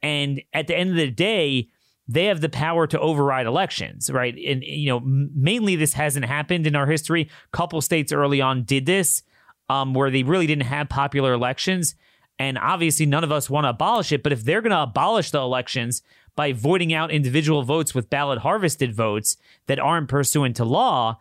And 0.02 0.42
at 0.54 0.68
the 0.68 0.78
end 0.78 0.92
of 0.92 0.96
the 0.96 1.12
day, 1.12 1.70
they 2.08 2.26
have 2.26 2.42
the 2.42 2.50
power 2.50 2.88
to 2.88 3.00
override 3.00 3.46
elections, 3.46 4.10
right? 4.10 4.36
And, 4.36 4.64
you 4.64 4.90
know, 4.90 5.00
mainly 5.00 5.76
this 5.76 5.94
hasn't 5.94 6.26
happened 6.26 6.66
in 6.66 6.76
our 6.76 6.88
history. 6.88 7.30
A 7.54 7.58
couple 7.58 7.80
states 7.82 8.12
early 8.12 8.42
on 8.42 8.64
did 8.64 8.86
this 8.86 9.22
um, 9.70 9.94
where 9.94 10.10
they 10.10 10.24
really 10.24 10.48
didn't 10.48 10.66
have 10.66 10.90
popular 10.90 11.34
elections. 11.34 11.96
And 12.40 12.58
obviously, 12.58 13.06
none 13.06 13.24
of 13.24 13.32
us 13.32 13.50
want 13.50 13.66
to 13.66 13.70
abolish 13.70 14.12
it. 14.12 14.24
But 14.24 14.32
if 14.32 14.44
they're 14.44 14.62
going 14.62 14.72
to 14.72 14.82
abolish 14.82 15.30
the 15.30 15.40
elections 15.40 16.02
by 16.36 16.54
voiding 16.54 16.94
out 16.94 17.12
individual 17.12 17.64
votes 17.64 17.94
with 17.94 18.10
ballot 18.10 18.40
harvested 18.40 18.96
votes 18.96 19.38
that 19.68 19.78
aren't 19.78 20.08
pursuant 20.08 20.56
to 20.56 20.66
law, 20.66 21.20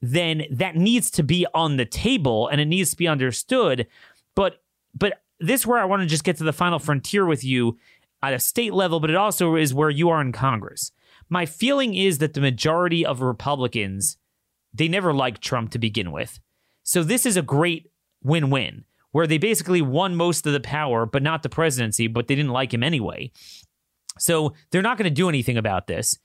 then 0.00 0.44
that 0.50 0.76
needs 0.76 1.10
to 1.10 1.22
be 1.22 1.46
on 1.54 1.78
the 1.78 1.86
table 1.86 2.46
and 2.48 2.60
it 2.60 2.66
needs 2.66 2.90
to 2.90 2.96
be 2.96 3.08
understood. 3.08 3.86
But 4.34 4.62
but 4.94 5.22
this 5.40 5.62
is 5.62 5.66
where 5.66 5.78
I 5.78 5.84
want 5.84 6.02
to 6.02 6.06
just 6.06 6.24
get 6.24 6.36
to 6.36 6.44
the 6.44 6.52
final 6.52 6.78
frontier 6.78 7.26
with 7.26 7.42
you 7.42 7.78
at 8.22 8.34
a 8.34 8.38
state 8.38 8.74
level, 8.74 9.00
but 9.00 9.10
it 9.10 9.16
also 9.16 9.54
is 9.56 9.74
where 9.74 9.90
you 9.90 10.08
are 10.08 10.20
in 10.20 10.32
Congress. 10.32 10.92
My 11.28 11.46
feeling 11.46 11.94
is 11.94 12.18
that 12.18 12.34
the 12.34 12.40
majority 12.40 13.04
of 13.04 13.20
Republicans, 13.20 14.16
they 14.72 14.88
never 14.88 15.12
liked 15.12 15.42
Trump 15.42 15.70
to 15.72 15.78
begin 15.78 16.10
with. 16.10 16.40
So 16.82 17.02
this 17.02 17.26
is 17.26 17.36
a 17.36 17.42
great 17.42 17.90
win-win 18.22 18.84
where 19.12 19.26
they 19.26 19.38
basically 19.38 19.82
won 19.82 20.14
most 20.14 20.46
of 20.46 20.52
the 20.52 20.60
power, 20.60 21.06
but 21.06 21.22
not 21.22 21.42
the 21.42 21.48
presidency, 21.48 22.06
but 22.06 22.28
they 22.28 22.34
didn't 22.34 22.52
like 22.52 22.72
him 22.72 22.82
anyway. 22.82 23.30
So 24.18 24.54
they're 24.70 24.82
not 24.82 24.98
going 24.98 25.08
to 25.08 25.14
do 25.14 25.28
anything 25.28 25.56
about 25.56 25.86
this. 25.86 26.18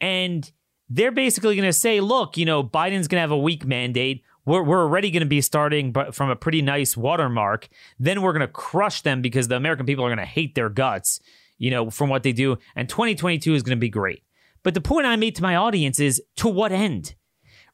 And 0.00 0.50
they're 0.88 1.12
basically 1.12 1.54
going 1.54 1.68
to 1.68 1.72
say, 1.72 2.00
look, 2.00 2.36
you 2.36 2.46
know, 2.46 2.64
Biden's 2.64 3.08
going 3.08 3.18
to 3.18 3.22
have 3.22 3.30
a 3.30 3.38
weak 3.38 3.66
mandate. 3.66 4.22
We're, 4.48 4.62
we're 4.62 4.82
already 4.82 5.10
going 5.10 5.20
to 5.20 5.26
be 5.26 5.42
starting 5.42 5.92
but 5.92 6.14
from 6.14 6.30
a 6.30 6.36
pretty 6.36 6.62
nice 6.62 6.96
watermark. 6.96 7.68
Then 7.98 8.22
we're 8.22 8.32
going 8.32 8.46
to 8.46 8.52
crush 8.52 9.02
them 9.02 9.20
because 9.20 9.48
the 9.48 9.56
American 9.56 9.84
people 9.84 10.04
are 10.06 10.08
going 10.08 10.18
to 10.18 10.24
hate 10.24 10.54
their 10.54 10.70
guts, 10.70 11.20
you 11.58 11.70
know, 11.70 11.90
from 11.90 12.08
what 12.08 12.22
they 12.22 12.32
do. 12.32 12.56
And 12.74 12.88
2022 12.88 13.54
is 13.54 13.62
going 13.62 13.76
to 13.76 13.80
be 13.80 13.90
great. 13.90 14.22
But 14.62 14.72
the 14.72 14.80
point 14.80 15.06
I 15.06 15.16
made 15.16 15.36
to 15.36 15.42
my 15.42 15.56
audience 15.56 16.00
is 16.00 16.22
to 16.36 16.48
what 16.48 16.72
end? 16.72 17.14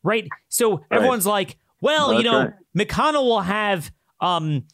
Right? 0.02 0.28
So 0.48 0.78
right. 0.78 0.80
everyone's 0.90 1.26
like, 1.26 1.56
well, 1.80 2.12
you 2.12 2.24
know. 2.24 2.52
McConnell 2.76 3.22
will 3.22 3.40
have 3.40 3.92
um, 4.20 4.64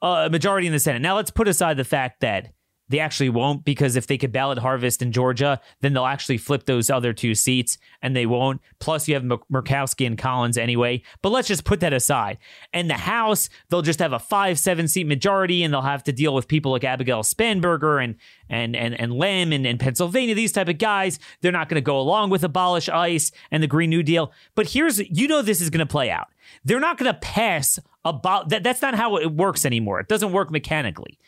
a 0.00 0.30
majority 0.30 0.66
in 0.66 0.72
the 0.72 0.80
Senate. 0.80 1.02
Now 1.02 1.16
let's 1.16 1.30
put 1.30 1.46
aside 1.46 1.76
the 1.76 1.84
fact 1.84 2.20
that 2.20 2.52
they 2.90 2.98
actually 2.98 3.28
won't 3.28 3.64
because 3.64 3.94
if 3.94 4.08
they 4.08 4.18
could 4.18 4.32
ballot 4.32 4.58
harvest 4.58 5.00
in 5.00 5.12
Georgia, 5.12 5.60
then 5.80 5.92
they'll 5.92 6.04
actually 6.06 6.38
flip 6.38 6.66
those 6.66 6.90
other 6.90 7.12
two 7.12 7.36
seats 7.36 7.78
and 8.02 8.16
they 8.16 8.26
won't. 8.26 8.60
Plus, 8.80 9.06
you 9.06 9.14
have 9.14 9.22
Murkowski 9.22 10.04
and 10.06 10.18
Collins 10.18 10.58
anyway. 10.58 11.00
But 11.22 11.30
let's 11.30 11.46
just 11.46 11.64
put 11.64 11.78
that 11.80 11.92
aside. 11.92 12.38
And 12.72 12.90
the 12.90 12.94
House, 12.94 13.48
they'll 13.68 13.80
just 13.80 14.00
have 14.00 14.12
a 14.12 14.18
five, 14.18 14.58
seven 14.58 14.88
seat 14.88 15.06
majority 15.06 15.62
and 15.62 15.72
they'll 15.72 15.82
have 15.82 16.02
to 16.04 16.12
deal 16.12 16.34
with 16.34 16.48
people 16.48 16.72
like 16.72 16.82
Abigail 16.82 17.22
Spanberger 17.22 18.02
and 18.02 18.16
and 18.48 18.74
and, 18.74 19.00
and 19.00 19.12
Lamb 19.12 19.52
and, 19.52 19.64
and 19.64 19.78
Pennsylvania, 19.78 20.34
these 20.34 20.52
type 20.52 20.68
of 20.68 20.78
guys. 20.78 21.20
They're 21.42 21.52
not 21.52 21.68
going 21.68 21.76
to 21.76 21.80
go 21.80 22.00
along 22.00 22.30
with 22.30 22.42
abolish 22.42 22.88
ICE 22.88 23.30
and 23.52 23.62
the 23.62 23.68
Green 23.68 23.90
New 23.90 24.02
Deal. 24.02 24.32
But 24.56 24.70
here's, 24.70 24.98
you 24.98 25.28
know, 25.28 25.42
this 25.42 25.60
is 25.60 25.70
going 25.70 25.86
to 25.86 25.90
play 25.90 26.10
out. 26.10 26.26
They're 26.64 26.80
not 26.80 26.98
going 26.98 27.12
to 27.12 27.18
pass 27.20 27.78
about 28.04 28.48
that. 28.48 28.64
That's 28.64 28.82
not 28.82 28.96
how 28.96 29.16
it 29.16 29.32
works 29.32 29.64
anymore. 29.64 30.00
It 30.00 30.08
doesn't 30.08 30.32
work 30.32 30.50
mechanically 30.50 31.20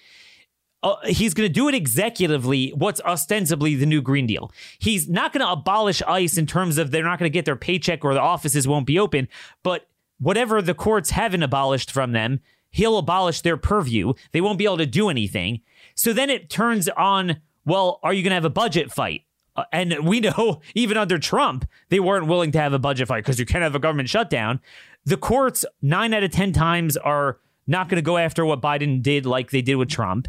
uh, 0.83 0.97
he's 1.07 1.35
going 1.35 1.49
to 1.49 1.53
do 1.53 1.69
it 1.69 1.75
executively, 1.75 2.75
what's 2.75 3.01
ostensibly 3.03 3.75
the 3.75 3.87
new 3.87 4.03
Green 4.03 4.27
Deal. 4.27 4.51
He's 4.79 5.09
not 5.09 5.33
going 5.33 5.45
to 5.45 5.53
abolish 5.53 6.03
ICE 6.03 6.37
in 6.37 6.47
terms 6.47 6.79
of 6.79 6.91
they're 6.91 7.05
not 7.05 7.19
going 7.19 7.31
to 7.31 7.33
get 7.33 7.45
their 7.45 7.57
paycheck 7.57 8.05
or 8.05 8.15
the 8.15 8.21
offices 8.21 8.67
won't 8.67 8.87
be 8.87 8.99
open, 8.99 9.29
but 9.63 9.89
whatever 10.19 10.61
the 10.61 10.75
courts 10.75 11.11
haven't 11.11 11.43
abolished 11.43 11.91
from 11.91 12.13
them, 12.13 12.41
he'll 12.71 12.99
abolish 12.99 13.43
their 13.43 13.57
purview. 13.57 14.13
They 14.33 14.41
won't 14.41 14.59
be 14.59 14.65
able 14.65 14.79
to 14.79 14.87
do 14.87 15.09
anything. 15.09 15.61
So 15.95 16.13
then 16.13 16.31
it 16.31 16.51
turns 16.51 16.89
on, 16.89 17.41
well, 17.65 18.01
are 18.03 18.13
you 18.13 18.23
going 18.23 18.31
to 18.31 18.37
have 18.37 18.45
a 18.45 18.51
budget 18.51 18.91
fight? 18.91 19.23
Uh, 19.55 19.65
and 19.73 20.07
we 20.07 20.21
know 20.21 20.61
even 20.75 20.97
under 20.97 21.19
Trump, 21.19 21.65
they 21.91 22.01
weren't 22.01 22.27
willing 22.27 22.51
to 22.53 22.61
have 22.61 22.73
a 22.73 22.79
budget 22.79 23.07
fight 23.09 23.23
because 23.23 23.39
you 23.39 23.47
can't 23.47 23.63
have 23.63 23.75
a 23.75 23.81
government 23.81 24.09
shutdown. 24.09 24.61
The 25.05 25.17
courts, 25.17 25.65
nine 25.81 26.15
out 26.15 26.23
of 26.23 26.31
10 26.31 26.53
times, 26.53 26.97
are 26.97 27.39
not 27.67 27.89
going 27.89 27.97
to 27.97 28.03
go 28.03 28.17
after 28.17 28.45
what 28.45 28.61
Biden 28.61 29.03
did 29.03 29.27
like 29.27 29.51
they 29.51 29.63
did 29.63 29.77
with 29.77 29.89
Trump. 29.89 30.29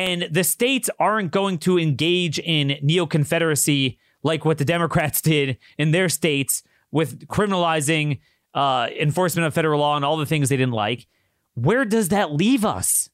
And 0.00 0.28
the 0.30 0.44
states 0.44 0.88
aren't 0.98 1.30
going 1.30 1.58
to 1.58 1.78
engage 1.78 2.38
in 2.38 2.78
neo 2.80 3.04
Confederacy 3.04 3.98
like 4.22 4.46
what 4.46 4.56
the 4.56 4.64
Democrats 4.64 5.20
did 5.32 5.58
in 5.76 5.90
their 5.90 6.08
states 6.08 6.62
with 6.90 7.26
criminalizing 7.28 8.20
uh, 8.54 8.88
enforcement 8.98 9.46
of 9.46 9.52
federal 9.52 9.80
law 9.80 9.96
and 9.96 10.04
all 10.04 10.16
the 10.16 10.24
things 10.24 10.48
they 10.48 10.56
didn't 10.56 10.72
like. 10.72 11.06
Where 11.52 11.84
does 11.84 12.08
that 12.08 12.32
leave 12.32 12.64
us? 12.64 13.10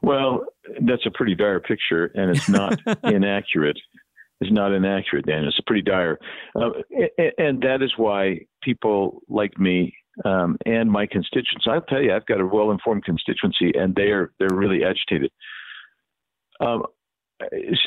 Well, 0.00 0.44
that's 0.82 1.04
a 1.06 1.10
pretty 1.10 1.34
dire 1.34 1.58
picture, 1.58 2.12
and 2.14 2.30
it's 2.30 2.48
not 2.48 2.78
inaccurate. 3.02 3.78
It's 4.40 4.52
not 4.52 4.72
inaccurate, 4.72 5.26
Dan. 5.26 5.44
It's 5.44 5.58
pretty 5.66 5.82
dire, 5.82 6.20
uh, 6.54 6.70
and 7.38 7.60
that 7.62 7.82
is 7.82 7.92
why 7.96 8.42
people 8.62 9.22
like 9.28 9.58
me 9.58 9.92
um, 10.24 10.56
and 10.64 10.88
my 10.88 11.06
constituents. 11.06 11.66
I'll 11.68 11.80
tell 11.80 12.00
you, 12.00 12.14
I've 12.14 12.26
got 12.26 12.40
a 12.40 12.46
well-informed 12.46 13.04
constituency, 13.04 13.72
and 13.74 13.96
they 13.96 14.12
are 14.12 14.30
they're 14.38 14.56
really 14.56 14.84
agitated. 14.84 15.32
Um, 16.60 16.84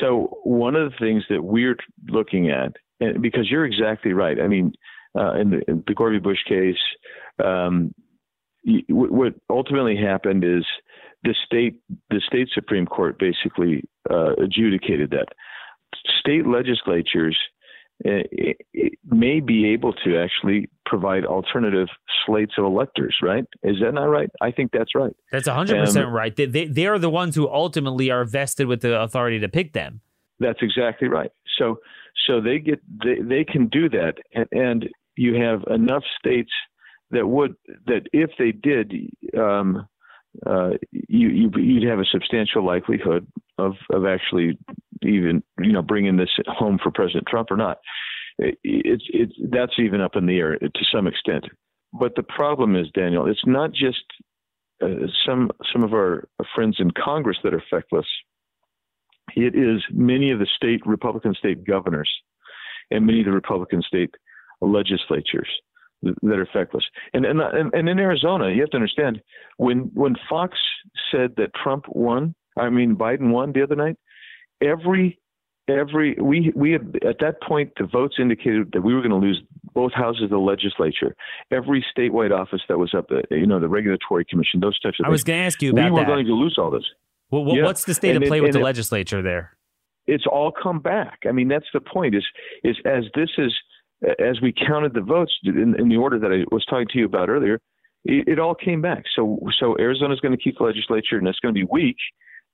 so 0.00 0.38
one 0.44 0.76
of 0.76 0.90
the 0.90 0.96
things 0.98 1.24
that 1.28 1.42
we're 1.42 1.76
looking 2.08 2.50
at, 2.50 2.72
and 3.00 3.20
because 3.20 3.50
you're 3.50 3.66
exactly 3.66 4.12
right. 4.12 4.40
I 4.40 4.48
mean, 4.48 4.72
uh, 5.18 5.34
in, 5.34 5.50
the, 5.50 5.62
in 5.68 5.84
the 5.86 6.20
Bush 6.22 6.38
case, 6.48 6.76
um, 7.44 7.94
what 8.88 9.34
ultimately 9.50 9.96
happened 9.96 10.44
is 10.44 10.64
the 11.24 11.34
state 11.44 11.76
the 12.10 12.20
state 12.26 12.48
supreme 12.54 12.86
court 12.86 13.18
basically 13.18 13.82
uh, 14.10 14.34
adjudicated 14.34 15.10
that 15.10 15.26
state 16.20 16.46
legislatures 16.46 17.36
uh, 18.06 18.22
may 19.04 19.40
be 19.40 19.66
able 19.66 19.92
to 19.92 20.16
actually 20.16 20.68
provide 20.92 21.24
alternative 21.24 21.88
slates 22.26 22.52
of 22.58 22.66
electors, 22.66 23.16
right? 23.22 23.44
Is 23.62 23.76
that 23.82 23.92
not 23.92 24.04
right? 24.04 24.28
I 24.42 24.50
think 24.50 24.72
that's 24.72 24.94
right. 24.94 25.16
That's 25.30 25.48
100% 25.48 26.04
um, 26.04 26.12
right. 26.12 26.36
They, 26.36 26.44
they, 26.44 26.66
they 26.66 26.86
are 26.86 26.98
the 26.98 27.08
ones 27.08 27.34
who 27.34 27.48
ultimately 27.48 28.10
are 28.10 28.26
vested 28.26 28.66
with 28.66 28.82
the 28.82 29.00
authority 29.00 29.38
to 29.38 29.48
pick 29.48 29.72
them. 29.72 30.02
That's 30.38 30.58
exactly 30.60 31.08
right. 31.08 31.30
So 31.58 31.78
so 32.26 32.42
they 32.42 32.58
get 32.58 32.80
they, 33.02 33.22
they 33.22 33.44
can 33.44 33.68
do 33.68 33.88
that 33.88 34.16
and, 34.34 34.46
and 34.52 34.88
you 35.16 35.34
have 35.36 35.62
enough 35.74 36.02
states 36.18 36.50
that 37.10 37.26
would 37.26 37.54
that 37.86 38.02
if 38.12 38.30
they 38.38 38.52
did 38.52 38.92
um, 39.38 39.88
uh, 40.46 40.72
you, 40.90 41.28
you 41.28 41.50
you'd 41.56 41.88
have 41.88 42.00
a 42.00 42.04
substantial 42.12 42.66
likelihood 42.66 43.26
of 43.56 43.72
of 43.90 44.04
actually 44.04 44.58
even 45.02 45.42
you 45.58 45.72
know 45.72 45.82
bringing 45.82 46.18
this 46.18 46.30
home 46.46 46.78
for 46.82 46.90
President 46.90 47.24
Trump 47.26 47.50
or 47.50 47.56
not. 47.56 47.78
It's 48.38 49.04
it's 49.08 49.34
that's 49.50 49.78
even 49.78 50.00
up 50.00 50.16
in 50.16 50.26
the 50.26 50.38
air 50.38 50.58
to 50.58 50.84
some 50.92 51.06
extent. 51.06 51.44
But 51.92 52.14
the 52.16 52.22
problem 52.22 52.76
is, 52.76 52.86
Daniel, 52.94 53.26
it's 53.26 53.46
not 53.46 53.72
just 53.72 54.04
uh, 54.82 55.06
some 55.26 55.50
some 55.72 55.82
of 55.82 55.92
our 55.92 56.28
friends 56.54 56.76
in 56.78 56.90
Congress 56.92 57.38
that 57.44 57.54
are 57.54 57.62
feckless. 57.70 58.06
It 59.36 59.54
is 59.54 59.82
many 59.92 60.30
of 60.30 60.38
the 60.38 60.48
state 60.56 60.80
Republican 60.86 61.34
state 61.34 61.64
governors 61.66 62.10
and 62.90 63.06
many 63.06 63.20
of 63.20 63.26
the 63.26 63.32
Republican 63.32 63.82
state 63.82 64.14
legislatures 64.60 65.48
that 66.02 66.38
are 66.38 66.48
feckless. 66.52 66.84
And, 67.14 67.24
and 67.24 67.40
and 67.40 67.88
in 67.88 67.98
Arizona, 67.98 68.50
you 68.50 68.60
have 68.60 68.70
to 68.70 68.76
understand 68.76 69.20
when 69.56 69.90
when 69.94 70.16
Fox 70.28 70.58
said 71.10 71.34
that 71.36 71.54
Trump 71.62 71.84
won, 71.88 72.34
I 72.58 72.70
mean 72.70 72.96
Biden 72.96 73.30
won 73.30 73.52
the 73.52 73.62
other 73.62 73.76
night, 73.76 73.96
every 74.60 75.18
every 75.72 76.16
we 76.20 76.52
we 76.54 76.72
had, 76.72 76.98
at 77.06 77.18
that 77.20 77.42
point 77.42 77.72
the 77.78 77.86
votes 77.86 78.16
indicated 78.18 78.70
that 78.72 78.82
we 78.82 78.94
were 78.94 79.00
going 79.00 79.10
to 79.10 79.16
lose 79.16 79.42
both 79.74 79.92
houses 79.92 80.24
of 80.24 80.30
the 80.30 80.38
legislature, 80.38 81.14
every 81.50 81.84
statewide 81.96 82.30
office 82.30 82.60
that 82.68 82.78
was 82.78 82.94
up, 82.94 83.08
the 83.08 83.22
you 83.30 83.46
know 83.46 83.60
the 83.60 83.68
regulatory 83.68 84.24
commission, 84.24 84.60
those 84.60 84.78
types 84.80 84.98
of. 85.00 85.04
Things. 85.04 85.06
I 85.06 85.08
things. 85.08 85.12
was 85.12 85.24
going 85.24 85.38
to 85.40 85.44
ask 85.44 85.62
you 85.62 85.70
about 85.70 85.76
we 85.76 85.88
that. 85.88 85.92
We 85.94 86.00
were 86.00 86.06
going 86.06 86.26
to 86.26 86.34
lose 86.34 86.56
all 86.58 86.70
this. 86.70 86.84
Well, 87.30 87.56
yeah. 87.56 87.64
what's 87.64 87.84
the 87.84 87.94
state 87.94 88.14
and 88.14 88.24
of 88.24 88.28
play 88.28 88.38
it, 88.38 88.42
with 88.42 88.52
the 88.52 88.60
it, 88.60 88.64
legislature 88.64 89.22
there? 89.22 89.56
It's 90.06 90.24
all 90.26 90.52
come 90.52 90.80
back. 90.80 91.20
I 91.26 91.32
mean, 91.32 91.48
that's 91.48 91.66
the 91.72 91.80
point. 91.80 92.14
Is 92.14 92.24
is 92.64 92.76
as 92.84 93.04
this 93.14 93.30
is 93.38 93.52
as 94.18 94.40
we 94.40 94.52
counted 94.52 94.94
the 94.94 95.00
votes 95.00 95.32
in, 95.44 95.74
in 95.78 95.88
the 95.88 95.96
order 95.96 96.18
that 96.18 96.32
I 96.32 96.44
was 96.52 96.64
talking 96.66 96.88
to 96.92 96.98
you 96.98 97.06
about 97.06 97.28
earlier, 97.28 97.60
it, 98.04 98.28
it 98.28 98.38
all 98.38 98.54
came 98.54 98.82
back. 98.82 99.04
So 99.14 99.38
so 99.58 99.76
Arizona 99.78 100.12
is 100.12 100.20
going 100.20 100.36
to 100.36 100.42
keep 100.42 100.58
the 100.58 100.64
legislature, 100.64 101.18
and 101.18 101.26
it's 101.26 101.38
going 101.38 101.54
to 101.54 101.58
be 101.58 101.66
weak 101.70 101.96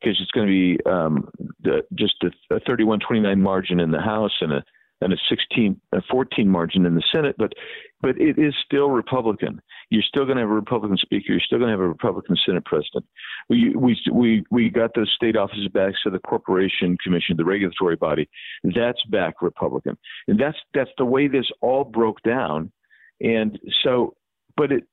because 0.01 0.19
it's 0.21 0.31
going 0.31 0.47
to 0.47 0.51
be 0.51 0.91
um, 0.91 1.29
the, 1.63 1.83
just 1.95 2.15
a, 2.23 2.55
a 2.55 2.61
31-29 2.61 3.39
margin 3.39 3.81
in 3.81 3.91
the 3.91 4.01
House 4.01 4.37
and 4.41 4.53
a 4.53 4.65
and 5.01 5.13
a 5.13 5.17
16 5.29 5.81
a 5.93 6.03
14 6.11 6.49
margin 6.49 6.85
in 6.85 6.95
the 6.95 7.03
Senate, 7.13 7.37
but 7.39 7.53
but 8.01 8.21
it 8.21 8.39
is 8.39 8.55
still 8.65 8.91
Republican. 8.91 9.61
You're 9.91 10.03
still 10.03 10.25
going 10.25 10.37
to 10.37 10.43
have 10.43 10.51
a 10.51 10.55
Republican 10.55 10.97
speaker. 10.99 11.33
You're 11.33 11.41
still 11.41 11.59
going 11.59 11.69
to 11.69 11.73
have 11.73 11.81
a 11.81 11.89
Republican 11.89 12.37
Senate 12.45 12.65
president. 12.65 13.05
We 13.49 13.75
we 13.77 13.97
we 14.13 14.45
we 14.51 14.71
got 14.71 14.95
those 14.95 15.11
state 15.15 15.37
offices 15.37 15.69
back, 15.69 15.95
so 16.03 16.11
the 16.11 16.19
Corporation 16.19 16.97
Commission, 17.03 17.37
the 17.37 17.45
regulatory 17.45 17.97
body, 17.97 18.29
that's 18.65 19.03
back 19.11 19.41
Republican, 19.41 19.97
and 20.27 20.39
that's 20.39 20.59
that's 20.75 20.91
the 20.99 21.05
way 21.05 21.29
this 21.29 21.47
all 21.61 21.85
broke 21.85 22.21
down. 22.23 22.73
And 23.21 23.59
so, 23.83 24.15
but 24.57 24.73
it 24.73 24.85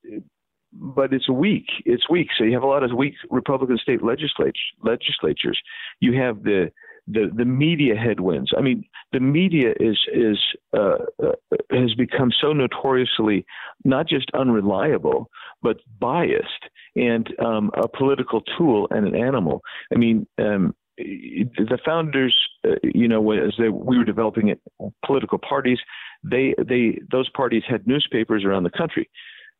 but 0.76 1.14
it's 1.14 1.30
weak. 1.30 1.68
It's 1.86 2.10
weak. 2.10 2.30
So 2.38 2.44
you 2.44 2.54
have 2.54 2.64
a 2.64 2.68
lot 2.68 2.84
of 2.84 2.92
weak 2.92 3.16
Republican 3.30 3.78
state 3.78 4.04
legislatures. 4.04 4.60
Legislatures. 4.84 5.60
You 6.00 6.20
have 6.20 6.44
the 6.44 6.72
the 7.08 7.32
the 7.36 7.46
media 7.46 7.96
headwinds. 7.96 8.52
I 8.58 8.62
mean, 8.62 8.84
the 9.14 9.20
media 9.20 9.74
is 9.80 9.98
is 10.14 10.38
uh, 10.76 10.98
uh, 11.24 11.32
has 11.72 11.94
become 11.96 12.32
so 12.42 12.52
notoriously 12.54 13.46
not 13.84 14.08
just 14.08 14.30
unreliable, 14.34 15.30
but 15.62 15.78
biased 16.00 16.70
and 16.96 17.28
um, 17.40 17.72
a 17.76 17.88
political 17.88 18.42
tool 18.58 18.88
and 18.92 19.08
an 19.08 19.16
animal. 19.16 19.62
I 19.94 19.98
mean. 19.98 20.28
Um, 20.38 20.76
the 20.98 21.78
founders, 21.84 22.34
uh, 22.66 22.76
you 22.82 23.06
know, 23.06 23.32
as 23.32 23.54
they, 23.58 23.68
we 23.68 23.98
were 23.98 24.06
developing 24.06 24.48
it, 24.48 24.62
political 25.06 25.38
parties, 25.38 25.78
they 26.24 26.56
they 26.58 27.00
those 27.12 27.30
parties 27.32 27.64
had 27.68 27.86
newspapers 27.86 28.46
around 28.46 28.64
the 28.64 28.70
country. 28.70 29.10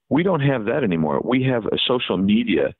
We 0.10 0.24
don't 0.24 0.42
have 0.42 0.66
that 0.66 0.84
anymore. 0.84 1.22
We 1.24 1.44
have 1.44 1.66
a 1.66 1.78
social 1.88 2.18
media 2.18 2.74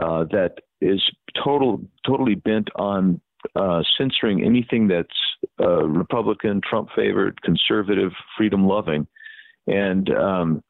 uh, 0.00 0.24
that 0.30 0.56
is 0.80 1.02
total 1.42 1.80
totally 2.06 2.36
bent 2.36 2.68
on 2.76 3.20
uh, 3.56 3.82
censoring 3.96 4.44
anything 4.44 4.88
that's 4.88 5.08
uh, 5.60 5.84
Republican, 5.86 6.60
Trump 6.68 6.88
favored, 6.94 7.40
conservative, 7.42 8.12
freedom 8.36 8.66
loving, 8.66 9.06
and 9.66 10.10
um, 10.10 10.62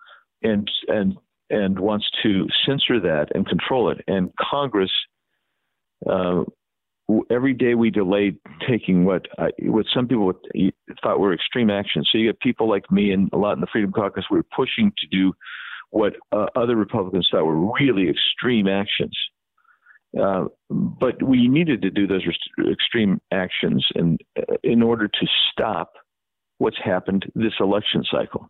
and 0.42 0.70
and 0.88 1.16
and 1.50 1.78
wants 1.78 2.06
to 2.22 2.46
censor 2.66 3.00
that 3.00 3.28
and 3.34 3.46
control 3.46 3.90
it. 3.90 3.98
And 4.06 4.30
Congress, 4.50 4.90
uh, 6.08 6.44
every 7.30 7.54
day 7.54 7.74
we 7.74 7.90
delayed 7.90 8.38
taking 8.68 9.04
what 9.04 9.26
I, 9.38 9.48
what 9.60 9.86
some 9.94 10.06
people 10.06 10.32
thought 11.02 11.20
were 11.20 11.32
extreme 11.32 11.70
action. 11.70 12.04
So 12.10 12.18
you 12.18 12.28
get 12.28 12.40
people 12.40 12.68
like 12.68 12.90
me 12.90 13.12
and 13.12 13.30
a 13.32 13.38
lot 13.38 13.54
in 13.54 13.60
the 13.60 13.66
Freedom 13.72 13.92
Caucus. 13.92 14.24
We 14.30 14.38
are 14.38 14.46
pushing 14.54 14.92
to 14.98 15.06
do 15.10 15.32
what 15.90 16.14
uh, 16.32 16.46
other 16.54 16.76
Republicans 16.76 17.28
thought 17.30 17.44
were 17.44 17.72
really 17.80 18.08
extreme 18.08 18.68
actions. 18.68 19.16
Uh, 20.18 20.44
but 20.70 21.22
we 21.22 21.48
needed 21.48 21.82
to 21.82 21.90
do 21.90 22.06
those 22.06 22.26
rest- 22.26 22.70
extreme 22.70 23.20
actions 23.32 23.86
in, 23.94 24.18
uh, 24.38 24.54
in 24.62 24.82
order 24.82 25.06
to 25.06 25.26
stop 25.52 25.92
what's 26.58 26.78
happened 26.82 27.26
this 27.34 27.52
election 27.60 28.02
cycle. 28.10 28.48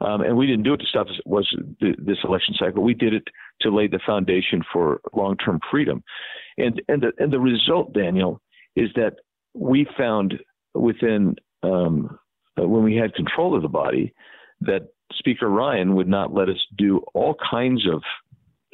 Um, 0.00 0.20
and 0.20 0.36
we 0.36 0.46
didn't 0.46 0.64
do 0.64 0.74
it 0.74 0.78
to 0.78 0.86
stop 0.86 1.06
was 1.24 1.48
this 1.80 2.18
election 2.22 2.54
cycle. 2.58 2.82
We 2.82 2.94
did 2.94 3.14
it 3.14 3.24
to 3.62 3.74
lay 3.74 3.86
the 3.86 4.00
foundation 4.04 4.62
for 4.70 5.00
long-term 5.14 5.60
freedom. 5.70 6.02
And 6.58 6.82
and 6.88 7.02
the, 7.02 7.12
and 7.18 7.32
the 7.32 7.40
result, 7.40 7.94
Daniel, 7.94 8.40
is 8.74 8.90
that 8.94 9.14
we 9.54 9.86
found 9.96 10.34
within 10.74 11.36
um, 11.62 12.18
uh, 12.60 12.68
when 12.68 12.82
we 12.82 12.94
had 12.94 13.14
control 13.14 13.56
of 13.56 13.62
the 13.62 13.68
body 13.68 14.12
that 14.60 14.82
Speaker 15.12 15.48
Ryan 15.48 15.94
would 15.94 16.08
not 16.08 16.34
let 16.34 16.48
us 16.48 16.64
do 16.76 17.02
all 17.14 17.36
kinds 17.50 17.86
of 17.86 18.02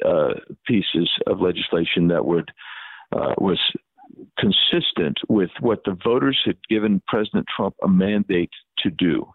uh, 0.05 0.39
pieces 0.65 1.09
of 1.27 1.39
legislation 1.39 2.07
that 2.09 2.25
would 2.25 2.51
uh, 3.15 3.33
was 3.37 3.59
consistent 4.37 5.19
with 5.29 5.49
what 5.59 5.83
the 5.85 5.97
voters 6.03 6.39
had 6.45 6.57
given 6.69 7.01
President 7.07 7.45
Trump 7.55 7.75
a 7.83 7.87
mandate 7.87 8.51
to 8.79 8.89
do, 8.89 9.25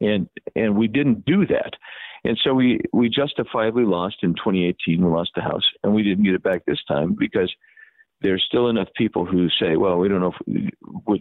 and 0.00 0.28
and 0.54 0.76
we 0.76 0.88
didn't 0.88 1.24
do 1.24 1.46
that, 1.46 1.72
and 2.24 2.38
so 2.42 2.54
we 2.54 2.80
we 2.92 3.08
justifiably 3.08 3.84
lost 3.84 4.16
in 4.22 4.34
2018. 4.34 5.04
We 5.04 5.10
lost 5.10 5.32
the 5.34 5.42
House, 5.42 5.64
and 5.82 5.94
we 5.94 6.02
didn't 6.02 6.24
get 6.24 6.34
it 6.34 6.42
back 6.42 6.64
this 6.64 6.82
time 6.86 7.16
because 7.18 7.52
there's 8.22 8.44
still 8.46 8.68
enough 8.68 8.88
people 8.96 9.26
who 9.26 9.48
say, 9.50 9.76
well, 9.76 9.98
we 9.98 10.08
don't 10.08 10.20
know 10.20 10.32
if, 10.48 11.20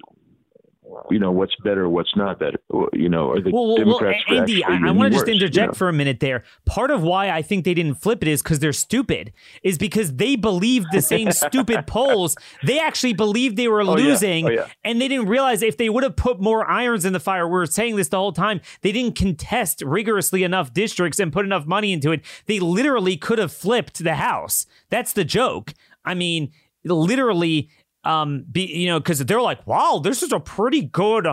you 1.10 1.20
know 1.20 1.32
what's 1.32 1.56
better, 1.64 1.88
what's 1.90 2.16
not 2.16 2.40
better. 2.40 2.60
You 2.94 3.10
know, 3.10 3.28
or 3.28 3.42
the 3.42 3.52
well, 3.52 3.76
Democrats. 3.76 4.20
Well, 4.30 4.40
Andy, 4.40 4.64
I, 4.64 4.88
I 4.88 4.92
want 4.92 5.12
to 5.12 5.18
just 5.18 5.28
interject 5.28 5.56
you 5.56 5.68
know? 5.68 5.74
for 5.74 5.90
a 5.90 5.94
minute 5.94 6.20
there. 6.20 6.44
Part 6.66 6.92
of 6.92 7.02
why 7.02 7.30
I 7.30 7.42
think 7.42 7.66
they 7.66 7.74
didn't 7.74 7.96
flip 7.96 8.22
it 8.22 8.28
is 8.28 8.42
because 8.42 8.60
they're 8.60 8.74
stupid. 8.74 9.34
Is 9.64 9.78
because 9.78 10.16
they 10.16 10.36
believed 10.36 10.88
the 10.92 11.02
same 11.02 11.32
stupid 11.32 11.88
polls. 11.88 12.36
They 12.64 12.80
actually 12.80 13.14
believed 13.14 13.58
they 13.58 13.68
were 13.68 13.82
oh, 13.82 13.94
losing, 13.94 14.46
yeah. 14.46 14.52
Oh, 14.52 14.54
yeah. 14.54 14.68
and 14.84 15.02
they 15.02 15.08
didn't 15.08 15.28
realize 15.28 15.62
if 15.62 15.78
they 15.78 15.90
would 15.90 16.04
have 16.04 16.16
put 16.16 16.40
more 16.40 16.70
irons 16.70 17.06
in 17.06 17.14
the 17.14 17.20
fire. 17.20 17.48
We 17.48 17.60
are 17.60 17.66
saying 17.66 17.96
this 17.96 18.10
the 18.10 18.18
whole 18.18 18.34
time. 18.34 18.62
They 18.82 18.92
didn't 18.92 19.16
contest 19.16 19.82
rigorously 19.82 20.44
enough 20.44 20.74
districts 20.74 21.20
and 21.20 21.32
put 21.32 21.46
enough 21.46 21.66
money 21.66 21.94
into 21.94 22.12
it. 22.12 22.22
They 22.46 22.60
literally 22.60 23.18
could 23.18 23.40
have 23.40 23.52
flipped 23.52 24.04
the 24.04 24.16
House. 24.16 24.66
That's 24.90 25.14
the 25.14 25.26
joke. 25.26 25.74
I 26.06 26.14
mean, 26.14 26.52
literally 26.84 27.70
um, 28.04 28.46
be 28.52 28.66
you 28.66 28.88
know, 28.88 29.00
because 29.00 29.20
they're 29.20 29.42
like, 29.42 29.66
wow, 29.66 30.00
this 30.04 30.24
is 30.24 30.32
a 30.32 30.40
pretty 30.40 30.82
good, 30.82 31.28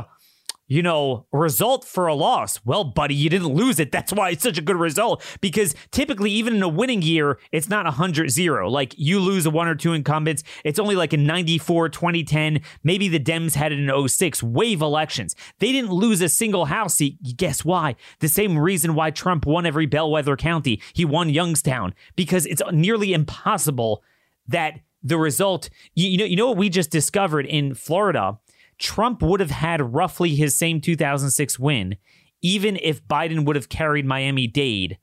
you 0.68 0.82
know, 0.82 1.26
result 1.32 1.84
for 1.84 2.06
a 2.06 2.14
loss. 2.14 2.60
Well, 2.64 2.84
buddy, 2.84 3.14
you 3.14 3.28
didn't 3.28 3.48
lose 3.48 3.80
it. 3.80 3.90
That's 3.90 4.12
why 4.12 4.30
it's 4.30 4.42
such 4.42 4.58
a 4.58 4.62
good 4.62 4.76
result. 4.76 5.22
Because 5.40 5.74
typically, 5.90 6.30
even 6.30 6.54
in 6.54 6.62
a 6.62 6.68
winning 6.68 7.02
year, 7.02 7.38
it's 7.50 7.68
not 7.68 7.86
100 7.86 8.30
0. 8.30 8.70
Like 8.70 8.94
you 8.96 9.18
lose 9.18 9.46
a 9.46 9.50
one 9.50 9.66
or 9.66 9.74
two 9.74 9.92
incumbents, 9.92 10.44
it's 10.64 10.78
only 10.78 10.94
like 10.94 11.12
in 11.12 11.26
94, 11.26 11.88
2010. 11.88 12.60
Maybe 12.84 13.08
the 13.08 13.20
Dems 13.20 13.54
had 13.54 13.72
it 13.72 13.80
in 13.80 14.08
06, 14.08 14.42
wave 14.42 14.80
elections. 14.80 15.34
They 15.58 15.72
didn't 15.72 15.90
lose 15.90 16.20
a 16.20 16.28
single 16.28 16.66
House 16.66 16.94
seat. 16.94 17.18
Guess 17.36 17.64
why? 17.64 17.96
The 18.20 18.28
same 18.28 18.56
reason 18.56 18.94
why 18.94 19.10
Trump 19.10 19.46
won 19.46 19.66
every 19.66 19.86
bellwether 19.86 20.36
county. 20.36 20.80
He 20.92 21.04
won 21.04 21.30
Youngstown 21.30 21.94
because 22.14 22.46
it's 22.46 22.62
nearly 22.70 23.12
impossible 23.12 24.04
that 24.46 24.80
the 25.02 25.18
result, 25.18 25.70
you, 25.94 26.08
you 26.08 26.18
know, 26.18 26.24
you 26.24 26.36
know 26.36 26.48
what 26.48 26.56
we 26.56 26.68
just 26.68 26.90
discovered 26.90 27.46
in 27.46 27.74
Florida. 27.74 28.38
Trump 28.78 29.22
would 29.22 29.40
have 29.40 29.50
had 29.50 29.94
roughly 29.94 30.34
his 30.34 30.54
same 30.56 30.80
2006 30.80 31.58
win, 31.58 31.96
even 32.42 32.78
if 32.80 33.06
Biden 33.06 33.44
would 33.44 33.56
have 33.56 33.68
carried 33.68 34.06
Miami 34.06 34.46
Dade 34.46 34.98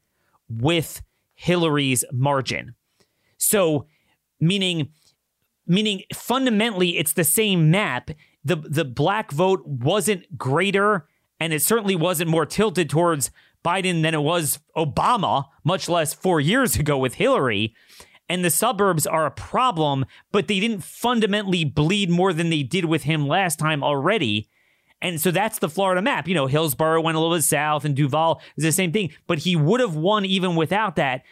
with 0.50 1.02
Hillary's 1.36 2.04
margin. 2.12 2.76
So, 3.38 3.86
meaning, 4.39 4.89
meaning 5.68 6.04
fundamentally, 6.14 6.98
it's 6.98 7.14
the 7.14 7.24
same 7.24 7.70
map. 7.70 8.10
the 8.43 8.56
The 8.56 8.86
black 8.86 9.32
vote 9.32 9.66
wasn't 9.66 10.38
greater, 10.38 11.08
and 11.39 11.54
it 11.54 11.62
certainly 11.62 11.95
wasn't 11.95 12.32
more 12.32 12.45
tilted 12.45 12.89
towards 12.89 13.30
Biden 13.64 14.02
than 14.02 14.16
it 14.16 14.22
was 14.22 14.60
Obama, 14.76 15.45
much 15.64 15.88
less 15.88 16.14
four 16.14 16.39
years 16.39 16.76
ago 16.78 16.98
with 16.98 17.16
Hillary 17.16 17.76
and 18.30 18.43
the 18.43 18.49
suburbs 18.49 19.07
are 19.07 19.25
a 19.25 19.32
problem, 19.32 20.05
but 20.32 20.47
they 20.47 20.59
didn't 20.59 20.84
fundamentally 20.84 21.63
bleed 21.63 22.09
more 22.09 22.34
than 22.34 22.49
they 22.49 22.63
did 22.63 22.86
with 22.86 23.03
him 23.03 23.28
last 23.28 23.57
time 23.59 23.84
already. 23.84 24.49
And 25.01 25.21
so 25.21 25.32
that's 25.32 25.59
the 25.59 25.69
Florida 25.69 26.01
map. 26.01 26.28
You 26.28 26.36
know, 26.36 26.47
Hillsborough 26.47 27.01
went 27.01 27.17
a 27.17 27.19
little 27.19 27.36
bit 27.36 27.43
south 27.43 27.86
and 27.86 27.95
Duval 27.95 28.41
is 28.57 28.63
the 28.63 28.71
same 28.71 28.91
thing, 28.91 29.11
but 29.28 29.39
he 29.39 29.55
would 29.55 29.80
have 29.80 29.95
won 29.95 30.25
even 30.25 30.55
without 30.55 30.95
that. 30.95 31.23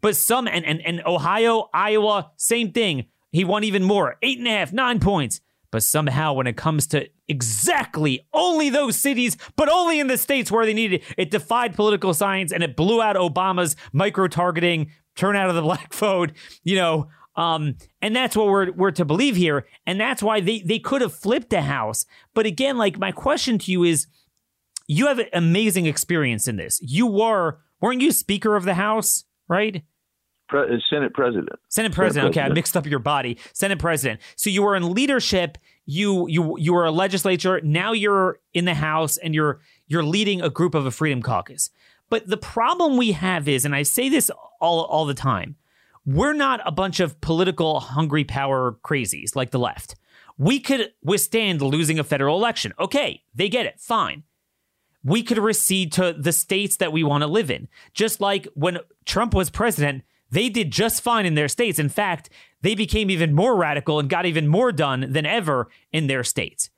But 0.00 0.16
some, 0.16 0.48
and, 0.48 0.64
and, 0.64 0.84
and 0.84 1.02
Ohio, 1.06 1.70
Iowa, 1.72 2.32
same 2.36 2.72
thing. 2.72 3.06
He 3.30 3.44
won 3.44 3.64
even 3.64 3.84
more, 3.84 4.16
eight 4.22 4.38
and 4.38 4.48
a 4.48 4.50
half, 4.50 4.72
nine 4.72 4.98
points. 4.98 5.40
But 5.70 5.82
somehow, 5.82 6.34
when 6.34 6.46
it 6.46 6.56
comes 6.56 6.86
to 6.88 7.08
exactly 7.28 8.26
only 8.34 8.68
those 8.68 8.96
cities, 8.96 9.38
but 9.56 9.70
only 9.70 10.00
in 10.00 10.06
the 10.06 10.18
states 10.18 10.52
where 10.52 10.66
they 10.66 10.74
needed 10.74 11.00
it, 11.00 11.14
it 11.16 11.30
defied 11.30 11.74
political 11.74 12.12
science 12.12 12.52
and 12.52 12.62
it 12.62 12.76
blew 12.76 13.00
out 13.00 13.16
Obama's 13.16 13.74
micro 13.90 14.28
targeting 14.28 14.90
turnout 15.14 15.48
of 15.48 15.54
the 15.54 15.62
black 15.70 15.92
vote, 15.94 16.32
you 16.64 16.76
know, 16.76 17.08
um, 17.36 17.76
and 18.00 18.14
that's 18.14 18.36
what 18.36 18.46
we're 18.46 18.72
we're 18.72 18.90
to 18.92 19.04
believe 19.04 19.36
here, 19.36 19.66
and 19.86 20.00
that's 20.00 20.22
why 20.22 20.40
they 20.40 20.60
they 20.60 20.78
could 20.78 21.00
have 21.00 21.14
flipped 21.14 21.50
the 21.50 21.62
house. 21.62 22.04
But 22.34 22.46
again, 22.46 22.76
like 22.76 22.98
my 22.98 23.12
question 23.12 23.58
to 23.58 23.72
you 23.72 23.84
is, 23.84 24.06
you 24.86 25.06
have 25.06 25.18
an 25.18 25.28
amazing 25.32 25.86
experience 25.86 26.46
in 26.46 26.56
this. 26.56 26.78
You 26.82 27.06
were 27.06 27.60
weren't 27.80 28.02
you 28.02 28.12
Speaker 28.12 28.54
of 28.54 28.64
the 28.64 28.74
House, 28.74 29.24
right? 29.48 29.82
Pre- 30.48 30.60
uh, 30.60 30.78
Senate 30.90 31.14
President. 31.14 31.58
Senate 31.70 31.92
President. 31.92 32.14
Senate 32.14 32.26
okay, 32.26 32.40
President. 32.40 32.52
I 32.52 32.54
mixed 32.54 32.76
up 32.76 32.86
your 32.86 32.98
body. 32.98 33.38
Senate 33.54 33.78
President. 33.78 34.20
So 34.36 34.50
you 34.50 34.62
were 34.62 34.76
in 34.76 34.92
leadership. 34.92 35.56
You 35.86 36.28
you 36.28 36.58
you 36.58 36.74
were 36.74 36.84
a 36.84 36.90
legislature. 36.90 37.62
Now 37.62 37.92
you're 37.92 38.40
in 38.52 38.66
the 38.66 38.74
House, 38.74 39.16
and 39.16 39.34
you're 39.34 39.60
you're 39.86 40.04
leading 40.04 40.42
a 40.42 40.50
group 40.50 40.74
of 40.74 40.84
a 40.84 40.90
Freedom 40.90 41.22
Caucus. 41.22 41.70
But 42.12 42.26
the 42.26 42.36
problem 42.36 42.98
we 42.98 43.12
have 43.12 43.48
is, 43.48 43.64
and 43.64 43.74
I 43.74 43.84
say 43.84 44.10
this 44.10 44.30
all, 44.60 44.84
all 44.84 45.06
the 45.06 45.14
time, 45.14 45.56
we're 46.04 46.34
not 46.34 46.60
a 46.66 46.70
bunch 46.70 47.00
of 47.00 47.18
political 47.22 47.80
hungry 47.80 48.22
power 48.22 48.76
crazies 48.84 49.34
like 49.34 49.50
the 49.50 49.58
left. 49.58 49.94
We 50.36 50.60
could 50.60 50.92
withstand 51.02 51.62
losing 51.62 51.98
a 51.98 52.04
federal 52.04 52.36
election. 52.36 52.74
Okay, 52.78 53.22
they 53.34 53.48
get 53.48 53.64
it. 53.64 53.80
Fine. 53.80 54.24
We 55.02 55.22
could 55.22 55.38
recede 55.38 55.90
to 55.92 56.12
the 56.12 56.32
states 56.32 56.76
that 56.76 56.92
we 56.92 57.02
want 57.02 57.22
to 57.22 57.28
live 57.28 57.50
in. 57.50 57.66
Just 57.94 58.20
like 58.20 58.46
when 58.52 58.80
Trump 59.06 59.32
was 59.32 59.48
president, 59.48 60.02
they 60.30 60.50
did 60.50 60.70
just 60.70 61.02
fine 61.02 61.24
in 61.24 61.34
their 61.34 61.48
states. 61.48 61.78
In 61.78 61.88
fact, 61.88 62.28
they 62.60 62.74
became 62.74 63.08
even 63.08 63.32
more 63.32 63.56
radical 63.56 63.98
and 63.98 64.10
got 64.10 64.26
even 64.26 64.48
more 64.48 64.70
done 64.70 65.06
than 65.14 65.24
ever 65.24 65.70
in 65.92 66.08
their 66.08 66.24
states. 66.24 66.68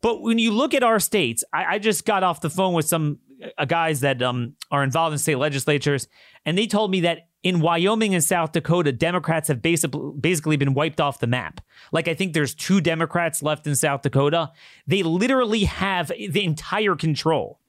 But 0.00 0.22
when 0.22 0.38
you 0.38 0.52
look 0.52 0.72
at 0.72 0.84
our 0.84 1.00
states, 1.00 1.42
I, 1.52 1.64
I 1.64 1.78
just 1.80 2.04
got 2.04 2.22
off 2.22 2.40
the 2.40 2.48
phone 2.48 2.74
with 2.74 2.86
some 2.86 3.18
uh, 3.56 3.64
guys 3.64 4.00
that 4.00 4.22
um, 4.22 4.54
are 4.70 4.82
involved 4.82 5.12
in 5.12 5.18
state 5.18 5.36
legislatures, 5.36 6.08
and 6.44 6.56
they 6.56 6.66
told 6.66 6.90
me 6.90 7.00
that 7.00 7.28
in 7.42 7.60
Wyoming 7.60 8.14
and 8.14 8.24
South 8.24 8.52
Dakota, 8.52 8.92
Democrats 8.92 9.48
have 9.48 9.62
basically 9.62 10.12
basically 10.18 10.56
been 10.56 10.74
wiped 10.74 11.00
off 11.00 11.20
the 11.20 11.26
map. 11.26 11.60
Like 11.92 12.08
I 12.08 12.14
think 12.14 12.32
there's 12.32 12.54
two 12.54 12.80
Democrats 12.80 13.42
left 13.42 13.66
in 13.66 13.76
South 13.76 14.02
Dakota. 14.02 14.50
They 14.86 15.02
literally 15.02 15.64
have 15.64 16.08
the 16.08 16.44
entire 16.44 16.96
control. 16.96 17.60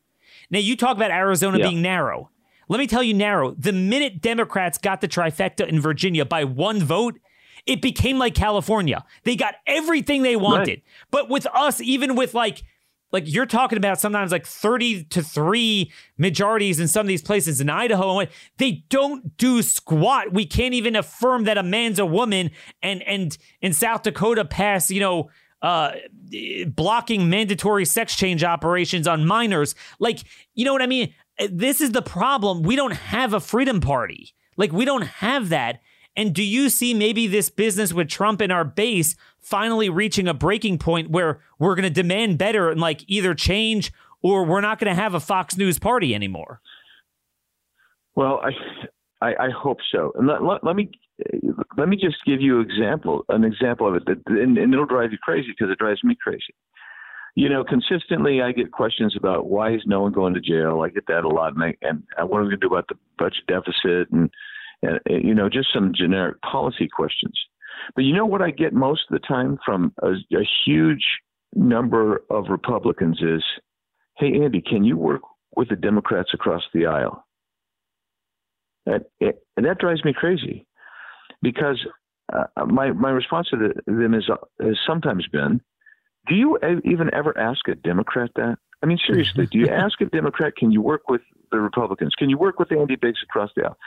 Now 0.49 0.59
you 0.59 0.75
talk 0.75 0.97
about 0.97 1.11
Arizona 1.11 1.59
yeah. 1.59 1.69
being 1.69 1.81
narrow. 1.81 2.31
Let 2.67 2.79
me 2.79 2.87
tell 2.87 3.03
you 3.03 3.13
narrow. 3.13 3.51
The 3.51 3.73
minute 3.73 4.21
Democrats 4.21 4.77
got 4.77 5.01
the 5.01 5.07
trifecta 5.07 5.67
in 5.67 5.79
Virginia 5.79 6.23
by 6.23 6.43
one 6.43 6.83
vote, 6.83 7.19
it 7.65 7.81
became 7.81 8.17
like 8.17 8.35
California. 8.35 9.03
They 9.23 9.35
got 9.35 9.55
everything 9.67 10.21
they 10.21 10.35
wanted. 10.35 10.69
Right. 10.69 10.83
But 11.11 11.29
with 11.29 11.47
us, 11.53 11.81
even 11.81 12.15
with 12.15 12.33
like 12.33 12.63
like 13.11 13.23
you're 13.25 13.45
talking 13.45 13.77
about 13.77 13.99
sometimes 13.99 14.31
like 14.31 14.45
30 14.45 15.05
to 15.05 15.23
3 15.23 15.91
majorities 16.17 16.79
in 16.79 16.87
some 16.87 17.01
of 17.01 17.07
these 17.07 17.21
places 17.21 17.59
in 17.59 17.69
Idaho 17.69 18.19
and 18.19 18.29
they 18.57 18.83
don't 18.89 19.37
do 19.37 19.61
squat 19.61 20.33
we 20.33 20.45
can't 20.45 20.73
even 20.73 20.95
affirm 20.95 21.45
that 21.45 21.57
a 21.57 21.63
man's 21.63 21.99
a 21.99 22.05
woman 22.05 22.51
and 22.81 23.01
and 23.03 23.37
in 23.61 23.73
South 23.73 24.03
Dakota 24.03 24.45
pass 24.45 24.89
you 24.89 24.99
know 24.99 25.29
uh, 25.61 25.91
blocking 26.67 27.29
mandatory 27.29 27.85
sex 27.85 28.15
change 28.15 28.43
operations 28.43 29.07
on 29.07 29.25
minors. 29.25 29.75
Like, 29.99 30.19
you 30.55 30.65
know 30.65 30.73
what 30.73 30.81
I 30.81 30.87
mean? 30.87 31.13
This 31.49 31.81
is 31.81 31.91
the 31.91 32.01
problem. 32.01 32.63
We 32.63 32.75
don't 32.75 32.93
have 32.93 33.33
a 33.33 33.39
freedom 33.39 33.81
party. 33.81 34.33
Like, 34.57 34.71
we 34.71 34.85
don't 34.85 35.03
have 35.03 35.49
that. 35.49 35.81
And 36.15 36.33
do 36.33 36.43
you 36.43 36.69
see 36.69 36.93
maybe 36.93 37.27
this 37.27 37.49
business 37.49 37.93
with 37.93 38.09
Trump 38.09 38.41
and 38.41 38.51
our 38.51 38.65
base 38.65 39.15
finally 39.39 39.89
reaching 39.89 40.27
a 40.27 40.33
breaking 40.33 40.77
point 40.77 41.09
where 41.09 41.39
we're 41.59 41.75
going 41.75 41.83
to 41.83 41.89
demand 41.89 42.37
better 42.37 42.69
and 42.69 42.81
like 42.81 43.03
either 43.07 43.33
change 43.33 43.91
or 44.21 44.43
we're 44.43 44.61
not 44.61 44.79
going 44.79 44.93
to 44.93 45.01
have 45.01 45.13
a 45.13 45.19
Fox 45.19 45.55
News 45.57 45.79
party 45.79 46.13
anymore? 46.13 46.61
Well, 48.15 48.41
I, 48.43 48.51
I, 49.25 49.45
I 49.45 49.49
hope 49.49 49.77
so. 49.93 50.11
And 50.15 50.27
let, 50.27 50.43
let, 50.43 50.63
let, 50.63 50.75
me 50.75 50.91
let 51.77 51.87
me 51.87 51.95
just 51.95 52.17
give 52.25 52.41
you 52.41 52.59
example 52.59 53.23
an 53.29 53.43
example 53.45 53.87
of 53.87 53.95
it, 53.95 54.05
that, 54.07 54.21
and, 54.27 54.57
and 54.57 54.73
it'll 54.73 54.85
drive 54.85 55.11
you 55.11 55.17
crazy 55.21 55.49
because 55.57 55.71
it 55.71 55.79
drives 55.79 56.03
me 56.03 56.17
crazy. 56.21 56.53
You 57.35 57.47
know, 57.47 57.63
consistently 57.63 58.41
I 58.41 58.51
get 58.51 58.71
questions 58.71 59.15
about 59.15 59.47
why 59.47 59.73
is 59.73 59.83
no 59.85 60.01
one 60.01 60.11
going 60.11 60.33
to 60.33 60.41
jail. 60.41 60.81
I 60.83 60.89
get 60.89 61.07
that 61.07 61.23
a 61.23 61.29
lot, 61.29 61.53
and, 61.53 61.63
I, 61.63 61.75
and 61.81 62.03
what 62.29 62.39
are 62.39 62.43
we 62.43 62.49
going 62.49 62.59
to 62.59 62.67
do 62.67 62.73
about 62.73 62.89
the 62.89 62.95
budget 63.17 63.45
deficit, 63.47 64.11
and, 64.11 64.29
and 64.81 64.99
you 65.07 65.33
know, 65.33 65.49
just 65.49 65.69
some 65.73 65.93
generic 65.93 66.41
policy 66.41 66.87
questions. 66.87 67.37
But 67.95 68.03
you 68.03 68.13
know 68.13 68.25
what 68.25 68.41
I 68.41 68.51
get 68.51 68.73
most 68.73 69.01
of 69.09 69.19
the 69.19 69.27
time 69.27 69.57
from 69.65 69.93
a, 70.01 70.11
a 70.11 70.47
huge 70.65 71.03
number 71.53 72.23
of 72.29 72.45
Republicans 72.49 73.19
is, 73.21 73.43
"Hey, 74.17 74.41
Andy, 74.41 74.61
can 74.61 74.83
you 74.83 74.97
work 74.97 75.21
with 75.55 75.69
the 75.69 75.75
Democrats 75.75 76.29
across 76.33 76.63
the 76.73 76.85
aisle?" 76.85 77.25
That, 78.85 79.09
it, 79.19 79.43
and 79.55 79.65
that 79.65 79.79
drives 79.79 80.03
me 80.03 80.13
crazy 80.13 80.65
because 81.41 81.79
uh, 82.33 82.65
my 82.65 82.91
my 82.91 83.09
response 83.09 83.49
to 83.49 83.57
the, 83.57 83.91
them 83.91 84.13
is 84.13 84.29
uh, 84.29 84.35
has 84.63 84.77
sometimes 84.85 85.27
been, 85.27 85.61
do 86.27 86.35
you 86.35 86.57
even 86.85 87.13
ever 87.13 87.37
ask 87.37 87.67
a 87.67 87.75
Democrat 87.75 88.29
that? 88.35 88.57
I 88.81 88.85
mean, 88.85 88.99
seriously, 89.05 89.47
do 89.47 89.57
you 89.57 89.67
ask 89.69 89.99
a 90.01 90.05
Democrat, 90.05 90.55
can 90.55 90.71
you 90.71 90.81
work 90.81 91.09
with 91.09 91.21
the 91.51 91.59
Republicans? 91.59 92.13
Can 92.15 92.29
you 92.29 92.37
work 92.37 92.59
with 92.59 92.71
Andy 92.71 92.95
Biggs 92.95 93.19
across 93.23 93.49
the 93.55 93.65
aisle? 93.65 93.77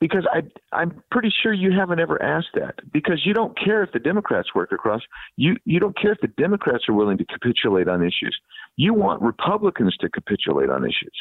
Because 0.00 0.26
I, 0.32 0.42
I'm 0.72 1.02
pretty 1.10 1.32
sure 1.42 1.52
you 1.52 1.72
haven't 1.72 1.98
ever 1.98 2.22
asked 2.22 2.54
that 2.54 2.76
because 2.92 3.22
you 3.24 3.34
don't 3.34 3.58
care 3.58 3.82
if 3.82 3.90
the 3.92 3.98
Democrats 3.98 4.54
work 4.54 4.70
across. 4.70 5.00
You, 5.36 5.56
you 5.64 5.80
don't 5.80 5.98
care 5.98 6.12
if 6.12 6.20
the 6.20 6.28
Democrats 6.28 6.84
are 6.88 6.94
willing 6.94 7.18
to 7.18 7.24
capitulate 7.24 7.88
on 7.88 8.02
issues. 8.02 8.38
You 8.76 8.94
want 8.94 9.22
Republicans 9.22 9.96
to 10.00 10.08
capitulate 10.08 10.70
on 10.70 10.84
issues 10.84 11.16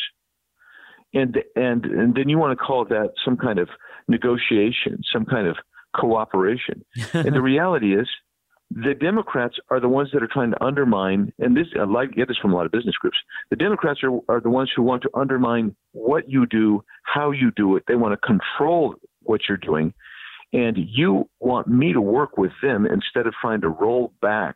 and 1.14 1.38
and 1.56 1.86
and 1.86 2.16
then 2.16 2.30
you 2.30 2.38
want 2.38 2.58
to 2.58 2.64
call 2.64 2.86
that 2.86 3.12
some 3.24 3.38
kind 3.38 3.60
of 3.60 3.70
negotiation, 4.08 5.02
some 5.12 5.26
kind 5.26 5.48
of 5.48 5.58
cooperation. 5.96 6.84
and 7.14 7.34
the 7.34 7.42
reality 7.42 7.96
is, 7.96 8.08
the 8.70 8.94
Democrats 8.94 9.56
are 9.70 9.80
the 9.80 9.88
ones 9.88 10.10
that 10.14 10.22
are 10.22 10.30
trying 10.32 10.52
to 10.52 10.64
undermine, 10.64 11.32
and 11.40 11.56
this 11.56 11.68
I 11.80 11.86
like 11.86 12.14
get 12.14 12.28
this 12.28 12.38
from 12.38 12.52
a 12.52 12.56
lot 12.56 12.66
of 12.66 12.72
business 12.72 12.96
groups. 12.96 13.18
The 13.50 13.56
Democrats 13.56 14.02
are 14.04 14.20
are 14.28 14.42
the 14.42 14.50
ones 14.50 14.72
who 14.76 14.84
want 14.84 15.04
to 15.04 15.10
undermine 15.14 15.76
what 15.94 16.30
you 16.30 16.46
do, 16.46 16.84
how 17.04 17.32
you 17.32 17.52
do 17.56 17.76
it. 17.78 17.84
They 17.88 17.96
want 17.96 18.20
to 18.20 18.28
control 18.28 18.96
what 19.24 19.42
you're 19.48 19.58
doing, 19.58 19.94
and 20.52 20.78
you 20.78 21.30
want 21.40 21.68
me 21.68 21.94
to 21.94 22.02
work 22.02 22.38
with 22.38 22.52
them 22.62 22.86
instead 22.86 23.26
of 23.26 23.34
trying 23.42 23.62
to 23.62 23.70
roll 23.70 24.14
back 24.22 24.56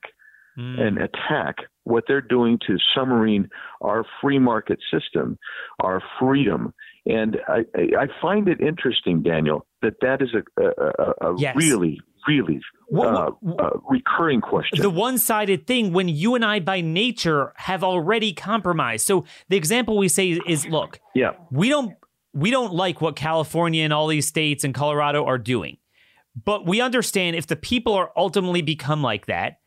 mm. 0.57 0.79
and 0.79 0.97
attack 0.97 1.55
what 1.83 2.03
they're 2.07 2.21
doing 2.21 2.59
to 2.67 2.77
submarine 2.95 3.49
our 3.81 4.05
free 4.21 4.39
market 4.39 4.79
system, 4.91 5.37
our 5.79 6.01
freedom. 6.19 6.73
And 7.05 7.37
I, 7.47 7.63
I 7.75 8.07
find 8.21 8.47
it 8.47 8.61
interesting, 8.61 9.23
Daniel, 9.23 9.65
that 9.81 9.95
that 10.01 10.21
is 10.21 10.29
a, 10.35 10.63
a, 10.63 11.31
a 11.31 11.39
yes. 11.39 11.55
really, 11.55 11.99
really 12.27 12.59
uh, 12.95 13.31
uh, 13.59 13.69
recurring 13.89 14.41
question. 14.41 14.81
The 14.81 14.89
one 14.89 15.17
sided 15.17 15.67
thing 15.67 15.93
when 15.93 16.07
you 16.09 16.35
and 16.35 16.43
I, 16.43 16.59
by 16.59 16.81
nature, 16.81 17.53
have 17.57 17.83
already 17.83 18.33
compromised. 18.33 19.05
So 19.05 19.25
the 19.49 19.57
example 19.57 19.97
we 19.97 20.07
say 20.07 20.39
is 20.47 20.65
look, 20.67 20.99
yeah. 21.15 21.31
we 21.51 21.69
don't. 21.69 21.95
We 22.33 22.49
don't 22.49 22.73
like 22.73 23.01
what 23.01 23.17
California 23.17 23.83
and 23.83 23.91
all 23.91 24.07
these 24.07 24.25
states 24.25 24.63
and 24.63 24.73
Colorado 24.73 25.25
are 25.25 25.37
doing. 25.37 25.75
But 26.45 26.65
we 26.65 26.79
understand 26.79 27.35
if 27.35 27.47
the 27.47 27.57
people 27.57 27.93
are 27.93 28.09
ultimately 28.15 28.61
become 28.61 29.01
like 29.01 29.25
that, 29.25 29.59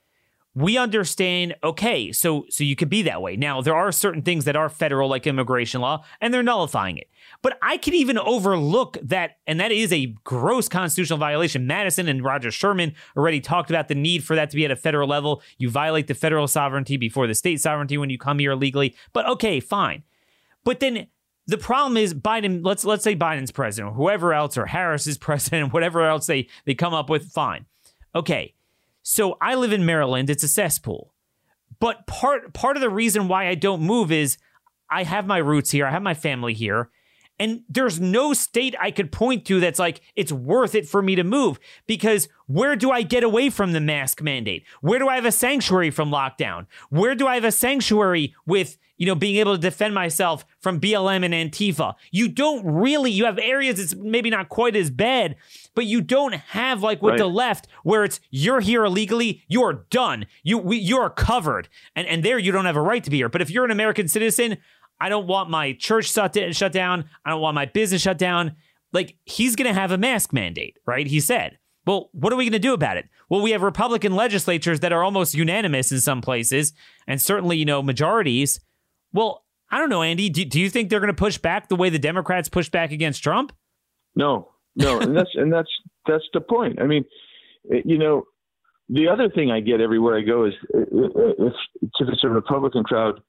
we 0.54 0.78
understand 0.78 1.54
okay 1.64 2.12
so 2.12 2.46
so 2.48 2.62
you 2.62 2.76
could 2.76 2.88
be 2.88 3.02
that 3.02 3.20
way. 3.20 3.36
Now 3.36 3.60
there 3.60 3.74
are 3.74 3.90
certain 3.90 4.22
things 4.22 4.44
that 4.44 4.54
are 4.54 4.68
federal 4.68 5.08
like 5.08 5.26
immigration 5.26 5.80
law 5.80 6.04
and 6.20 6.32
they're 6.32 6.42
nullifying 6.42 6.96
it. 6.96 7.08
But 7.42 7.58
i 7.60 7.76
can 7.76 7.94
even 7.94 8.18
overlook 8.18 8.96
that 9.02 9.38
and 9.46 9.58
that 9.58 9.72
is 9.72 9.92
a 9.92 10.14
gross 10.22 10.68
constitutional 10.68 11.18
violation. 11.18 11.66
Madison 11.66 12.08
and 12.08 12.22
roger 12.22 12.50
sherman 12.50 12.94
already 13.16 13.40
talked 13.40 13.70
about 13.70 13.88
the 13.88 13.94
need 13.94 14.22
for 14.22 14.36
that 14.36 14.50
to 14.50 14.56
be 14.56 14.64
at 14.64 14.70
a 14.70 14.76
federal 14.76 15.08
level. 15.08 15.42
You 15.58 15.70
violate 15.70 16.06
the 16.06 16.14
federal 16.14 16.46
sovereignty 16.46 16.96
before 16.96 17.26
the 17.26 17.34
state 17.34 17.60
sovereignty 17.60 17.98
when 17.98 18.10
you 18.10 18.18
come 18.18 18.38
here 18.38 18.52
illegally 18.52 18.94
but 19.12 19.26
okay 19.26 19.58
fine. 19.58 20.04
But 20.62 20.80
then 20.80 21.08
the 21.46 21.58
problem 21.58 21.96
is 21.96 22.14
Biden, 22.14 22.60
let's 22.62 22.84
let's 22.84 23.04
say 23.04 23.16
Biden's 23.16 23.50
president, 23.50 23.92
or 23.92 23.96
whoever 23.96 24.32
else, 24.32 24.56
or 24.56 24.66
Harris 24.66 25.06
is 25.06 25.18
president, 25.28 25.72
whatever 25.72 26.02
else 26.02 26.26
they, 26.26 26.48
they 26.64 26.74
come 26.74 26.94
up 26.94 27.10
with, 27.10 27.30
fine. 27.32 27.66
Okay 28.14 28.54
so 29.04 29.36
I 29.40 29.54
live 29.54 29.72
in 29.72 29.86
Maryland. 29.86 30.30
It's 30.30 30.42
a 30.42 30.48
cesspool. 30.48 31.12
But 31.78 32.06
part 32.06 32.52
part 32.54 32.76
of 32.76 32.80
the 32.80 32.90
reason 32.90 33.28
why 33.28 33.46
I 33.46 33.54
don't 33.54 33.82
move 33.82 34.10
is 34.10 34.38
I 34.90 35.04
have 35.04 35.26
my 35.26 35.38
roots 35.38 35.70
here. 35.70 35.86
I 35.86 35.90
have 35.90 36.02
my 36.02 36.14
family 36.14 36.54
here. 36.54 36.90
And 37.38 37.62
there's 37.68 38.00
no 38.00 38.32
state 38.32 38.76
I 38.80 38.92
could 38.92 39.10
point 39.10 39.44
to 39.46 39.58
that's 39.58 39.80
like, 39.80 40.00
it's 40.14 40.30
worth 40.30 40.74
it 40.74 40.88
for 40.88 41.02
me 41.02 41.16
to 41.16 41.24
move 41.24 41.58
because 41.86 42.28
where 42.46 42.76
do 42.76 42.92
I 42.92 43.02
get 43.02 43.24
away 43.24 43.50
from 43.50 43.72
the 43.72 43.80
mask 43.80 44.22
mandate? 44.22 44.64
Where 44.82 45.00
do 45.00 45.08
I 45.08 45.16
have 45.16 45.24
a 45.24 45.32
sanctuary 45.32 45.90
from 45.90 46.10
lockdown? 46.10 46.66
Where 46.90 47.16
do 47.16 47.26
I 47.26 47.34
have 47.34 47.44
a 47.44 47.50
sanctuary 47.50 48.36
with, 48.46 48.78
you 48.98 49.06
know, 49.06 49.16
being 49.16 49.36
able 49.36 49.56
to 49.56 49.60
defend 49.60 49.94
myself 49.94 50.46
from 50.60 50.80
BLM 50.80 51.24
and 51.24 51.34
Antifa? 51.34 51.94
You 52.12 52.28
don't 52.28 52.64
really, 52.64 53.10
you 53.10 53.24
have 53.24 53.38
areas 53.38 53.78
that's 53.78 53.96
maybe 53.96 54.30
not 54.30 54.48
quite 54.48 54.76
as 54.76 54.90
bad, 54.90 55.34
but 55.74 55.86
you 55.86 56.00
don't 56.00 56.34
have 56.34 56.82
like 56.82 57.02
with 57.02 57.12
right. 57.12 57.18
the 57.18 57.26
left 57.26 57.66
where 57.82 58.04
it's 58.04 58.20
you're 58.30 58.60
here 58.60 58.84
illegally, 58.84 59.42
you're 59.48 59.86
done. 59.90 60.26
You 60.42 60.58
we, 60.58 60.78
you're 60.78 61.10
covered. 61.10 61.68
And 61.94 62.06
and 62.06 62.22
there 62.22 62.38
you 62.38 62.52
don't 62.52 62.66
have 62.66 62.76
a 62.76 62.82
right 62.82 63.02
to 63.04 63.10
be 63.10 63.18
here. 63.18 63.28
But 63.28 63.42
if 63.42 63.50
you're 63.50 63.64
an 63.64 63.70
American 63.70 64.08
citizen, 64.08 64.58
I 65.00 65.08
don't 65.08 65.26
want 65.26 65.50
my 65.50 65.72
church 65.72 66.10
shut, 66.10 66.36
shut 66.54 66.72
down. 66.72 67.04
I 67.24 67.30
don't 67.30 67.40
want 67.40 67.54
my 67.54 67.66
business 67.66 68.02
shut 68.02 68.18
down. 68.18 68.56
Like, 68.92 69.16
he's 69.24 69.56
going 69.56 69.66
to 69.66 69.78
have 69.78 69.90
a 69.90 69.98
mask 69.98 70.32
mandate, 70.32 70.78
right? 70.86 71.06
He 71.06 71.20
said. 71.20 71.58
Well, 71.86 72.08
what 72.12 72.32
are 72.32 72.36
we 72.36 72.44
going 72.44 72.52
to 72.52 72.58
do 72.58 72.72
about 72.72 72.96
it? 72.96 73.10
Well, 73.28 73.42
we 73.42 73.50
have 73.50 73.60
Republican 73.60 74.14
legislatures 74.14 74.80
that 74.80 74.92
are 74.92 75.04
almost 75.04 75.34
unanimous 75.34 75.92
in 75.92 76.00
some 76.00 76.22
places, 76.22 76.72
and 77.06 77.20
certainly, 77.20 77.58
you 77.58 77.66
know, 77.66 77.82
majorities. 77.82 78.60
Well, 79.12 79.44
I 79.70 79.78
don't 79.78 79.90
know, 79.90 80.02
Andy. 80.02 80.30
Do, 80.30 80.46
do 80.46 80.58
you 80.58 80.70
think 80.70 80.88
they're 80.88 81.00
going 81.00 81.08
to 81.08 81.14
push 81.14 81.36
back 81.36 81.68
the 81.68 81.76
way 81.76 81.90
the 81.90 81.98
Democrats 81.98 82.48
pushed 82.48 82.72
back 82.72 82.90
against 82.90 83.22
Trump? 83.22 83.52
No, 84.16 84.52
no, 84.76 85.00
and 85.00 85.16
that's 85.16 85.30
and 85.34 85.52
that's 85.52 85.70
that's 86.06 86.24
the 86.32 86.40
point. 86.40 86.80
I 86.80 86.86
mean, 86.86 87.04
you 87.84 87.98
know, 87.98 88.24
the 88.88 89.08
other 89.08 89.28
thing 89.28 89.50
I 89.50 89.60
get 89.60 89.80
everywhere 89.80 90.18
I 90.18 90.22
go 90.22 90.44
is 90.46 90.54
if, 90.72 91.52
if 91.80 92.08
it's 92.08 92.24
a 92.24 92.28
Republican 92.28 92.84
crowd 92.84 93.20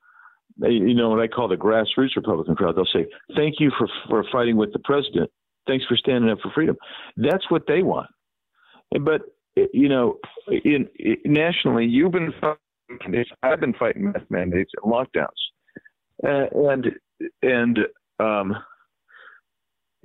you 0.61 0.93
know 0.93 1.09
what 1.09 1.19
I 1.19 1.27
call 1.27 1.47
the 1.47 1.55
grassroots 1.55 2.15
Republican 2.15 2.55
crowd. 2.55 2.75
They'll 2.75 2.85
say, 2.85 3.07
"Thank 3.35 3.59
you 3.59 3.71
for 3.77 3.87
for 4.07 4.23
fighting 4.31 4.55
with 4.55 4.71
the 4.73 4.79
president. 4.79 5.29
Thanks 5.67 5.85
for 5.85 5.97
standing 5.97 6.29
up 6.29 6.39
for 6.41 6.51
freedom." 6.51 6.77
That's 7.17 7.49
what 7.49 7.63
they 7.67 7.83
want. 7.83 8.09
But 9.01 9.21
you 9.55 9.89
know, 9.89 10.19
in, 10.47 10.87
in 10.97 11.17
nationally, 11.25 11.85
you've 11.85 12.11
been 12.11 12.33
fighting 12.39 13.25
I've 13.43 13.59
been 13.59 13.73
fighting 13.73 14.11
mask 14.11 14.25
mandates 14.29 14.71
and 14.81 14.93
lockdowns, 14.93 15.27
uh, 16.23 16.69
and 16.69 16.91
and 17.41 17.79
um, 18.19 18.55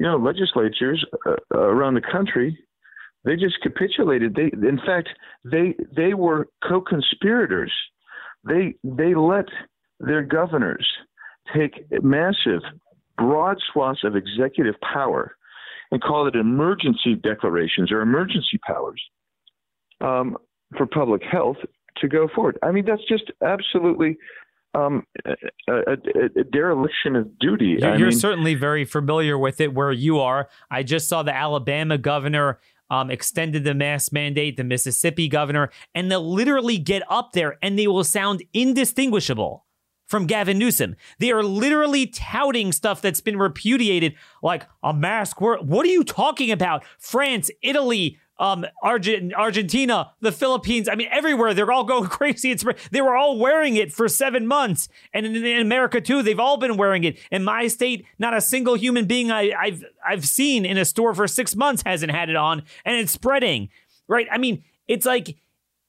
you 0.01 0.07
know, 0.07 0.17
legislatures 0.17 1.05
uh, 1.27 1.37
around 1.57 1.95
the 1.95 2.01
country 2.01 2.59
they 3.25 3.37
just 3.37 3.61
capitulated. 3.63 4.35
They, 4.35 4.51
in 4.67 4.81
fact, 4.85 5.11
they 5.45 5.75
they 5.95 6.15
were 6.15 6.49
co-conspirators. 6.67 7.73
They 8.45 8.75
they 8.83 9.15
let 9.15 9.47
their 9.99 10.23
governors 10.23 10.87
take 11.55 11.85
massive, 12.03 12.63
broad 13.19 13.59
swaths 13.73 14.05
of 14.05 14.17
executive 14.17 14.77
power 14.81 15.37
and 15.91 16.03
call 16.03 16.27
it 16.29 16.35
emergency 16.35 17.15
declarations 17.15 17.93
or 17.93 18.01
emergency 18.01 18.59
powers 18.67 19.03
um, 20.01 20.37
for 20.79 20.87
public 20.87 21.23
health 21.23 21.59
to 21.99 22.09
go 22.09 22.29
forward. 22.35 22.59
I 22.63 22.71
mean, 22.71 22.87
that's 22.87 23.07
just 23.07 23.31
absolutely 23.45 24.17
um, 24.75 25.05
a, 25.25 25.33
a, 25.69 25.97
a, 26.41 26.45
dereliction 26.45 27.17
of 27.17 27.39
duty. 27.39 27.77
You're, 27.81 27.97
you're 27.97 28.13
certainly 28.13 28.55
very 28.55 28.85
familiar 28.85 29.37
with 29.37 29.61
it 29.61 29.75
where 29.75 29.93
you 29.93 30.21
are. 30.21 30.49
I 30.71 30.83
just 30.83 31.09
saw 31.09 31.23
the 31.23 31.35
Alabama 31.35 31.99
governor 31.99 32.61
um, 32.91 33.11
extended 33.11 33.65
the 33.65 33.75
mask 33.75 34.13
mandate, 34.13 34.57
the 34.57 34.65
Mississippi 34.65 35.29
governor, 35.29 35.71
and 35.95 36.11
they'll 36.11 36.29
literally 36.29 36.79
get 36.79 37.03
up 37.09 37.33
there 37.33 37.57
and 37.63 37.79
they 37.79 37.87
will 37.87 38.05
sound 38.05 38.43
indistinguishable 38.53 39.65
from 40.07 40.27
Gavin 40.27 40.59
Newsom. 40.59 40.97
They 41.21 41.31
are 41.31 41.43
literally 41.43 42.07
touting 42.07 42.73
stuff 42.73 43.01
that's 43.01 43.21
been 43.21 43.39
repudiated, 43.39 44.15
like 44.43 44.67
a 44.83 44.93
mask. 44.93 45.41
What 45.41 45.87
are 45.87 45.91
you 45.91 46.03
talking 46.03 46.51
about? 46.51 46.85
France, 46.99 47.49
Italy, 47.63 48.19
um, 48.41 48.65
Argent- 48.83 49.35
Argentina, 49.35 50.13
the 50.21 50.33
Philippines. 50.33 50.89
I 50.89 50.95
mean, 50.95 51.09
everywhere 51.13 51.53
they're 51.53 51.71
all 51.71 51.85
going 51.85 52.09
crazy. 52.09 52.51
It's 52.51 52.65
they 52.91 53.03
were 53.03 53.15
all 53.15 53.39
wearing 53.39 53.77
it 53.77 53.93
for 53.93 54.09
seven 54.09 54.47
months, 54.47 54.89
and 55.13 55.27
in, 55.27 55.37
in 55.37 55.61
America 55.61 56.01
too, 56.01 56.23
they've 56.23 56.41
all 56.41 56.57
been 56.57 56.77
wearing 56.77 57.05
it. 57.05 57.19
In 57.31 57.45
my 57.45 57.69
state, 57.69 58.07
not 58.19 58.35
a 58.35 58.41
single 58.41 58.75
human 58.75 59.05
being 59.05 59.31
I, 59.31 59.53
I've 59.53 59.85
I've 60.05 60.25
seen 60.25 60.65
in 60.65 60.79
a 60.79 60.85
store 60.87 61.15
for 61.15 61.29
six 61.29 61.55
months 61.55 61.83
hasn't 61.85 62.11
had 62.11 62.31
it 62.31 62.37
on, 62.37 62.63
and 62.85 62.97
it's 62.97 63.13
spreading. 63.13 63.69
Right? 64.09 64.27
I 64.33 64.39
mean, 64.39 64.65
it's 64.89 65.07
like 65.07 65.37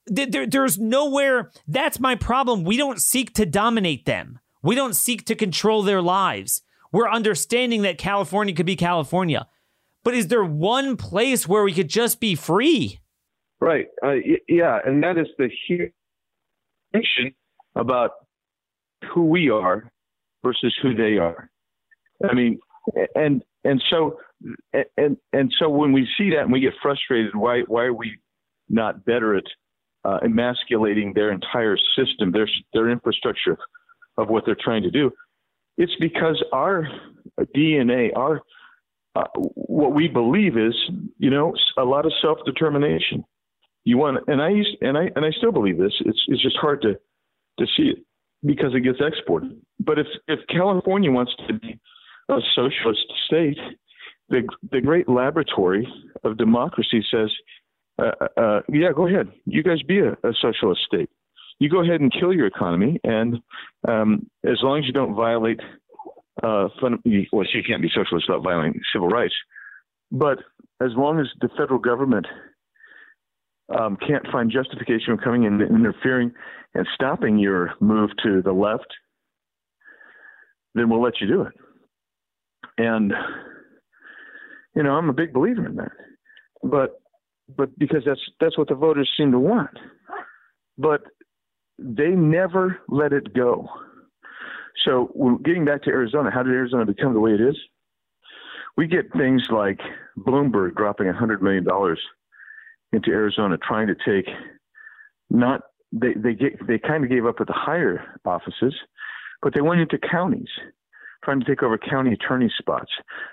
there, 0.06 0.46
there's 0.46 0.78
nowhere. 0.78 1.50
That's 1.66 1.98
my 1.98 2.14
problem. 2.14 2.64
We 2.64 2.76
don't 2.76 3.00
seek 3.00 3.32
to 3.34 3.46
dominate 3.46 4.04
them. 4.04 4.38
We 4.62 4.74
don't 4.74 4.94
seek 4.94 5.24
to 5.26 5.34
control 5.34 5.82
their 5.82 6.02
lives. 6.02 6.62
We're 6.92 7.10
understanding 7.10 7.82
that 7.82 7.96
California 7.96 8.54
could 8.54 8.66
be 8.66 8.76
California. 8.76 9.48
But 10.04 10.14
is 10.14 10.28
there 10.28 10.44
one 10.44 10.96
place 10.96 11.46
where 11.46 11.62
we 11.62 11.72
could 11.72 11.88
just 11.88 12.20
be 12.20 12.34
free? 12.34 13.00
Right. 13.60 13.86
Uh, 14.04 14.14
yeah. 14.48 14.78
And 14.84 15.02
that 15.04 15.18
is 15.18 15.28
the 15.38 15.48
huge 15.68 15.92
distinction 16.92 17.34
about 17.76 18.10
who 19.14 19.26
we 19.26 19.50
are 19.50 19.90
versus 20.42 20.74
who 20.82 20.94
they 20.94 21.18
are. 21.18 21.50
I 22.28 22.34
mean, 22.34 22.58
and 23.14 23.42
and 23.64 23.82
so 23.90 24.18
and 24.96 25.16
and 25.32 25.52
so 25.58 25.68
when 25.68 25.92
we 25.92 26.08
see 26.18 26.30
that 26.30 26.42
and 26.42 26.52
we 26.52 26.60
get 26.60 26.74
frustrated, 26.82 27.34
why 27.34 27.62
why 27.66 27.84
are 27.84 27.92
we 27.94 28.18
not 28.68 29.04
better 29.04 29.36
at 29.36 29.44
uh, 30.04 30.18
emasculating 30.24 31.12
their 31.14 31.32
entire 31.32 31.76
system, 31.96 32.32
their 32.32 32.48
their 32.72 32.90
infrastructure 32.90 33.56
of 34.18 34.28
what 34.28 34.44
they're 34.44 34.56
trying 34.60 34.82
to 34.82 34.90
do? 34.90 35.10
It's 35.78 35.94
because 36.00 36.42
our 36.52 36.88
DNA, 37.56 38.10
our 38.16 38.40
uh, 39.14 39.24
what 39.34 39.94
we 39.94 40.08
believe 40.08 40.56
is, 40.56 40.74
you 41.18 41.30
know, 41.30 41.54
a 41.76 41.84
lot 41.84 42.06
of 42.06 42.12
self 42.20 42.38
determination. 42.46 43.24
You 43.84 43.98
want, 43.98 44.18
and 44.28 44.40
I 44.40 44.50
used, 44.50 44.76
and 44.80 44.96
I 44.96 45.10
and 45.16 45.24
I 45.24 45.30
still 45.32 45.52
believe 45.52 45.78
this. 45.78 45.92
It's 46.00 46.22
it's 46.28 46.42
just 46.42 46.56
hard 46.56 46.82
to 46.82 46.94
to 47.58 47.66
see 47.76 47.90
it 47.90 47.98
because 48.44 48.74
it 48.74 48.80
gets 48.80 48.98
exported. 49.00 49.60
But 49.80 49.98
if 49.98 50.06
if 50.28 50.40
California 50.48 51.10
wants 51.10 51.32
to 51.46 51.54
be 51.54 51.78
a 52.28 52.38
socialist 52.54 53.04
state, 53.26 53.58
the 54.28 54.42
the 54.70 54.80
great 54.80 55.08
laboratory 55.08 55.86
of 56.24 56.38
democracy 56.38 57.04
says, 57.10 57.30
uh, 57.98 58.12
uh, 58.20 58.40
uh 58.40 58.60
yeah, 58.72 58.92
go 58.94 59.06
ahead, 59.06 59.28
you 59.44 59.62
guys 59.62 59.82
be 59.82 59.98
a, 59.98 60.12
a 60.12 60.32
socialist 60.40 60.82
state. 60.86 61.10
You 61.58 61.68
go 61.68 61.82
ahead 61.82 62.00
and 62.00 62.12
kill 62.12 62.32
your 62.32 62.46
economy, 62.46 62.98
and 63.04 63.38
um, 63.86 64.28
as 64.44 64.58
long 64.62 64.78
as 64.78 64.86
you 64.86 64.92
don't 64.92 65.14
violate 65.14 65.60
uh, 66.42 66.68
well, 67.32 67.46
she 67.52 67.62
can't 67.62 67.82
be 67.82 67.90
socialist 67.94 68.26
without 68.28 68.42
violating 68.42 68.80
civil 68.92 69.08
rights. 69.08 69.34
But 70.10 70.38
as 70.80 70.90
long 70.96 71.20
as 71.20 71.26
the 71.40 71.48
federal 71.56 71.78
government 71.78 72.26
um, 73.68 73.96
can't 73.96 74.26
find 74.30 74.50
justification 74.50 75.16
for 75.16 75.22
coming 75.22 75.44
in 75.44 75.60
and 75.60 75.74
interfering 75.74 76.32
and 76.74 76.86
stopping 76.94 77.38
your 77.38 77.74
move 77.80 78.10
to 78.22 78.42
the 78.42 78.52
left, 78.52 78.86
then 80.74 80.88
we'll 80.88 81.02
let 81.02 81.20
you 81.20 81.26
do 81.26 81.42
it. 81.42 81.52
And 82.78 83.12
you 84.74 84.82
know, 84.82 84.92
I'm 84.92 85.08
a 85.08 85.14
big 85.14 85.32
believer 85.32 85.66
in 85.66 85.76
that. 85.76 85.92
But 86.62 87.00
but 87.56 87.76
because 87.78 88.02
that's 88.06 88.20
that's 88.40 88.56
what 88.56 88.68
the 88.68 88.74
voters 88.74 89.10
seem 89.16 89.32
to 89.32 89.38
want. 89.38 89.78
But 90.78 91.02
they 91.78 92.10
never 92.10 92.80
let 92.88 93.12
it 93.12 93.34
go. 93.34 93.68
So, 94.84 95.38
getting 95.44 95.64
back 95.64 95.82
to 95.84 95.90
Arizona, 95.90 96.30
how 96.32 96.42
did 96.42 96.52
Arizona 96.52 96.86
become 96.86 97.14
the 97.14 97.20
way 97.20 97.32
it 97.32 97.40
is? 97.40 97.56
We 98.76 98.86
get 98.86 99.12
things 99.12 99.42
like 99.50 99.80
Bloomberg 100.18 100.76
dropping 100.76 101.06
$100 101.06 101.42
million 101.42 101.66
into 102.92 103.10
Arizona, 103.10 103.58
trying 103.58 103.86
to 103.88 103.94
take 103.94 104.26
not 105.30 105.62
they 105.92 106.14
they 106.14 106.34
get 106.34 106.66
they 106.66 106.78
kind 106.78 107.04
of 107.04 107.10
gave 107.10 107.26
up 107.26 107.36
at 107.40 107.46
the 107.46 107.52
higher 107.52 108.02
offices, 108.24 108.74
but 109.42 109.54
they 109.54 109.60
went 109.60 109.80
into 109.80 109.98
counties, 109.98 110.48
trying 111.24 111.40
to 111.40 111.46
take 111.46 111.62
over 111.62 111.78
county 111.78 112.12
attorney 112.12 112.50
spots. 112.58 112.90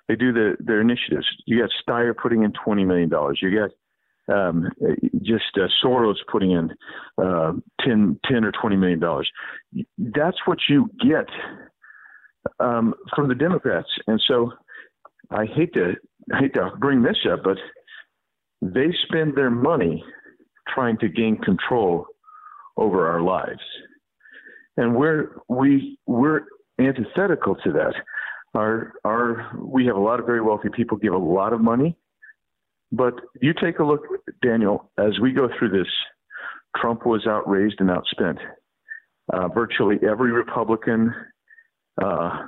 They 0.07 0.15
do 0.15 0.33
the 0.33 0.57
their 0.59 0.81
initiatives. 0.81 1.27
You 1.45 1.59
got 1.59 1.69
Steyer 1.87 2.15
putting 2.15 2.43
in 2.43 2.53
twenty 2.63 2.85
million 2.85 3.09
dollars. 3.09 3.39
You 3.41 3.57
got 3.57 3.71
um, 4.31 4.69
just 5.21 5.57
uh, 5.57 5.67
Soros 5.83 6.15
putting 6.31 6.51
in 6.51 6.71
uh, 7.23 7.53
10, 7.81 8.19
10 8.25 8.43
or 8.43 8.51
20 8.51 8.75
million 8.75 8.99
dollars. 8.99 9.29
That's 9.97 10.37
what 10.45 10.59
you 10.69 10.89
get 10.99 11.27
um, 12.59 12.93
from 13.15 13.27
the 13.27 13.35
Democrats. 13.35 13.89
And 14.07 14.21
so 14.27 14.51
I 15.31 15.45
hate 15.45 15.73
to 15.73 15.93
I 16.31 16.39
hate 16.39 16.53
to 16.53 16.71
bring 16.79 17.01
this 17.01 17.17
up, 17.31 17.43
but 17.43 17.57
they 18.61 18.93
spend 19.07 19.35
their 19.35 19.49
money 19.49 20.03
trying 20.67 20.97
to 20.99 21.09
gain 21.09 21.37
control 21.37 22.05
over 22.77 23.07
our 23.07 23.21
lives. 23.21 23.61
And 24.77 24.95
we're 24.95 25.37
we 25.47 25.97
we're 26.05 26.41
antithetical 26.79 27.55
to 27.63 27.71
that. 27.73 27.93
Our 28.53 28.93
our 29.05 29.51
we 29.57 29.85
have 29.85 29.95
a 29.95 29.99
lot 29.99 30.19
of 30.19 30.25
very 30.25 30.41
wealthy 30.41 30.69
people 30.73 30.97
give 30.97 31.13
a 31.13 31.17
lot 31.17 31.53
of 31.53 31.61
money 31.61 31.97
but 32.91 33.13
you 33.41 33.53
take 33.53 33.79
a 33.79 33.83
look, 33.83 34.01
Daniel, 34.41 34.91
as 34.97 35.19
we 35.19 35.31
go 35.31 35.49
through 35.57 35.69
this, 35.69 35.87
Trump 36.75 37.05
was 37.05 37.25
outraised 37.27 37.79
and 37.79 37.89
outspent. 37.89 38.37
Uh, 39.31 39.47
virtually 39.47 39.97
every 40.07 40.31
Republican 40.31 41.13
uh, 42.01 42.45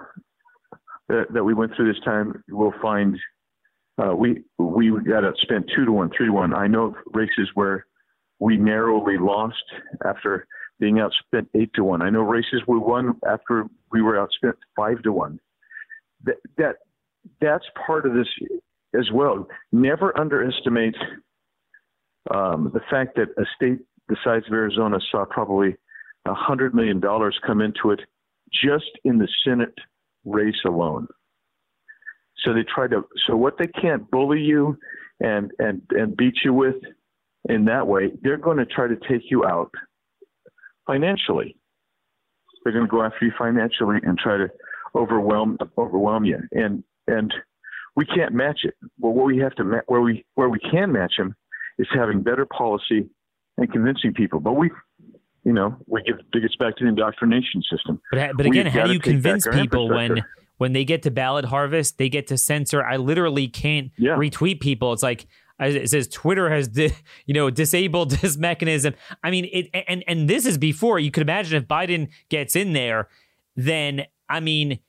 that, 1.09 1.25
that, 1.31 1.43
we 1.43 1.53
went 1.53 1.71
through 1.75 1.91
this 1.93 2.01
time 2.03 2.43
will 2.49 2.73
find 2.81 3.17
uh, 4.01 4.15
we 4.15 4.43
we 4.57 4.89
got 4.89 5.23
outspent 5.23 5.65
two 5.75 5.85
to 5.85 5.91
one, 5.91 6.09
three 6.15 6.27
to 6.27 6.33
one. 6.33 6.55
I 6.55 6.65
know 6.67 6.95
races 7.13 7.49
where 7.53 7.85
we 8.39 8.57
narrowly 8.57 9.17
lost 9.19 9.63
after 10.05 10.47
being 10.79 10.95
outspent 10.95 11.47
eight 11.53 11.71
to 11.75 11.83
one. 11.83 12.01
I 12.01 12.09
know 12.09 12.21
races 12.21 12.61
we 12.67 12.79
won 12.79 13.15
after 13.27 13.65
we 13.91 14.01
were 14.01 14.13
outspent 14.15 14.55
five 14.75 15.03
to 15.03 15.11
one. 15.11 15.39
That 16.23 16.37
that 16.57 16.75
that's 17.39 17.65
part 17.85 18.07
of 18.07 18.13
this 18.13 18.27
as 18.97 19.09
well. 19.13 19.47
Never 19.71 20.17
underestimate 20.19 20.95
um, 22.33 22.71
the 22.73 22.81
fact 22.89 23.15
that 23.15 23.29
a 23.37 23.45
state 23.55 23.79
the 24.07 24.17
size 24.23 24.41
of 24.47 24.53
Arizona 24.53 24.99
saw 25.11 25.25
probably 25.25 25.75
a 26.27 26.33
hundred 26.33 26.75
million 26.75 26.99
dollars 26.99 27.37
come 27.45 27.61
into 27.61 27.91
it 27.91 28.01
just 28.51 28.91
in 29.05 29.17
the 29.17 29.27
Senate 29.45 29.73
race 30.25 30.61
alone. 30.65 31.07
So 32.43 32.53
they 32.53 32.63
try 32.63 32.87
to. 32.87 33.03
So 33.27 33.35
what 33.35 33.57
they 33.57 33.67
can't 33.67 34.09
bully 34.11 34.41
you 34.41 34.77
and 35.19 35.51
and 35.59 35.81
and 35.91 36.17
beat 36.17 36.35
you 36.43 36.53
with 36.53 36.75
in 37.49 37.65
that 37.65 37.87
way, 37.87 38.11
they're 38.21 38.37
going 38.37 38.57
to 38.57 38.65
try 38.65 38.87
to 38.87 38.95
take 39.09 39.23
you 39.29 39.45
out 39.45 39.71
financially. 40.85 41.55
They're 42.63 42.73
going 42.73 42.85
to 42.85 42.91
go 42.91 43.03
after 43.03 43.25
you 43.25 43.31
financially 43.37 43.97
and 44.03 44.17
try 44.17 44.37
to 44.37 44.47
overwhelm 44.95 45.57
overwhelm 45.77 46.25
you. 46.25 46.39
And 46.51 46.83
and 47.07 47.33
we 47.95 48.05
can't 48.05 48.33
match 48.33 48.61
it. 48.63 48.75
Well, 48.99 49.13
what 49.13 49.25
we 49.25 49.37
have 49.39 49.55
to 49.55 49.63
ma- 49.63 49.81
where 49.87 50.01
we 50.01 50.25
where 50.35 50.49
we 50.49 50.59
can 50.59 50.91
match 50.91 51.13
them 51.17 51.35
is 51.77 51.87
having 51.93 52.21
better 52.21 52.45
policy 52.45 53.09
and 53.57 53.71
convincing 53.71 54.13
people. 54.13 54.39
But 54.39 54.53
we, 54.53 54.71
you 55.43 55.53
know, 55.53 55.75
we 55.87 56.01
get 56.03 56.15
it 56.33 56.41
gets 56.41 56.55
back 56.55 56.77
to 56.77 56.83
the 56.83 56.89
indoctrination 56.89 57.61
system. 57.69 58.01
But 58.11 58.37
but 58.37 58.45
again, 58.45 58.65
We've 58.65 58.73
how 58.73 58.87
do 58.87 58.93
you 58.93 58.99
convince 58.99 59.47
people 59.47 59.89
when 59.89 60.23
when 60.57 60.73
they 60.73 60.85
get 60.85 61.03
to 61.03 61.11
ballot 61.11 61.45
harvest, 61.45 61.97
they 61.97 62.09
get 62.09 62.27
to 62.27 62.37
censor? 62.37 62.83
I 62.83 62.97
literally 62.97 63.47
can't 63.47 63.91
yeah. 63.97 64.15
retweet 64.15 64.61
people. 64.61 64.93
It's 64.93 65.03
like 65.03 65.27
it 65.59 65.89
says 65.89 66.07
Twitter 66.07 66.49
has 66.49 66.67
di- 66.67 66.93
you 67.25 67.33
know 67.33 67.49
disabled 67.49 68.11
this 68.21 68.37
mechanism. 68.37 68.93
I 69.23 69.31
mean, 69.31 69.49
it 69.51 69.69
and 69.87 70.03
and 70.07 70.29
this 70.29 70.45
is 70.45 70.57
before 70.57 70.99
you 70.99 71.11
could 71.11 71.21
imagine 71.21 71.61
if 71.61 71.67
Biden 71.67 72.09
gets 72.29 72.55
in 72.55 72.73
there, 72.73 73.09
then 73.55 74.05
I 74.29 74.39
mean 74.39 74.79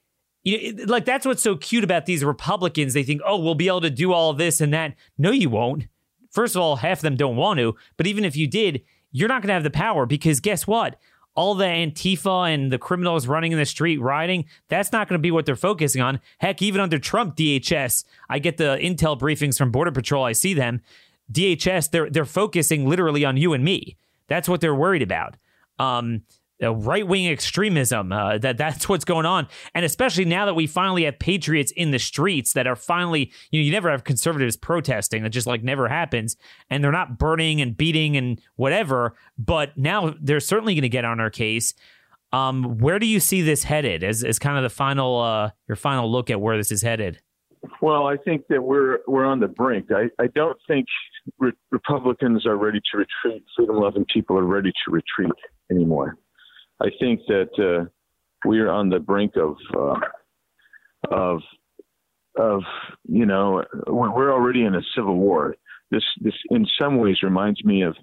you 0.45 0.73
know, 0.73 0.85
like 0.85 1.05
that's 1.05 1.27
what's 1.27 1.43
so 1.43 1.57
cute 1.57 1.85
about 1.85 2.07
these 2.07 2.25
Republicans. 2.25 2.95
They 2.95 3.03
think, 3.03 3.21
oh, 3.25 3.39
we'll 3.39 3.55
be 3.55 3.69
able 3.69 3.83
to 3.83 3.91
do 3.91 4.13
all 4.13 4.33
this 4.33 4.61
and 4.61 4.73
that. 4.75 4.95
No, 5.19 5.31
you 5.31 5.51
won't. 5.51 5.87
First 6.31 6.57
of 6.57 6.63
all, 6.63 6.77
half 6.77 6.99
of 6.99 7.03
them 7.03 7.17
don't 7.17 7.37
want 7.37 7.59
to. 7.59 7.77
But 7.97 8.07
even 8.07 8.25
if 8.25 8.37
you 8.37 8.47
did, 8.47 8.83
you're 9.13 9.29
not 9.29 9.43
going 9.43 9.49
to 9.49 9.55
have 9.55 9.63
the 9.63 9.71
power 9.71 10.07
because 10.07 10.41
guess 10.41 10.67
what? 10.67 10.97
All 11.35 11.55
the 11.55 11.65
Antifa 11.65 12.53
and 12.53 12.71
the 12.71 12.79
criminals 12.79 13.27
running 13.27 13.53
in 13.53 13.59
the 13.59 13.65
street 13.65 13.99
rioting, 13.99 14.47
that's 14.69 14.93
not 14.93 15.09
going 15.09 15.19
to 15.19 15.23
be 15.23 15.31
what 15.31 15.47
they're 15.47 15.57
focusing 15.57 16.03
on. 16.03 16.21
Heck, 16.39 16.61
even 16.61 16.81
under 16.81 16.99
Trump, 16.99 17.37
DHS, 17.37 18.05
I 18.29 18.39
get 18.39 18.57
the 18.57 18.79
intel 18.83 19.19
briefings 19.19 19.57
from 19.57 19.71
Border 19.71 19.93
Patrol, 19.93 20.25
I 20.25 20.33
see 20.33 20.55
them. 20.55 20.83
DHS, 21.31 21.91
they're 21.91 22.11
they're 22.11 22.25
focusing 22.27 22.87
literally 22.87 23.25
on 23.25 23.37
you 23.37 23.55
and 23.55 23.65
me. 23.65 23.97
That's 24.27 24.49
what 24.49 24.61
they're 24.61 24.75
worried 24.75 25.03
about. 25.03 25.37
Um, 25.79 26.23
right 26.71 27.07
wing 27.07 27.27
extremism. 27.27 28.13
Uh, 28.13 28.39
that 28.39 28.59
that's 28.59 28.89
what's 28.89 29.05
going 29.05 29.27
on, 29.27 29.49
and 29.75 29.85
especially 29.85 30.25
now 30.25 30.47
that 30.47 30.55
we 30.55 30.67
finally 30.67 31.05
have 31.05 31.19
patriots 31.19 31.73
in 31.73 31.91
the 31.91 31.99
streets 31.99 32.53
that 32.53 32.67
are 32.67 32.77
finally, 32.77 33.33
you 33.51 33.61
know, 33.61 33.65
you 33.65 33.73
never 33.73 33.91
have 33.91 34.05
conservatives 34.05 34.57
protesting. 34.57 35.23
That 35.23 35.31
just 35.31 35.47
like 35.47 35.63
never 35.63 35.89
happens, 35.89 36.37
and 36.71 36.85
they're 36.85 36.93
not 36.93 37.19
burning 37.19 37.61
and 37.61 37.77
beating 37.77 38.17
and 38.17 38.41
whatever. 38.57 39.15
But 39.39 39.77
now 39.77 40.15
they're 40.21 40.41
certainly 40.41 40.75
going 40.75 40.83
to 40.83 40.89
get 40.89 41.05
on 41.05 41.19
our 41.19 41.31
case. 41.31 41.75
Um, 42.33 42.79
where 42.79 42.99
do 42.99 43.07
you 43.07 43.21
see 43.21 43.43
this 43.43 43.65
headed? 43.65 44.05
As 44.05 44.23
as 44.23 44.39
kind 44.39 44.57
of 44.57 44.63
the 44.63 44.71
final 44.71 45.21
uh, 45.21 45.51
your 45.69 45.77
final 45.77 46.11
look 46.11 46.31
at 46.31 46.41
where 46.41 46.57
this 46.57 46.71
is 46.71 46.83
headed? 46.83 47.21
Well, 47.81 48.07
I 48.07 48.17
think 48.17 48.47
that 48.49 48.63
we're 48.63 48.99
we're 49.07 49.25
on 49.25 49.41
the 49.41 49.49
brink. 49.49 49.91
I, 49.93 50.09
I 50.23 50.27
don't 50.29 50.59
think 50.67 50.87
re- 51.39 51.53
Republicans 51.71 52.47
are 52.47 52.57
ready 52.57 52.81
to 52.93 52.99
retreat, 52.99 53.45
freedom 53.57 53.77
loving 53.77 54.05
people 54.13 54.39
are 54.39 54.45
ready 54.45 54.71
to 54.71 54.91
retreat 54.91 55.33
anymore. 55.71 56.17
I 56.83 56.91
think 56.99 57.21
that 57.29 57.51
uh, 57.59 57.89
we 58.45 58.59
are 58.59 58.71
on 58.71 58.89
the 58.89 58.99
brink 58.99 59.35
of 59.37 59.57
uh, 59.77 60.01
of 61.11 61.41
of 62.37 62.63
you 63.09 63.27
know 63.27 63.63
we're 63.87 64.33
already 64.33 64.65
in 64.65 64.75
a 64.75 64.83
civil 64.97 65.17
war. 65.17 65.55
This 65.91 66.03
this 66.21 66.35
in 66.51 66.67
some 66.81 66.99
ways 66.99 67.23
reminds 67.23 67.63
me 67.65 67.83
of 67.83 67.97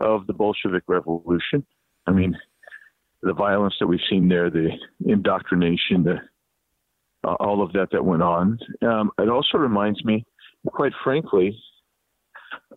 of 0.00 0.26
the 0.26 0.34
Bolshevik 0.34 0.82
Revolution. 0.86 1.64
I 2.06 2.12
mean, 2.12 2.36
the 3.22 3.32
violence 3.32 3.74
that 3.80 3.86
we've 3.86 4.00
seen 4.10 4.28
there, 4.28 4.50
the 4.50 4.70
indoctrination, 5.06 6.04
the 6.04 6.16
uh, 7.26 7.34
all 7.40 7.62
of 7.62 7.72
that 7.72 7.88
that 7.92 8.04
went 8.04 8.22
on. 8.22 8.58
Um, 8.82 9.10
it 9.18 9.30
also 9.30 9.56
reminds 9.56 10.04
me, 10.04 10.26
quite 10.66 10.92
frankly, 11.02 11.56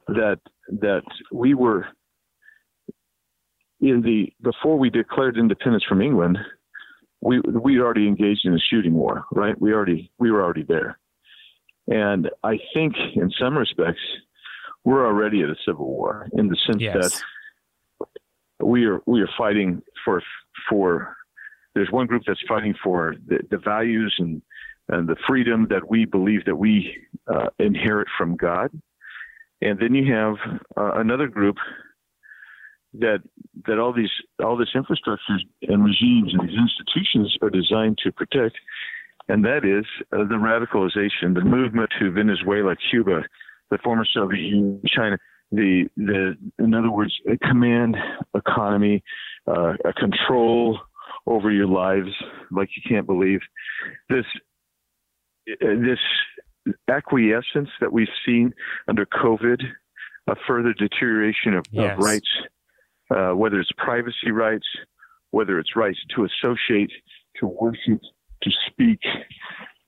that 0.07 0.39
that 0.82 1.03
we 1.34 1.53
were 1.53 1.86
in 3.82 4.01
the 4.01 4.34
before 4.41 4.77
we 4.77 4.89
declared 4.89 5.38
independence 5.38 5.84
from 5.88 6.01
England, 6.01 6.38
we 7.21 7.39
we 7.39 7.80
already 7.80 8.07
engaged 8.07 8.45
in 8.45 8.53
a 8.53 8.59
shooting 8.59 8.93
war, 8.93 9.25
right? 9.32 9.59
We 9.59 9.73
already 9.73 10.11
we 10.19 10.32
were 10.32 10.43
already 10.43 10.63
there, 10.63 10.99
and 11.88 12.30
I 12.43 12.59
think 12.73 12.95
in 13.15 13.32
some 13.39 13.57
respects 13.57 14.01
we're 14.84 15.05
already 15.05 15.43
at 15.43 15.49
a 15.49 15.55
civil 15.65 15.86
war 15.86 16.27
in 16.34 16.47
the 16.47 16.57
sense 16.65 16.82
yes. 16.82 17.21
that 18.59 18.65
we 18.65 18.86
are 18.86 19.01
we 19.05 19.21
are 19.21 19.30
fighting 19.38 19.82
for 20.03 20.21
for 20.69 21.15
there's 21.75 21.91
one 21.91 22.07
group 22.07 22.23
that's 22.25 22.41
fighting 22.47 22.75
for 22.84 23.15
the, 23.27 23.39
the 23.51 23.57
values 23.57 24.13
and 24.19 24.41
and 24.89 25.07
the 25.07 25.15
freedom 25.27 25.67
that 25.69 25.89
we 25.89 26.05
believe 26.05 26.43
that 26.45 26.55
we 26.55 26.97
uh, 27.27 27.47
inherit 27.59 28.07
from 28.17 28.36
God, 28.36 28.71
and 29.61 29.80
then 29.80 29.93
you 29.93 30.13
have 30.13 30.36
uh, 30.75 30.99
another 30.99 31.27
group 31.27 31.57
that 32.94 33.20
that 33.68 33.80
all 33.80 33.94
these 33.94 34.12
all 34.44 34.58
this 34.58 34.70
infrastructure 34.76 35.38
and 35.64 35.84
regimes 35.84 36.34
and 36.34 36.50
these 36.50 36.58
institutions 36.58 37.36
are 37.42 37.50
designed 37.50 37.98
to 38.04 38.12
protect, 38.12 38.58
and 39.28 39.46
that 39.46 39.64
is 39.64 39.86
uh, 40.12 40.24
the 40.24 40.36
radicalization, 40.36 41.36
the 41.36 41.44
movement 41.44 41.90
to 42.00 42.12
Venezuela, 42.12 42.76
Cuba, 42.90 43.24
the 43.70 43.78
former 43.84 44.06
Soviet 44.12 44.42
Union, 44.42 44.82
China. 44.88 45.18
The 45.52 45.90
the 45.98 46.36
in 46.60 46.74
other 46.74 46.92
words, 46.92 47.14
a 47.28 47.38
command 47.38 47.98
economy, 48.36 49.04
uh, 49.48 49.74
a 49.86 49.94
control 49.94 50.80
over 51.26 51.52
your 51.52 51.68
lives 51.68 52.10
like 52.52 52.70
you 52.76 52.84
can't 52.88 53.08
believe. 53.08 53.40
This 54.10 54.26
this 55.60 56.00
acquiescence 56.88 57.70
that 57.82 57.92
we've 57.92 58.08
seen 58.26 58.54
under 58.88 59.06
COVID, 59.06 59.62
a 60.28 60.36
further 60.48 60.74
deterioration 60.74 61.56
of, 61.56 61.66
yes. 61.72 61.94
of 61.94 62.04
rights, 62.04 62.30
uh, 63.10 63.32
whether 63.32 63.60
it's 63.60 63.72
privacy 63.78 64.32
rights, 64.32 64.68
whether 65.32 65.60
it's 65.60 65.76
rights 65.76 65.99
to 66.16 66.26
associate, 66.26 66.91
to 67.39 67.47
worship, 67.47 68.01
to 68.43 68.51
speak. 68.68 68.99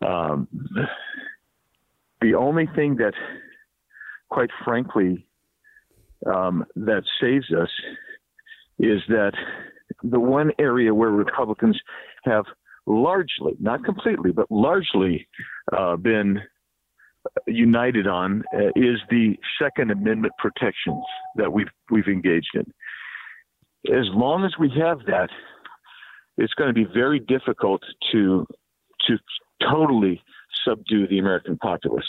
Um, 0.06 0.48
the 2.22 2.36
only 2.36 2.68
thing 2.76 2.96
that, 2.98 3.14
quite 4.30 4.50
frankly, 4.64 5.26
um, 6.26 6.66
that 6.76 7.04
saves 7.20 7.52
us 7.52 7.70
is 8.80 9.02
that 9.10 9.34
the 10.04 10.20
one 10.20 10.52
area 10.60 10.94
where 10.94 11.10
Republicans 11.10 11.80
have 12.24 12.46
largely, 12.88 13.54
not 13.60 13.84
completely, 13.84 14.32
but 14.32 14.50
largely 14.50 15.28
uh, 15.76 15.96
been 15.96 16.42
united 17.48 18.08
on 18.08 18.44
uh, 18.54 18.68
is 18.76 19.00
the 19.10 19.36
Second 19.62 19.92
Amendment 19.92 20.34
protections 20.40 21.04
that 21.36 21.52
we've 21.52 21.68
we've 21.90 22.08
engaged 22.08 22.52
in. 22.56 22.66
As 23.88 24.06
long 24.14 24.46
as 24.46 24.54
we 24.60 24.72
have 24.80 25.00
that, 25.08 25.30
it's 26.38 26.54
going 26.54 26.68
to 26.68 26.74
be 26.74 26.86
very 26.86 27.20
difficult 27.20 27.82
to 28.12 28.46
to 29.08 29.18
totally 29.70 30.22
subdue 30.66 31.08
the 31.08 31.20
American 31.20 31.58
populace. 31.58 32.06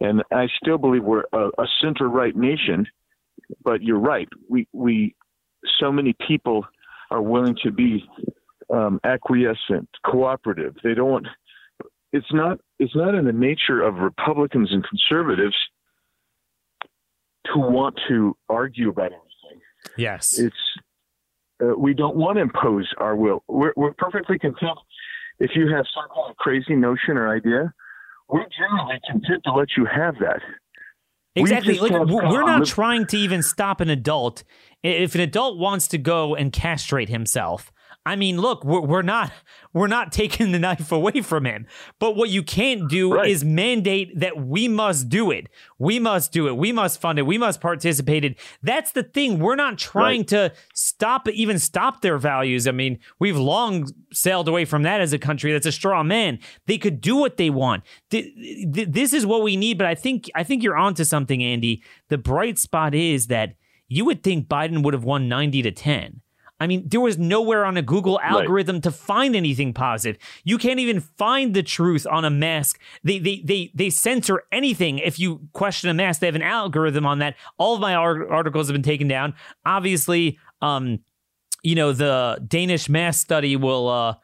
And 0.00 0.22
I 0.32 0.48
still 0.62 0.78
believe 0.78 1.04
we're 1.04 1.24
a, 1.32 1.48
a 1.58 1.66
center 1.82 2.08
right 2.08 2.34
nation, 2.34 2.86
but 3.62 3.82
you're 3.82 3.98
right. 3.98 4.28
We 4.48 4.66
we 4.72 5.14
so 5.78 5.92
many 5.92 6.14
people 6.26 6.64
are 7.10 7.22
willing 7.22 7.56
to 7.64 7.70
be 7.70 8.04
um, 8.72 9.00
acquiescent, 9.04 9.88
cooperative. 10.04 10.76
They 10.82 10.94
don't. 10.94 11.26
It's 12.12 12.32
not. 12.32 12.60
It's 12.78 12.94
not 12.96 13.14
in 13.14 13.24
the 13.24 13.32
nature 13.32 13.82
of 13.82 13.96
Republicans 13.96 14.70
and 14.72 14.84
conservatives 14.84 15.56
to 17.46 17.58
want 17.58 17.98
to 18.08 18.36
argue 18.48 18.90
about 18.90 19.12
everything. 19.12 19.60
Yes, 19.96 20.38
it's. 20.38 20.56
Uh, 21.60 21.76
we 21.76 21.94
don't 21.94 22.16
want 22.16 22.36
to 22.36 22.42
impose 22.42 22.88
our 22.98 23.14
will. 23.16 23.42
We're, 23.48 23.72
we're 23.76 23.92
perfectly 23.92 24.38
content 24.38 24.78
if 25.38 25.50
you 25.54 25.68
have 25.74 25.84
some 25.94 26.08
kind 26.14 26.30
of 26.30 26.36
crazy 26.36 26.74
notion 26.74 27.16
or 27.16 27.34
idea. 27.34 27.72
We're 28.28 28.46
generally 28.56 29.00
content 29.10 29.42
to 29.44 29.52
let 29.52 29.68
you 29.76 29.86
have 29.86 30.14
that. 30.20 30.40
Exactly. 31.34 31.74
We 31.74 31.90
like 31.90 32.06
we're 32.08 32.42
not 32.44 32.66
trying 32.66 33.06
to 33.06 33.16
even 33.16 33.42
stop 33.42 33.80
an 33.80 33.88
adult. 33.88 34.42
If 34.82 35.14
an 35.14 35.20
adult 35.20 35.58
wants 35.58 35.88
to 35.88 35.98
go 35.98 36.34
and 36.34 36.52
castrate 36.52 37.08
himself, 37.08 37.70
I 38.06 38.16
mean, 38.16 38.40
look, 38.40 38.64
we're, 38.64 38.80
we're 38.80 39.02
not 39.02 39.30
we're 39.72 39.86
not 39.86 40.10
taking 40.10 40.52
the 40.52 40.58
knife 40.58 40.90
away 40.90 41.20
from 41.20 41.44
him. 41.44 41.66
But 41.98 42.16
what 42.16 42.30
you 42.30 42.42
can't 42.42 42.88
do 42.88 43.14
right. 43.14 43.28
is 43.28 43.44
mandate 43.44 44.18
that 44.18 44.36
we 44.38 44.68
must 44.68 45.08
do 45.08 45.30
it. 45.30 45.48
We 45.78 45.98
must 45.98 46.32
do 46.32 46.48
it. 46.48 46.56
We 46.56 46.72
must 46.72 47.00
fund 47.00 47.18
it. 47.18 47.22
We 47.22 47.38
must 47.38 47.60
participate 47.60 48.24
in. 48.24 48.36
That's 48.62 48.92
the 48.92 49.02
thing. 49.02 49.38
We're 49.38 49.56
not 49.56 49.78
trying 49.78 50.20
right. 50.20 50.28
to 50.28 50.52
stop 50.74 51.28
even 51.28 51.58
stop 51.58 52.00
their 52.00 52.18
values. 52.18 52.66
I 52.66 52.72
mean, 52.72 52.98
we've 53.18 53.36
long 53.36 53.88
sailed 54.12 54.48
away 54.48 54.64
from 54.64 54.82
that 54.82 55.00
as 55.00 55.12
a 55.12 55.18
country. 55.18 55.52
That's 55.52 55.66
a 55.66 55.72
straw 55.72 56.02
man. 56.02 56.38
They 56.66 56.78
could 56.78 57.00
do 57.00 57.16
what 57.16 57.36
they 57.36 57.50
want. 57.50 57.84
This 58.10 59.12
is 59.12 59.26
what 59.26 59.42
we 59.42 59.56
need. 59.56 59.76
But 59.76 59.86
I 59.86 59.94
think 59.94 60.30
I 60.34 60.42
think 60.42 60.62
you're 60.62 60.76
onto 60.76 61.04
something, 61.04 61.42
Andy. 61.42 61.82
The 62.08 62.18
bright 62.18 62.58
spot 62.58 62.94
is 62.94 63.26
that 63.26 63.54
you 63.88 64.04
would 64.06 64.22
think 64.22 64.48
Biden 64.48 64.82
would 64.84 64.94
have 64.94 65.04
won 65.04 65.28
90 65.28 65.62
to 65.62 65.70
10. 65.70 66.22
I 66.60 66.66
mean, 66.66 66.86
there 66.86 67.00
was 67.00 67.18
nowhere 67.18 67.64
on 67.64 67.78
a 67.78 67.82
Google 67.82 68.20
algorithm 68.20 68.76
right. 68.76 68.82
to 68.82 68.90
find 68.90 69.34
anything 69.34 69.72
positive. 69.72 70.20
You 70.44 70.58
can't 70.58 70.78
even 70.78 71.00
find 71.00 71.54
the 71.54 71.62
truth 71.62 72.06
on 72.08 72.24
a 72.24 72.30
mask. 72.30 72.78
They 73.02 73.18
they 73.18 73.40
they 73.44 73.72
they 73.74 73.88
censor 73.88 74.42
anything 74.52 74.98
if 74.98 75.18
you 75.18 75.48
question 75.54 75.88
a 75.88 75.94
mask. 75.94 76.20
They 76.20 76.26
have 76.26 76.34
an 76.34 76.42
algorithm 76.42 77.06
on 77.06 77.18
that. 77.20 77.36
All 77.58 77.74
of 77.74 77.80
my 77.80 77.94
articles 77.94 78.68
have 78.68 78.74
been 78.74 78.82
taken 78.82 79.08
down. 79.08 79.34
Obviously, 79.64 80.38
um, 80.60 81.00
you 81.62 81.74
know, 81.74 81.92
the 81.92 82.44
Danish 82.46 82.88
mask 82.88 83.20
study 83.20 83.56
will 83.56 83.88
uh 83.88 84.14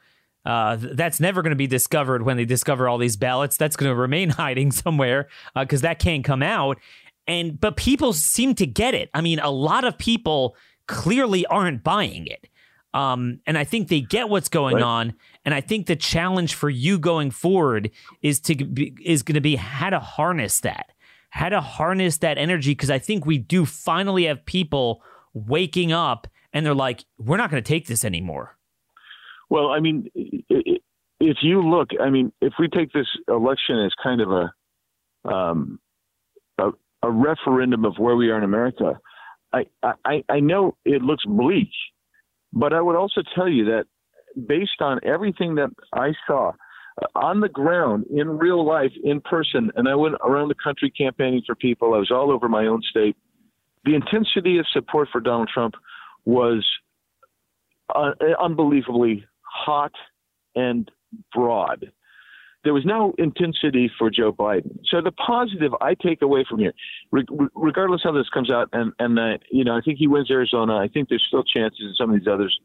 uh, 0.46 0.76
that's 0.80 1.18
never 1.18 1.42
going 1.42 1.50
to 1.50 1.56
be 1.56 1.66
discovered 1.66 2.22
when 2.22 2.36
they 2.36 2.44
discover 2.44 2.88
all 2.88 2.98
these 2.98 3.16
ballots. 3.16 3.56
That's 3.56 3.74
going 3.74 3.90
to 3.90 3.96
remain 3.96 4.30
hiding 4.30 4.70
somewhere 4.70 5.26
because 5.56 5.82
uh, 5.82 5.88
that 5.88 5.98
can't 5.98 6.24
come 6.24 6.42
out. 6.42 6.78
And 7.26 7.60
but 7.60 7.76
people 7.76 8.12
seem 8.12 8.54
to 8.54 8.66
get 8.66 8.94
it. 8.94 9.10
I 9.12 9.20
mean, 9.20 9.40
a 9.40 9.50
lot 9.50 9.84
of 9.84 9.98
people 9.98 10.54
clearly 10.86 11.46
aren't 11.46 11.82
buying 11.82 12.26
it. 12.26 12.48
Um, 12.94 13.40
and 13.46 13.58
I 13.58 13.64
think 13.64 13.88
they 13.88 14.00
get 14.00 14.28
what's 14.30 14.48
going 14.48 14.76
right. 14.76 14.82
on. 14.82 15.14
And 15.44 15.54
I 15.54 15.60
think 15.60 15.86
the 15.86 15.96
challenge 15.96 16.54
for 16.54 16.70
you 16.70 16.98
going 16.98 17.30
forward 17.30 17.90
is 18.22 18.40
to 18.40 18.54
be, 18.54 18.96
is 19.04 19.22
going 19.22 19.34
to 19.34 19.40
be 19.40 19.56
how 19.56 19.90
to 19.90 20.00
harness 20.00 20.60
that, 20.60 20.92
how 21.30 21.50
to 21.50 21.60
harness 21.60 22.18
that 22.18 22.38
energy. 22.38 22.70
Because 22.70 22.90
I 22.90 22.98
think 22.98 23.26
we 23.26 23.36
do 23.36 23.66
finally 23.66 24.24
have 24.24 24.46
people 24.46 25.02
waking 25.34 25.92
up 25.92 26.26
and 26.52 26.64
they're 26.64 26.74
like, 26.74 27.04
we're 27.18 27.36
not 27.36 27.50
going 27.50 27.62
to 27.62 27.68
take 27.68 27.86
this 27.86 28.02
anymore. 28.02 28.56
Well, 29.50 29.68
I 29.68 29.80
mean, 29.80 30.10
if 30.14 31.36
you 31.42 31.60
look, 31.60 31.90
I 32.00 32.08
mean, 32.08 32.32
if 32.40 32.54
we 32.58 32.68
take 32.68 32.92
this 32.92 33.06
election 33.28 33.78
as 33.84 33.92
kind 34.02 34.20
of 34.20 34.30
a 34.30 34.52
um, 35.28 35.78
a, 36.58 36.70
a 37.02 37.10
referendum 37.10 37.84
of 37.84 37.98
where 37.98 38.16
we 38.16 38.30
are 38.30 38.38
in 38.38 38.44
America, 38.44 38.98
I, 39.82 39.92
I, 40.04 40.24
I 40.28 40.40
know 40.40 40.76
it 40.84 41.02
looks 41.02 41.24
bleak, 41.24 41.70
but 42.52 42.72
I 42.72 42.80
would 42.80 42.96
also 42.96 43.22
tell 43.34 43.48
you 43.48 43.64
that 43.66 43.84
based 44.46 44.80
on 44.80 45.00
everything 45.04 45.54
that 45.56 45.70
I 45.92 46.12
saw 46.26 46.52
uh, 47.02 47.18
on 47.18 47.40
the 47.40 47.48
ground, 47.48 48.06
in 48.10 48.38
real 48.38 48.64
life, 48.64 48.92
in 49.04 49.20
person, 49.20 49.70
and 49.76 49.88
I 49.88 49.94
went 49.94 50.16
around 50.24 50.48
the 50.48 50.54
country 50.62 50.90
campaigning 50.90 51.42
for 51.46 51.54
people, 51.54 51.94
I 51.94 51.98
was 51.98 52.10
all 52.10 52.30
over 52.30 52.48
my 52.48 52.66
own 52.66 52.82
state. 52.82 53.16
The 53.84 53.94
intensity 53.94 54.58
of 54.58 54.66
support 54.72 55.08
for 55.12 55.20
Donald 55.20 55.50
Trump 55.52 55.74
was 56.24 56.66
uh, 57.94 58.12
unbelievably 58.40 59.24
hot 59.42 59.92
and 60.54 60.90
broad 61.32 61.92
there 62.66 62.74
was 62.74 62.84
no 62.84 63.14
intensity 63.16 63.88
for 63.96 64.10
Joe 64.10 64.32
Biden. 64.32 64.80
So 64.90 65.00
the 65.00 65.12
positive 65.12 65.72
I 65.80 65.94
take 65.94 66.20
away 66.20 66.44
from 66.50 66.58
here, 66.58 66.72
regardless 67.54 68.00
how 68.02 68.10
this 68.10 68.28
comes 68.34 68.50
out, 68.50 68.68
and 68.72 68.92
and 68.98 69.16
uh, 69.16 69.38
you 69.52 69.62
know 69.62 69.76
I 69.76 69.80
think 69.82 69.98
he 69.98 70.08
wins 70.08 70.32
Arizona. 70.32 70.76
I 70.76 70.88
think 70.88 71.08
there's 71.08 71.24
still 71.28 71.44
chances 71.44 71.80
in 71.80 71.94
some 71.96 72.12
of 72.12 72.18
these 72.18 72.26
others. 72.26 72.58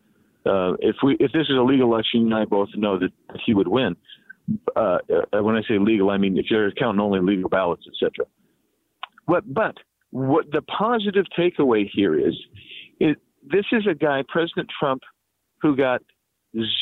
Uh, 0.44 0.74
if 0.80 0.96
we 1.04 1.18
if 1.20 1.32
this 1.34 1.44
is 1.44 1.56
a 1.56 1.62
legal 1.62 1.94
election, 1.94 2.34
I 2.34 2.46
both 2.46 2.70
know 2.76 2.98
that 2.98 3.12
he 3.46 3.54
would 3.54 3.68
win. 3.68 3.96
Uh, 4.76 4.98
uh 5.34 5.44
when 5.44 5.56
I 5.56 5.62
say 5.68 5.78
legal, 5.78 6.10
I 6.10 6.18
mean 6.18 6.36
if 6.36 6.48
you're 6.50 6.72
counting 6.72 7.00
only 7.00 7.20
legal 7.20 7.48
ballots, 7.48 7.84
etc. 7.88 8.26
But 9.28 9.54
but 9.54 9.78
what 10.10 10.52
the 10.52 10.64
positive 10.64 11.26
takeaway 11.38 11.88
here 11.94 12.18
is, 12.18 12.36
it, 13.00 13.20
this 13.44 13.66
is 13.72 13.86
a 13.88 13.94
guy, 13.94 14.24
President 14.28 14.68
Trump, 14.80 15.04
who 15.62 15.76
got 15.76 16.02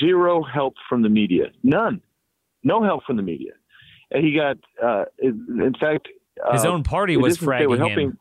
zero 0.01 0.41
help 0.41 0.75
from 0.87 1.01
the 1.01 1.09
media, 1.09 1.47
none, 1.63 2.01
no 2.63 2.83
help 2.83 3.03
from 3.05 3.17
the 3.17 3.23
media, 3.23 3.53
and 4.11 4.23
he 4.23 4.35
got, 4.35 4.57
uh, 4.83 5.05
in 5.19 5.73
fact, 5.79 6.07
his 6.51 6.65
uh, 6.65 6.69
own 6.69 6.83
party 6.83 7.17
was 7.17 7.37
fragging 7.37 7.85
him. 7.85 8.17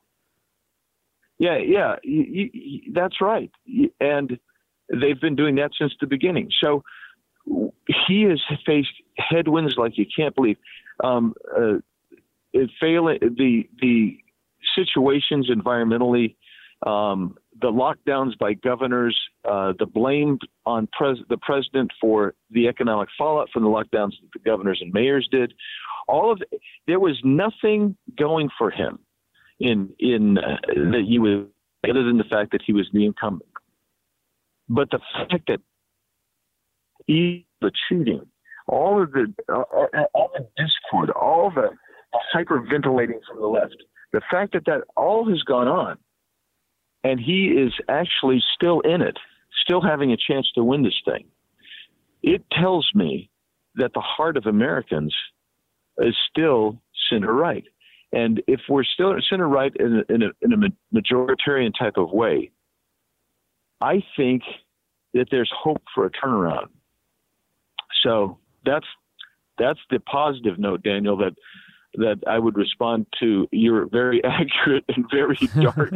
Yeah, 1.39 1.59
yeah, 1.59 1.97
that's 2.93 3.21
right, 3.21 3.51
and 4.01 4.39
they've 4.89 5.21
been 5.21 5.37
doing 5.37 5.57
that 5.57 5.71
since 5.79 5.93
the 6.01 6.07
beginning. 6.07 6.51
So 6.63 6.83
he 8.07 8.23
has 8.23 8.41
faced 8.67 8.93
headwinds 9.17 9.75
like 9.77 9.97
you 9.97 10.07
can't 10.15 10.35
believe. 10.35 10.57
Um, 11.03 11.35
uh, 11.57 11.79
it 12.53 12.71
failing 12.81 13.19
the 13.21 13.69
the 13.81 14.19
situations 14.75 15.51
environmentally, 15.51 16.37
um, 16.85 17.37
the 17.61 17.71
lockdowns 17.71 18.39
by 18.39 18.55
governors, 18.55 19.19
uh, 19.45 19.73
the 19.79 19.87
blame 19.87 20.39
on 20.67 20.89
pres- 20.93 21.19
the 21.29 21.39
president 21.39 21.91
for 22.01 22.35
the 22.51 22.69
economic 22.69 23.09
fallout 23.17 23.49
from 23.53 23.65
the 23.65 23.69
lockdowns 23.69 24.13
that 24.21 24.31
the 24.33 24.39
governors 24.45 24.79
and 24.81 24.93
mayors 24.93 25.29
did. 25.31 25.53
All 26.07 26.33
of 26.33 26.39
the, 26.39 26.47
there 26.87 27.01
was 27.01 27.19
nothing 27.25 27.97
going 28.17 28.49
for 28.57 28.71
him 28.71 28.99
in 29.61 29.91
in 29.99 30.39
uh, 30.39 30.57
that 30.67 31.05
you 31.07 31.23
would 31.23 31.51
other 31.89 32.05
than 32.05 32.19
the 32.19 32.25
fact 32.25 32.53
that 32.53 32.63
he 32.65 32.73
was 32.73 32.89
the 32.93 33.05
incumbent. 33.05 33.51
But 34.69 34.91
the 34.91 35.01
fact 35.15 35.49
that 35.49 35.61
he 37.07 37.47
the 37.61 37.73
cheating, 37.89 38.23
all 38.67 39.03
of 39.03 39.13
the 39.13 39.33
uh, 39.49 39.63
all 40.15 40.31
the 40.35 40.47
discord, 40.57 41.11
all 41.11 41.51
the 41.51 41.71
hyperventilating 42.35 43.21
from 43.29 43.41
the 43.41 43.47
left, 43.47 43.77
the 44.13 44.21
fact 44.31 44.53
that 44.53 44.65
that 44.67 44.83
all 44.97 45.29
has 45.29 45.43
gone 45.43 45.69
on, 45.69 45.99
and 47.05 47.21
he 47.21 47.49
is 47.49 47.73
actually 47.89 48.43
still 48.55 48.81
in 48.81 49.03
it, 49.03 49.17
still 49.65 49.81
having 49.81 50.13
a 50.13 50.17
chance 50.17 50.51
to 50.55 50.65
win 50.65 50.83
this 50.83 51.01
thing, 51.05 51.25
it 52.23 52.43
tells 52.51 52.89
me 52.95 53.31
that 53.77 53.93
the 53.95 54.01
heart 54.01 54.37
of 54.37 54.47
Americans 54.47 55.15
is 55.99 56.17
still 56.31 56.81
center 57.11 57.33
right. 57.33 57.65
And 58.13 58.43
if 58.47 58.61
we're 58.69 58.85
still 58.85 59.15
center 59.29 59.49
right 59.49 59.75
in 59.77 60.03
a, 60.09 60.13
in 60.13 60.23
a, 60.23 60.31
in 60.43 60.53
a 60.53 60.97
majoritarian 60.97 61.73
type 61.79 61.95
of 61.97 62.11
way, 62.11 62.51
I 63.81 64.03
think 64.17 64.43
that 65.15 65.29
there's 65.31 65.51
hope 65.57 65.83
for 65.95 66.07
a 66.07 66.11
turnaround. 66.11 66.69
So 68.03 68.39
that's 68.65 68.87
that's 69.59 69.81
the 69.91 69.99
positive 70.01 70.59
note, 70.59 70.83
Daniel. 70.83 71.17
That 71.17 71.35
that 71.95 72.19
I 72.27 72.39
would 72.39 72.57
respond 72.57 73.07
to 73.21 73.49
your 73.51 73.87
very 73.87 74.23
accurate 74.25 74.85
and 74.89 75.05
very 75.11 75.37
dark. 75.61 75.93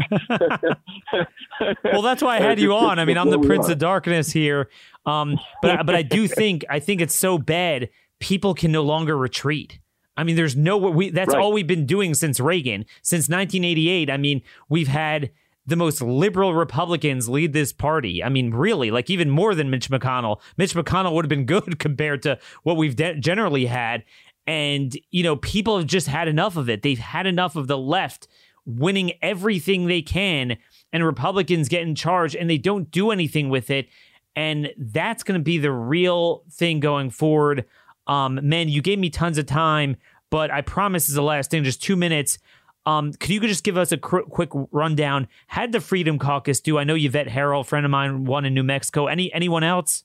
well, 1.84 2.02
that's 2.02 2.22
why 2.22 2.36
I 2.36 2.40
had 2.40 2.58
you 2.58 2.74
on. 2.74 2.98
I 2.98 3.04
mean, 3.04 3.18
I'm 3.18 3.30
the 3.30 3.38
Prince 3.38 3.68
of 3.68 3.78
Darkness 3.78 4.32
here, 4.32 4.68
um, 5.06 5.38
but 5.60 5.84
but 5.86 5.94
I 5.94 6.02
do 6.02 6.26
think 6.28 6.64
I 6.70 6.78
think 6.78 7.00
it's 7.00 7.14
so 7.14 7.38
bad 7.38 7.90
people 8.20 8.54
can 8.54 8.72
no 8.72 8.82
longer 8.82 9.16
retreat. 9.16 9.78
I 10.16 10.24
mean, 10.24 10.36
there's 10.36 10.56
no 10.56 10.76
we. 10.76 11.10
That's 11.10 11.34
right. 11.34 11.42
all 11.42 11.52
we've 11.52 11.66
been 11.66 11.86
doing 11.86 12.14
since 12.14 12.38
Reagan, 12.38 12.84
since 13.02 13.28
1988. 13.28 14.10
I 14.10 14.16
mean, 14.16 14.42
we've 14.68 14.88
had 14.88 15.30
the 15.66 15.76
most 15.76 16.02
liberal 16.02 16.54
Republicans 16.54 17.28
lead 17.28 17.52
this 17.52 17.72
party. 17.72 18.22
I 18.22 18.28
mean, 18.28 18.52
really, 18.52 18.90
like 18.90 19.10
even 19.10 19.30
more 19.30 19.54
than 19.54 19.70
Mitch 19.70 19.88
McConnell. 19.88 20.40
Mitch 20.56 20.74
McConnell 20.74 21.14
would 21.14 21.24
have 21.24 21.30
been 21.30 21.46
good 21.46 21.78
compared 21.78 22.22
to 22.22 22.38
what 22.62 22.76
we've 22.76 22.96
de- 22.96 23.18
generally 23.18 23.66
had. 23.66 24.04
And, 24.46 24.96
you 25.10 25.22
know, 25.22 25.36
people 25.36 25.78
have 25.78 25.86
just 25.86 26.08
had 26.08 26.28
enough 26.28 26.56
of 26.56 26.68
it. 26.68 26.82
They've 26.82 26.98
had 26.98 27.26
enough 27.26 27.56
of 27.56 27.68
the 27.68 27.78
left 27.78 28.28
winning 28.64 29.12
everything 29.22 29.86
they 29.86 30.02
can 30.02 30.56
and 30.92 31.04
Republicans 31.04 31.68
get 31.68 31.82
in 31.82 31.94
charge 31.94 32.36
and 32.36 32.48
they 32.48 32.58
don't 32.58 32.90
do 32.90 33.10
anything 33.10 33.48
with 33.48 33.70
it. 33.70 33.88
And 34.36 34.72
that's 34.76 35.22
going 35.22 35.38
to 35.38 35.44
be 35.44 35.58
the 35.58 35.72
real 35.72 36.44
thing 36.50 36.80
going 36.80 37.10
forward. 37.10 37.66
Um, 38.06 38.38
man, 38.42 38.68
you 38.68 38.82
gave 38.82 38.98
me 38.98 39.10
tons 39.10 39.38
of 39.38 39.46
time, 39.46 39.96
but 40.30 40.50
I 40.50 40.60
promise 40.62 41.08
is 41.08 41.14
the 41.14 41.22
last 41.22 41.50
thing, 41.50 41.64
just 41.64 41.82
two 41.82 41.96
minutes. 41.96 42.38
Um, 42.84 43.12
could 43.12 43.30
you 43.30 43.40
just 43.40 43.62
give 43.62 43.76
us 43.76 43.92
a 43.92 43.96
cr- 43.96 44.20
quick 44.20 44.50
rundown? 44.72 45.28
Had 45.46 45.72
the 45.72 45.80
Freedom 45.80 46.18
Caucus 46.18 46.60
do? 46.60 46.78
I 46.78 46.84
know 46.84 46.96
Yvette 46.96 47.28
Herrell, 47.28 47.64
friend 47.64 47.84
of 47.84 47.90
mine, 47.90 48.24
won 48.24 48.44
in 48.44 48.54
New 48.54 48.64
Mexico. 48.64 49.06
Any 49.06 49.32
anyone 49.32 49.62
else? 49.62 50.04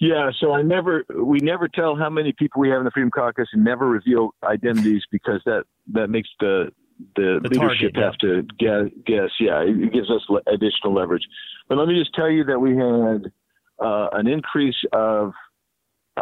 Yeah, 0.00 0.30
so 0.40 0.52
I 0.52 0.62
never, 0.62 1.04
we 1.14 1.40
never 1.40 1.68
tell 1.68 1.94
how 1.94 2.08
many 2.08 2.32
people 2.32 2.62
we 2.62 2.70
have 2.70 2.78
in 2.78 2.84
the 2.84 2.90
Freedom 2.90 3.10
Caucus, 3.10 3.48
and 3.52 3.62
never 3.62 3.86
reveal 3.86 4.30
identities 4.42 5.02
because 5.10 5.42
that 5.44 5.64
that 5.92 6.08
makes 6.08 6.30
the 6.40 6.72
the, 7.16 7.40
the 7.42 7.48
leadership 7.50 7.94
target, 7.94 7.96
have 7.96 8.18
to 8.18 8.42
guess, 8.58 8.90
guess. 9.06 9.30
Yeah, 9.38 9.60
it 9.60 9.92
gives 9.92 10.10
us 10.10 10.22
additional 10.46 10.94
leverage. 10.94 11.26
But 11.68 11.76
let 11.76 11.86
me 11.86 11.98
just 11.98 12.14
tell 12.14 12.30
you 12.30 12.44
that 12.44 12.58
we 12.58 12.70
had 12.76 13.30
uh, 13.78 14.08
an 14.12 14.26
increase 14.26 14.82
of 14.94 15.32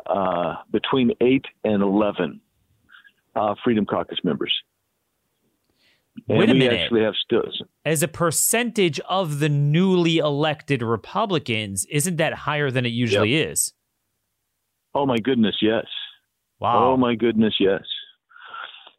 uh, 0.06 0.56
between 0.72 1.12
eight 1.20 1.44
and 1.62 1.80
eleven 1.80 2.40
uh, 3.36 3.54
Freedom 3.62 3.86
Caucus 3.86 4.18
members. 4.24 4.52
And 6.28 6.38
Wait 6.38 6.50
a 6.50 6.54
minute. 6.54 6.80
actually 6.80 7.02
have 7.02 7.14
still 7.22 7.42
as 7.84 8.02
a 8.02 8.08
percentage 8.08 9.00
of 9.00 9.40
the 9.40 9.48
newly 9.48 10.18
elected 10.18 10.82
Republicans, 10.82 11.86
isn't 11.90 12.16
that 12.16 12.34
higher 12.34 12.70
than 12.70 12.84
it 12.86 12.90
usually 12.90 13.36
yep. 13.36 13.50
is? 13.52 13.72
Oh 14.94 15.06
my 15.06 15.18
goodness, 15.18 15.56
yes. 15.60 15.86
Wow. 16.60 16.92
Oh 16.92 16.96
my 16.96 17.14
goodness, 17.14 17.54
yes. 17.60 17.82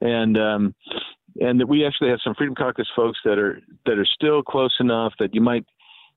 And 0.02 0.38
um, 0.38 0.76
and 1.40 1.60
that 1.60 1.68
we 1.68 1.86
actually 1.86 2.10
have 2.10 2.20
some 2.24 2.36
Freedom 2.36 2.56
Caucus 2.56 2.88
folks 2.96 3.20
that 3.26 3.38
are 3.38 3.60
that 3.86 3.98
are 3.98 4.06
still 4.06 4.42
close 4.42 4.76
enough 4.80 5.14
that 5.20 5.34
you 5.34 5.42
might, 5.42 5.66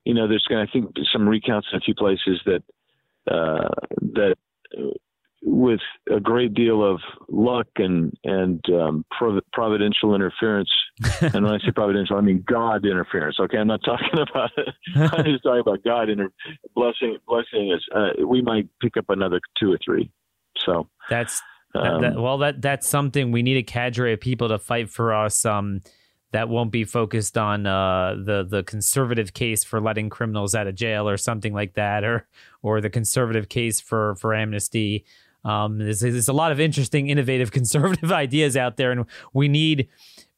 you 0.05 0.15
know, 0.15 0.29
there's 0.29 0.47
going 0.49 0.65
to 0.65 0.71
I 0.71 0.73
think 0.73 0.95
some 1.13 1.29
recounts 1.29 1.69
in 1.73 1.79
a 1.79 1.81
few 1.81 1.95
places 1.95 2.41
that 2.47 2.63
uh, 3.31 3.69
that 4.15 4.37
with 5.45 5.81
a 6.11 6.21
great 6.21 6.55
deal 6.55 6.89
of 6.89 7.01
luck 7.29 7.67
and 7.77 8.13
and 8.25 8.63
um, 8.71 9.05
providential 9.53 10.15
interference. 10.15 10.71
and 11.21 11.45
when 11.45 11.47
I 11.47 11.59
say 11.59 11.73
providential, 11.75 12.17
I 12.17 12.21
mean 12.21 12.45
God 12.47 12.87
interference. 12.87 13.37
Okay, 13.41 13.59
I'm 13.59 13.67
not 13.67 13.81
talking 13.85 14.19
about. 14.31 14.51
it. 14.57 14.69
I'm 14.95 15.25
just 15.25 15.43
talking 15.43 15.61
about 15.61 15.83
God 15.85 16.09
inter- 16.09 16.33
blessing 16.75 17.19
blessing 17.27 17.73
us. 17.73 17.83
Uh, 17.95 18.27
we 18.27 18.43
might 18.43 18.69
pick 18.81 18.97
up 18.97 19.07
another 19.09 19.41
two 19.59 19.73
or 19.73 19.79
three. 19.85 20.11
So 20.65 20.89
that's 21.11 21.43
um, 21.75 22.03
that, 22.03 22.17
well, 22.17 22.39
that 22.39 22.63
that's 22.63 22.89
something 22.89 23.33
we 23.33 23.43
need 23.43 23.57
a 23.57 23.63
cadre 23.63 24.13
of 24.13 24.21
people 24.21 24.49
to 24.49 24.59
fight 24.59 24.91
for 24.91 25.13
us. 25.13 25.45
Um, 25.45 25.81
that 26.33 26.49
won't 26.49 26.73
be 26.73 26.85
focused 26.85 27.37
on 27.37 27.67
uh, 27.67 28.15
the 28.25 28.47
the 28.49 28.63
conservative 28.63 29.35
case 29.35 29.65
for 29.65 29.81
letting 29.81 30.09
criminals 30.09 30.55
out 30.55 30.67
of 30.67 30.75
jail 30.75 31.09
or 31.09 31.17
something 31.17 31.53
like 31.53 31.75
that, 31.75 32.05
or 32.05 32.27
or 32.63 32.81
the 32.81 32.91
conservative 32.91 33.49
case 33.49 33.81
for 33.81 34.17
for 34.17 34.35
amnesty. 34.35 35.05
Um, 35.45 35.79
there's, 35.79 36.01
there's 36.01 36.29
a 36.29 36.33
lot 36.33 36.53
of 36.53 36.61
interesting, 36.61 37.09
innovative, 37.09 37.51
conservative 37.53 38.13
ideas 38.13 38.57
out 38.57 38.77
there, 38.77 38.93
and 38.93 39.07
we 39.33 39.49
need 39.49 39.89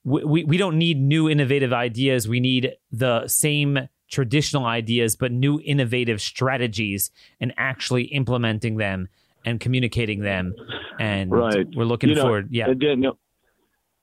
we, 0.05 0.45
we 0.45 0.57
don't 0.59 0.77
need 0.77 1.01
new 1.01 1.31
innovative 1.31 1.73
ideas. 1.73 2.29
We 2.29 2.41
need 2.41 2.73
the 2.93 3.27
same 3.27 3.89
traditional 4.11 4.67
ideas, 4.67 5.17
but 5.17 5.33
new 5.33 5.61
innovative 5.65 6.21
strategies 6.21 7.11
and 7.41 7.55
actually 7.57 8.05
implementing 8.05 8.77
them 8.77 9.09
and 9.45 9.59
communicating 9.59 10.21
them. 10.21 10.55
And 11.01 11.31
right. 11.31 11.67
we're 11.75 11.85
looking 11.85 12.11
you 12.11 12.17
know, 12.17 12.23
forward. 12.23 12.49
Yeah. 12.51 12.67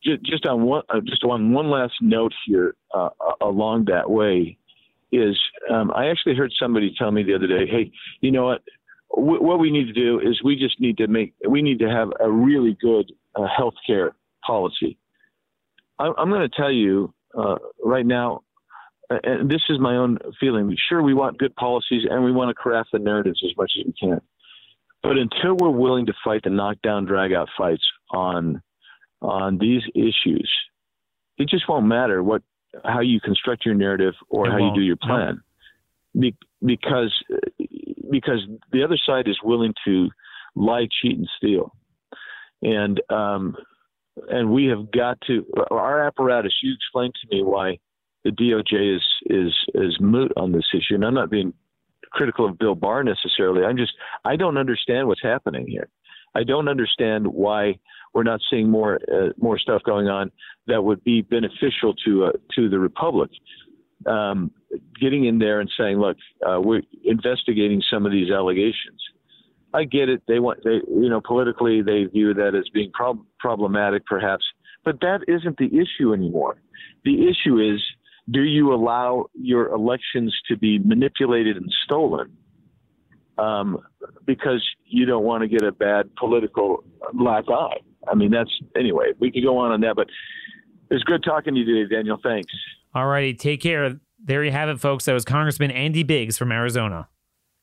Just 0.04 0.48
on 0.48 0.64
one, 0.64 0.82
uh, 0.90 1.00
just 1.06 1.24
on 1.24 1.54
one 1.54 1.70
last 1.70 1.94
note 2.02 2.34
here, 2.48 2.76
uh, 2.94 3.10
along 3.40 3.86
that 3.86 4.10
way, 4.10 4.58
is 5.12 5.40
um, 5.70 5.92
I 5.96 6.08
actually 6.08 6.36
heard 6.36 6.52
somebody 6.60 6.92
tell 6.98 7.12
me 7.12 7.22
the 7.22 7.36
other 7.36 7.46
day, 7.46 7.68
"Hey, 7.68 7.92
you 8.22 8.32
know 8.32 8.46
what? 8.46 8.64
What 9.14 9.60
we 9.60 9.72
need 9.72 9.88
to 9.88 9.94
do 9.94 10.20
is 10.20 10.42
we 10.44 10.56
just 10.56 10.80
need 10.80 10.98
to 10.98 11.08
make 11.08 11.34
we 11.48 11.62
need 11.62 11.80
to 11.80 11.90
have 11.90 12.10
a 12.20 12.32
really 12.32 12.78
good 12.82 13.12
uh, 13.36 13.46
health 13.56 13.74
care 13.86 14.16
policy. 14.46 14.98
I, 16.00 16.12
I'm 16.18 16.30
going 16.30 16.50
to 16.50 16.56
tell 16.56 16.72
you 16.72 17.14
uh, 17.38 17.56
right 17.84 18.06
now, 18.06 18.42
and 19.10 19.50
this 19.50 19.62
is 19.70 19.80
my 19.80 19.98
own 19.98 20.18
feeling. 20.40 20.76
Sure, 20.90 21.02
we 21.02 21.14
want 21.14 21.38
good 21.38 21.56
policies 21.56 22.04
and 22.10 22.24
we 22.24 22.32
want 22.32 22.50
to 22.50 22.54
craft 22.54 22.90
the 22.94 23.00
narratives 23.00 23.42
as 23.46 23.56
much 23.58 23.72
as 23.80 23.86
we 23.86 23.94
can, 24.00 24.22
but 25.04 25.18
until 25.18 25.56
we're 25.58 25.70
willing 25.70 26.06
to 26.06 26.14
fight 26.24 26.44
the 26.44 26.50
knockdown, 26.50 27.06
drag 27.06 27.34
out 27.34 27.50
fights 27.58 27.86
on 28.12 28.62
on 29.22 29.58
these 29.58 29.84
issues, 29.94 30.50
it 31.38 31.50
just 31.50 31.68
won't 31.68 31.86
matter 31.86 32.24
what 32.24 32.42
how 32.86 33.02
you 33.02 33.20
construct 33.20 33.66
your 33.66 33.76
narrative 33.76 34.14
or 34.30 34.48
it 34.48 34.52
how 34.52 34.60
won't. 34.60 34.76
you 34.76 34.82
do 34.82 34.86
your 34.86 34.96
plan. 34.96 35.42
Be, 36.18 36.36
because 36.64 37.14
because 38.10 38.42
the 38.72 38.84
other 38.84 38.98
side 39.06 39.28
is 39.28 39.38
willing 39.44 39.74
to 39.86 40.10
lie, 40.56 40.88
cheat, 41.02 41.18
and 41.18 41.30
steal, 41.38 41.74
and 42.62 43.02
um, 43.10 43.56
and 44.30 44.52
we 44.52 44.66
have 44.66 44.92
got 44.92 45.20
to 45.28 45.46
our 45.72 46.06
apparatus. 46.06 46.54
You 46.62 46.74
explained 46.74 47.14
to 47.22 47.36
me 47.36 47.44
why 47.44 47.80
the 48.24 48.32
DOJ 48.32 48.98
is 48.98 49.04
is 49.26 49.54
is 49.74 49.98
moot 50.00 50.32
on 50.36 50.52
this 50.52 50.68
issue, 50.74 50.96
and 50.96 51.06
I'm 51.06 51.14
not 51.14 51.30
being 51.30 51.54
critical 52.12 52.46
of 52.46 52.58
Bill 52.58 52.76
Barr 52.76 53.04
necessarily. 53.04 53.64
I'm 53.64 53.78
just 53.78 53.94
I 54.26 54.36
don't 54.36 54.58
understand 54.58 55.08
what's 55.08 55.24
happening 55.24 55.66
here. 55.68 55.88
I 56.36 56.44
don't 56.44 56.68
understand 56.68 57.28
why 57.28 57.80
we're 58.14 58.24
not 58.24 58.42
seeing 58.50 58.70
more 58.70 59.00
uh, 59.12 59.30
more 59.38 59.58
stuff 59.58 59.82
going 59.84 60.08
on 60.08 60.32
that 60.68 60.84
would 60.84 61.04
be 61.04 61.22
beneficial 61.22 61.94
to 62.06 62.26
uh, 62.26 62.32
to 62.56 62.70
the 62.70 62.80
republic. 62.80 63.30
Um, 64.06 64.52
getting 65.00 65.26
in 65.26 65.38
there 65.40 65.60
and 65.60 65.70
saying, 65.78 66.00
"Look, 66.00 66.18
uh, 66.46 66.60
we're 66.62 66.82
investigating 67.04 67.82
some 67.90 68.06
of 68.06 68.12
these 68.12 68.32
allegations." 68.32 69.02
I 69.74 69.86
get 69.86 70.10
it. 70.10 70.22
They 70.28 70.40
want 70.40 70.64
they 70.64 70.82
you 70.88 71.10
know 71.10 71.22
politically 71.22 71.82
they 71.82 72.06
view 72.06 72.34
that 72.34 72.56
as 72.56 72.68
being 72.74 72.92
prob- 72.92 73.26
problematic, 73.40 74.06
perhaps, 74.06 74.44
but 74.84 75.00
that 75.02 75.22
isn't 75.28 75.58
the 75.58 75.68
issue 75.68 76.14
anymore. 76.14 76.62
The 77.04 77.28
issue 77.30 77.60
is 77.60 77.82
do 78.30 78.42
you 78.42 78.74
allow 78.74 79.26
your 79.34 79.70
elections 79.70 80.36
to 80.48 80.58
be 80.58 80.80
manipulated 80.80 81.58
and 81.58 81.72
stolen 81.84 82.36
um, 83.38 83.80
because 84.26 84.64
you 84.86 85.06
don't 85.06 85.24
want 85.24 85.42
to 85.42 85.48
get 85.48 85.64
a 85.64 85.72
bad 85.72 86.14
political 86.16 86.84
black 87.14 87.46
eye? 87.50 87.78
I 88.08 88.16
mean, 88.16 88.32
that's 88.32 88.52
anyway. 88.76 89.14
We 89.20 89.32
could 89.32 89.44
go 89.44 89.58
on 89.58 89.72
on 89.72 89.82
that, 89.82 89.96
but 89.96 90.08
it's 90.90 91.04
good 91.04 91.24
talking 91.24 91.54
to 91.54 91.60
you 91.60 91.66
today, 91.66 91.96
Daniel. 91.96 92.20
Thanks. 92.22 92.52
All 92.94 93.08
righty, 93.08 93.34
take 93.34 93.62
care. 93.62 94.00
There 94.24 94.44
you 94.44 94.52
have 94.52 94.70
it, 94.70 94.80
folks. 94.80 95.06
That 95.06 95.14
was 95.14 95.26
Congressman 95.26 95.72
Andy 95.72 96.04
Biggs 96.04 96.38
from 96.38 96.52
Arizona. 96.52 97.08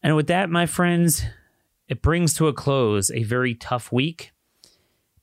And 0.02 0.16
with 0.16 0.26
that, 0.28 0.50
my 0.50 0.66
friends, 0.66 1.22
it 1.88 2.02
brings 2.02 2.34
to 2.34 2.48
a 2.48 2.52
close 2.52 3.10
a 3.10 3.22
very 3.24 3.55
tough 3.55 3.92
week. 3.92 4.32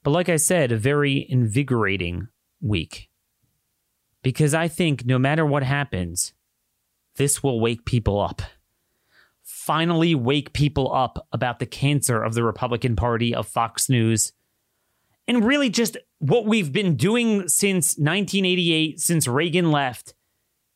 But 0.04 0.12
like 0.12 0.30
I 0.30 0.36
said, 0.36 0.72
a 0.72 0.78
very 0.78 1.26
invigorating 1.30 2.28
week 2.62 3.10
because 4.26 4.54
I 4.54 4.68
think 4.68 5.06
no 5.06 5.20
matter 5.20 5.46
what 5.46 5.64
happens, 5.64 6.34
this 7.16 7.44
will 7.44 7.60
wake 7.60 7.86
people 7.86 8.20
up. 8.20 8.42
Finally, 9.44 10.16
wake 10.16 10.52
people 10.54 10.94
up 10.94 11.28
about 11.32 11.60
the 11.60 11.66
cancer 11.66 12.24
of 12.24 12.34
the 12.34 12.44
Republican 12.44 12.96
Party, 12.96 13.34
of 13.36 13.48
Fox 13.48 13.88
News, 13.88 14.34
and 15.28 15.46
really 15.46 15.70
just 15.70 15.98
what 16.20 16.46
we've 16.46 16.72
been 16.72 16.96
doing 16.96 17.48
since 17.48 17.98
1988, 17.98 19.00
since 19.00 19.28
Reagan 19.28 19.72
left, 19.72 20.14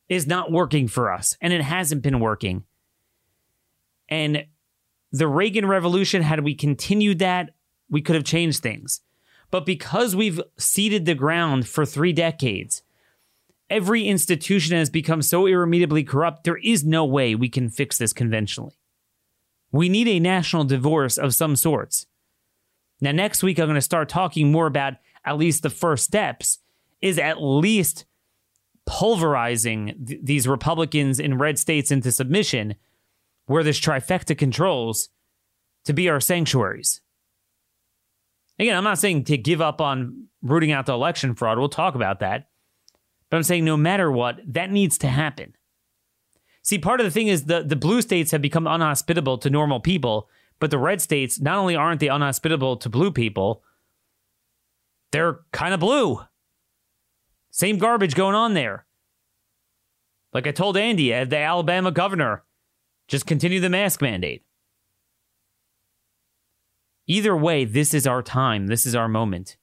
is 0.08 0.26
not 0.26 0.50
working 0.50 0.88
for 0.88 1.12
us. 1.12 1.36
And 1.40 1.52
it 1.52 1.62
hasn't 1.62 2.02
been 2.02 2.20
working. 2.20 2.64
And 4.08 4.46
the 5.12 5.28
Reagan 5.28 5.66
Revolution, 5.66 6.22
had 6.22 6.44
we 6.44 6.54
continued 6.54 7.20
that, 7.20 7.50
we 7.88 8.02
could 8.02 8.16
have 8.16 8.24
changed 8.24 8.60
things. 8.60 9.00
But 9.50 9.66
because 9.66 10.14
we've 10.14 10.40
ceded 10.58 11.06
the 11.06 11.14
ground 11.14 11.66
for 11.66 11.84
three 11.84 12.12
decades, 12.12 12.82
every 13.68 14.06
institution 14.06 14.76
has 14.76 14.90
become 14.90 15.22
so 15.22 15.46
irremediably 15.46 16.04
corrupt, 16.04 16.44
there 16.44 16.58
is 16.58 16.84
no 16.84 17.04
way 17.04 17.34
we 17.34 17.48
can 17.48 17.68
fix 17.68 17.98
this 17.98 18.12
conventionally. 18.12 18.74
We 19.72 19.88
need 19.88 20.08
a 20.08 20.20
national 20.20 20.64
divorce 20.64 21.16
of 21.16 21.34
some 21.34 21.56
sorts. 21.56 22.06
Now, 23.00 23.12
next 23.12 23.42
week, 23.42 23.58
I'm 23.58 23.66
going 23.66 23.74
to 23.76 23.80
start 23.80 24.08
talking 24.08 24.52
more 24.52 24.66
about 24.66 24.94
at 25.24 25.38
least 25.38 25.62
the 25.62 25.70
first 25.70 26.04
steps, 26.04 26.58
is 27.00 27.18
at 27.18 27.42
least 27.42 28.04
pulverizing 28.86 30.04
th- 30.06 30.20
these 30.22 30.48
Republicans 30.48 31.20
in 31.20 31.38
red 31.38 31.58
states 31.58 31.90
into 31.90 32.12
submission, 32.12 32.74
where 33.46 33.62
this 33.62 33.80
trifecta 33.80 34.36
controls, 34.36 35.08
to 35.84 35.92
be 35.92 36.08
our 36.08 36.20
sanctuaries. 36.20 37.00
Again, 38.58 38.76
I'm 38.76 38.84
not 38.84 38.98
saying 38.98 39.24
to 39.24 39.38
give 39.38 39.62
up 39.62 39.80
on 39.80 40.26
rooting 40.42 40.72
out 40.72 40.86
the 40.86 40.92
election 40.92 41.34
fraud. 41.34 41.58
We'll 41.58 41.70
talk 41.70 41.94
about 41.94 42.20
that. 42.20 42.48
But 43.30 43.38
I'm 43.38 43.42
saying 43.42 43.64
no 43.64 43.76
matter 43.76 44.10
what, 44.10 44.40
that 44.46 44.70
needs 44.70 44.98
to 44.98 45.08
happen. 45.08 45.54
See, 46.62 46.78
part 46.78 47.00
of 47.00 47.04
the 47.04 47.10
thing 47.10 47.28
is 47.28 47.46
the, 47.46 47.62
the 47.62 47.76
blue 47.76 48.02
states 48.02 48.32
have 48.32 48.42
become 48.42 48.66
unhospitable 48.66 49.38
to 49.38 49.50
normal 49.50 49.80
people, 49.80 50.28
but 50.60 50.70
the 50.70 50.78
red 50.78 51.00
states 51.00 51.40
not 51.40 51.58
only 51.58 51.74
aren't 51.74 52.00
they 52.00 52.08
unhospitable 52.08 52.76
to 52.76 52.88
blue 52.88 53.10
people, 53.10 53.64
they're 55.10 55.40
kind 55.52 55.74
of 55.74 55.80
blue. 55.80 56.20
Same 57.50 57.78
garbage 57.78 58.14
going 58.14 58.36
on 58.36 58.54
there. 58.54 58.86
Like 60.32 60.46
I 60.46 60.52
told 60.52 60.76
Andy, 60.76 61.12
uh, 61.12 61.24
the 61.24 61.38
Alabama 61.38 61.90
governor, 61.90 62.44
just 63.08 63.26
continue 63.26 63.58
the 63.58 63.70
mask 63.70 64.00
mandate. 64.00 64.44
Either 67.06 67.36
way, 67.36 67.64
this 67.64 67.92
is 67.92 68.06
our 68.06 68.22
time. 68.22 68.68
This 68.68 68.86
is 68.86 68.94
our 68.94 69.08
moment. 69.08 69.56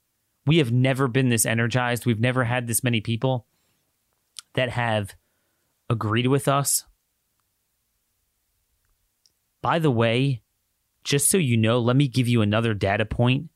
We 0.45 0.57
have 0.57 0.71
never 0.71 1.07
been 1.07 1.29
this 1.29 1.45
energized. 1.45 2.05
We've 2.05 2.19
never 2.19 2.43
had 2.43 2.67
this 2.67 2.83
many 2.83 2.99
people 2.99 3.45
that 4.55 4.69
have 4.69 5.15
agreed 5.89 6.27
with 6.27 6.47
us. 6.47 6.83
By 9.61 9.79
the 9.79 9.91
way, 9.91 10.41
just 11.07 11.29
so 11.31 11.37
you 11.37 11.55
know, 11.55 11.79
let 11.79 11.95
me 11.95 12.09
give 12.09 12.27
you 12.27 12.41
another 12.41 12.73
data 12.73 13.05
point 13.05 13.49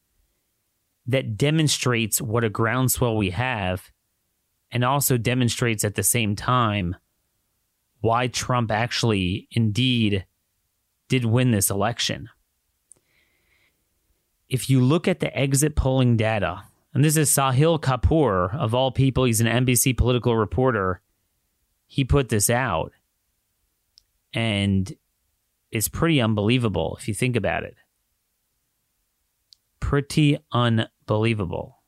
that 1.05 1.35
demonstrates 1.35 2.21
what 2.21 2.45
a 2.45 2.49
groundswell 2.49 3.17
we 3.17 3.31
have 3.31 3.91
and 4.71 4.85
also 4.85 5.17
demonstrates 5.17 5.83
at 5.83 5.95
the 5.95 6.03
same 6.03 6.33
time 6.33 6.95
why 7.99 8.27
Trump 8.27 8.71
actually 8.71 9.49
indeed 9.51 10.25
did 11.09 11.25
win 11.25 11.51
this 11.51 11.69
election. 11.69 12.29
If 14.47 14.69
you 14.69 14.79
look 14.79 15.09
at 15.09 15.19
the 15.19 15.37
exit 15.37 15.75
polling 15.75 16.15
data 16.15 16.63
and 16.93 17.03
this 17.03 17.17
is 17.17 17.29
Sahil 17.29 17.81
Kapur, 17.81 18.57
of 18.57 18.73
all 18.73 18.91
people. 18.91 19.25
He's 19.25 19.41
an 19.41 19.65
NBC 19.65 19.97
political 19.97 20.37
reporter. 20.37 21.01
He 21.87 22.05
put 22.05 22.29
this 22.29 22.49
out. 22.49 22.93
And 24.33 24.93
it's 25.71 25.87
pretty 25.87 26.21
unbelievable 26.21 26.97
if 26.99 27.07
you 27.07 27.13
think 27.13 27.35
about 27.35 27.63
it. 27.63 27.75
Pretty 29.79 30.37
unbelievable. 30.51 31.79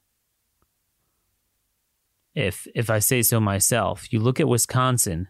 If 2.34 2.66
if 2.74 2.90
I 2.90 3.00
say 3.00 3.22
so 3.22 3.40
myself, 3.40 4.12
you 4.12 4.20
look 4.20 4.40
at 4.40 4.48
Wisconsin 4.48 5.28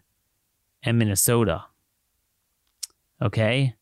and 0.83 0.97
Minnesota. 0.97 1.65
Okay? 3.21 3.75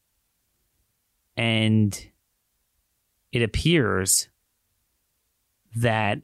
And 1.38 2.08
it 3.32 3.42
appears 3.42 4.30
that 5.76 6.22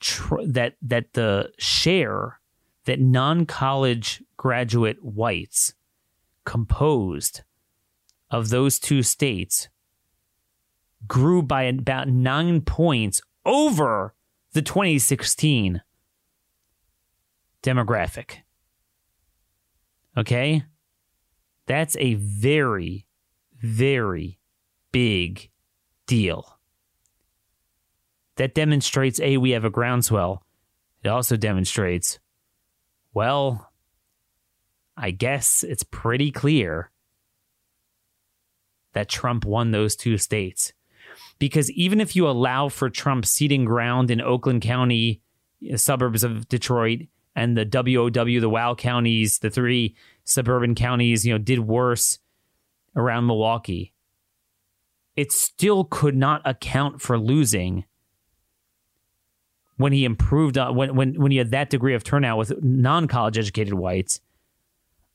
tr- 0.00 0.44
that 0.46 0.76
that 0.82 1.12
the 1.12 1.52
share 1.58 2.40
that 2.84 3.00
non-college 3.00 4.22
graduate 4.36 5.02
whites 5.02 5.74
composed 6.44 7.42
of 8.32 8.48
those 8.48 8.80
two 8.80 9.02
states 9.02 9.68
grew 11.06 11.42
by 11.42 11.64
about 11.64 12.08
9 12.08 12.62
points 12.62 13.20
over 13.44 14.14
the 14.52 14.62
2016 14.62 15.82
demographic. 17.62 18.38
Okay? 20.16 20.64
That's 21.66 21.96
a 21.98 22.14
very 22.14 23.06
very 23.62 24.40
big 24.90 25.48
deal 26.06 26.58
that 28.36 28.54
demonstrates 28.54 29.20
A, 29.20 29.36
we 29.36 29.50
have 29.50 29.64
a 29.64 29.70
groundswell. 29.70 30.44
It 31.02 31.08
also 31.08 31.36
demonstrates, 31.36 32.18
well, 33.12 33.70
I 34.96 35.10
guess 35.10 35.62
it's 35.62 35.84
pretty 35.84 36.30
clear 36.30 36.90
that 38.92 39.08
Trump 39.08 39.44
won 39.44 39.70
those 39.70 39.96
two 39.96 40.18
states. 40.18 40.72
Because 41.38 41.70
even 41.72 42.00
if 42.00 42.14
you 42.14 42.28
allow 42.28 42.68
for 42.68 42.88
Trump 42.88 43.26
ceding 43.26 43.64
ground 43.64 44.10
in 44.10 44.20
Oakland 44.20 44.62
County, 44.62 45.20
uh, 45.72 45.76
suburbs 45.76 46.24
of 46.24 46.48
Detroit, 46.48 47.00
and 47.34 47.56
the 47.56 47.64
WOW, 47.64 48.10
the 48.40 48.48
WOW 48.48 48.74
counties, 48.74 49.38
the 49.38 49.50
three 49.50 49.96
suburban 50.24 50.74
counties, 50.74 51.26
you 51.26 51.32
know, 51.32 51.38
did 51.38 51.60
worse 51.60 52.18
around 52.94 53.26
Milwaukee, 53.26 53.92
it 55.16 55.32
still 55.32 55.84
could 55.84 56.16
not 56.16 56.42
account 56.44 57.00
for 57.00 57.18
losing 57.18 57.84
when 59.76 59.92
he 59.92 60.04
improved 60.04 60.58
on 60.58 60.74
when 60.76 60.94
when 60.94 61.14
when 61.14 61.32
he 61.32 61.38
had 61.38 61.50
that 61.50 61.70
degree 61.70 61.94
of 61.94 62.04
turnout 62.04 62.38
with 62.38 62.62
non-college 62.62 63.38
educated 63.38 63.74
whites 63.74 64.20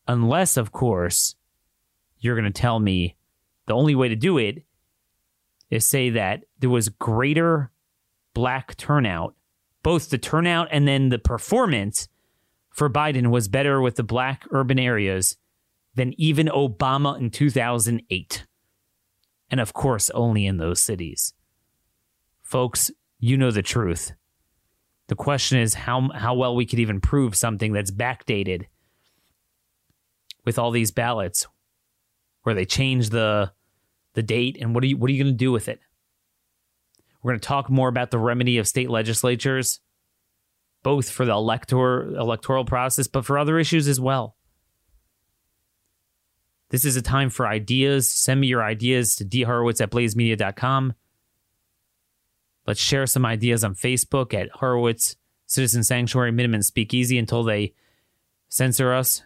unless 0.07 0.57
of 0.57 0.71
course 0.71 1.35
you're 2.19 2.35
going 2.35 2.51
to 2.51 2.61
tell 2.61 2.79
me 2.79 3.15
the 3.67 3.75
only 3.75 3.95
way 3.95 4.09
to 4.09 4.15
do 4.15 4.37
it 4.37 4.63
is 5.69 5.85
say 5.85 6.09
that 6.11 6.43
there 6.59 6.69
was 6.69 6.89
greater 6.89 7.71
black 8.33 8.75
turnout. 8.77 9.35
Both 9.83 10.09
the 10.09 10.17
turnout 10.17 10.69
and 10.71 10.87
then 10.87 11.09
the 11.09 11.19
performance 11.19 12.07
for 12.71 12.89
Biden 12.89 13.29
was 13.29 13.47
better 13.47 13.81
with 13.81 13.95
the 13.95 14.03
black 14.03 14.45
urban 14.51 14.79
areas 14.79 15.37
than 15.95 16.13
even 16.19 16.47
Obama 16.47 17.17
in 17.19 17.29
2008 17.29 18.45
and 19.49 19.59
of 19.59 19.73
course 19.73 20.09
only 20.11 20.45
in 20.45 20.57
those 20.57 20.81
cities. 20.81 21.33
Folks 22.43 22.91
you 23.19 23.37
know 23.37 23.51
the 23.51 23.61
truth. 23.61 24.13
The 25.07 25.15
question 25.15 25.57
is 25.57 25.73
how 25.73 26.09
how 26.13 26.35
well 26.35 26.55
we 26.55 26.65
could 26.65 26.79
even 26.79 27.01
prove 27.01 27.35
something 27.35 27.73
that's 27.73 27.91
backdated 27.91 28.65
with 30.45 30.59
all 30.59 30.71
these 30.71 30.91
ballots 30.91 31.47
where 32.43 32.55
they 32.55 32.65
change 32.65 33.09
the 33.09 33.51
the 34.17 34.23
date 34.23 34.57
and 34.59 34.73
what 34.73 34.83
are 34.83 34.87
you 34.87 34.97
what 34.97 35.11
are 35.11 35.13
you 35.13 35.23
going 35.23 35.31
to 35.31 35.37
do 35.37 35.51
with 35.51 35.69
it? 35.69 35.79
We're 37.21 37.33
going 37.33 37.39
to 37.39 37.47
talk 37.47 37.69
more 37.69 37.87
about 37.87 38.09
the 38.09 38.17
remedy 38.17 38.57
of 38.57 38.67
state 38.67 38.89
legislatures, 38.89 39.79
both 40.81 41.07
for 41.07 41.23
the 41.23 41.33
elector, 41.33 42.15
electoral 42.15 42.65
process, 42.65 43.05
but 43.05 43.25
for 43.25 43.37
other 43.37 43.59
issues 43.59 43.87
as 43.87 43.99
well. 43.99 44.35
This 46.69 46.83
is 46.83 46.95
a 46.95 47.01
time 47.03 47.29
for 47.29 47.45
ideas. 47.45 48.09
Send 48.09 48.41
me 48.41 48.47
your 48.47 48.63
ideas 48.63 49.15
to 49.17 49.23
dhorowitz 49.23 49.81
at 49.81 49.91
blazemedia.com. 49.91 50.95
Let's 52.65 52.79
share 52.79 53.05
some 53.05 53.23
ideas 53.23 53.63
on 53.63 53.75
Facebook 53.75 54.33
at 54.33 54.49
Horowitz 54.49 55.15
Citizen 55.45 55.83
Sanctuary 55.83 56.31
Minimum 56.31 56.63
Speakeasy 56.63 57.19
until 57.19 57.43
they 57.43 57.75
censor 58.49 58.93
us. 58.93 59.21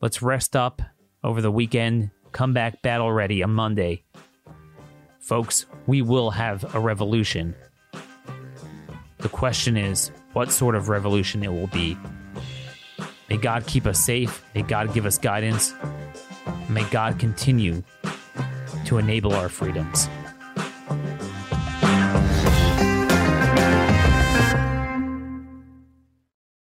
Let's 0.00 0.22
rest 0.22 0.56
up 0.56 0.80
over 1.22 1.42
the 1.42 1.52
weekend. 1.52 2.12
Come 2.36 2.52
back 2.52 2.82
battle 2.82 3.10
ready 3.10 3.42
on 3.42 3.50
Monday. 3.52 4.02
Folks, 5.20 5.64
we 5.86 6.02
will 6.02 6.32
have 6.32 6.74
a 6.74 6.78
revolution. 6.78 7.54
The 9.16 9.30
question 9.30 9.78
is, 9.78 10.10
what 10.34 10.52
sort 10.52 10.74
of 10.74 10.90
revolution 10.90 11.42
it 11.42 11.50
will 11.50 11.68
be? 11.68 11.96
May 13.30 13.38
God 13.38 13.66
keep 13.66 13.86
us 13.86 14.04
safe. 14.04 14.44
May 14.54 14.60
God 14.60 14.92
give 14.92 15.06
us 15.06 15.16
guidance. 15.16 15.72
May 16.68 16.84
God 16.90 17.18
continue 17.18 17.82
to 18.84 18.98
enable 18.98 19.32
our 19.32 19.48
freedoms. 19.48 20.06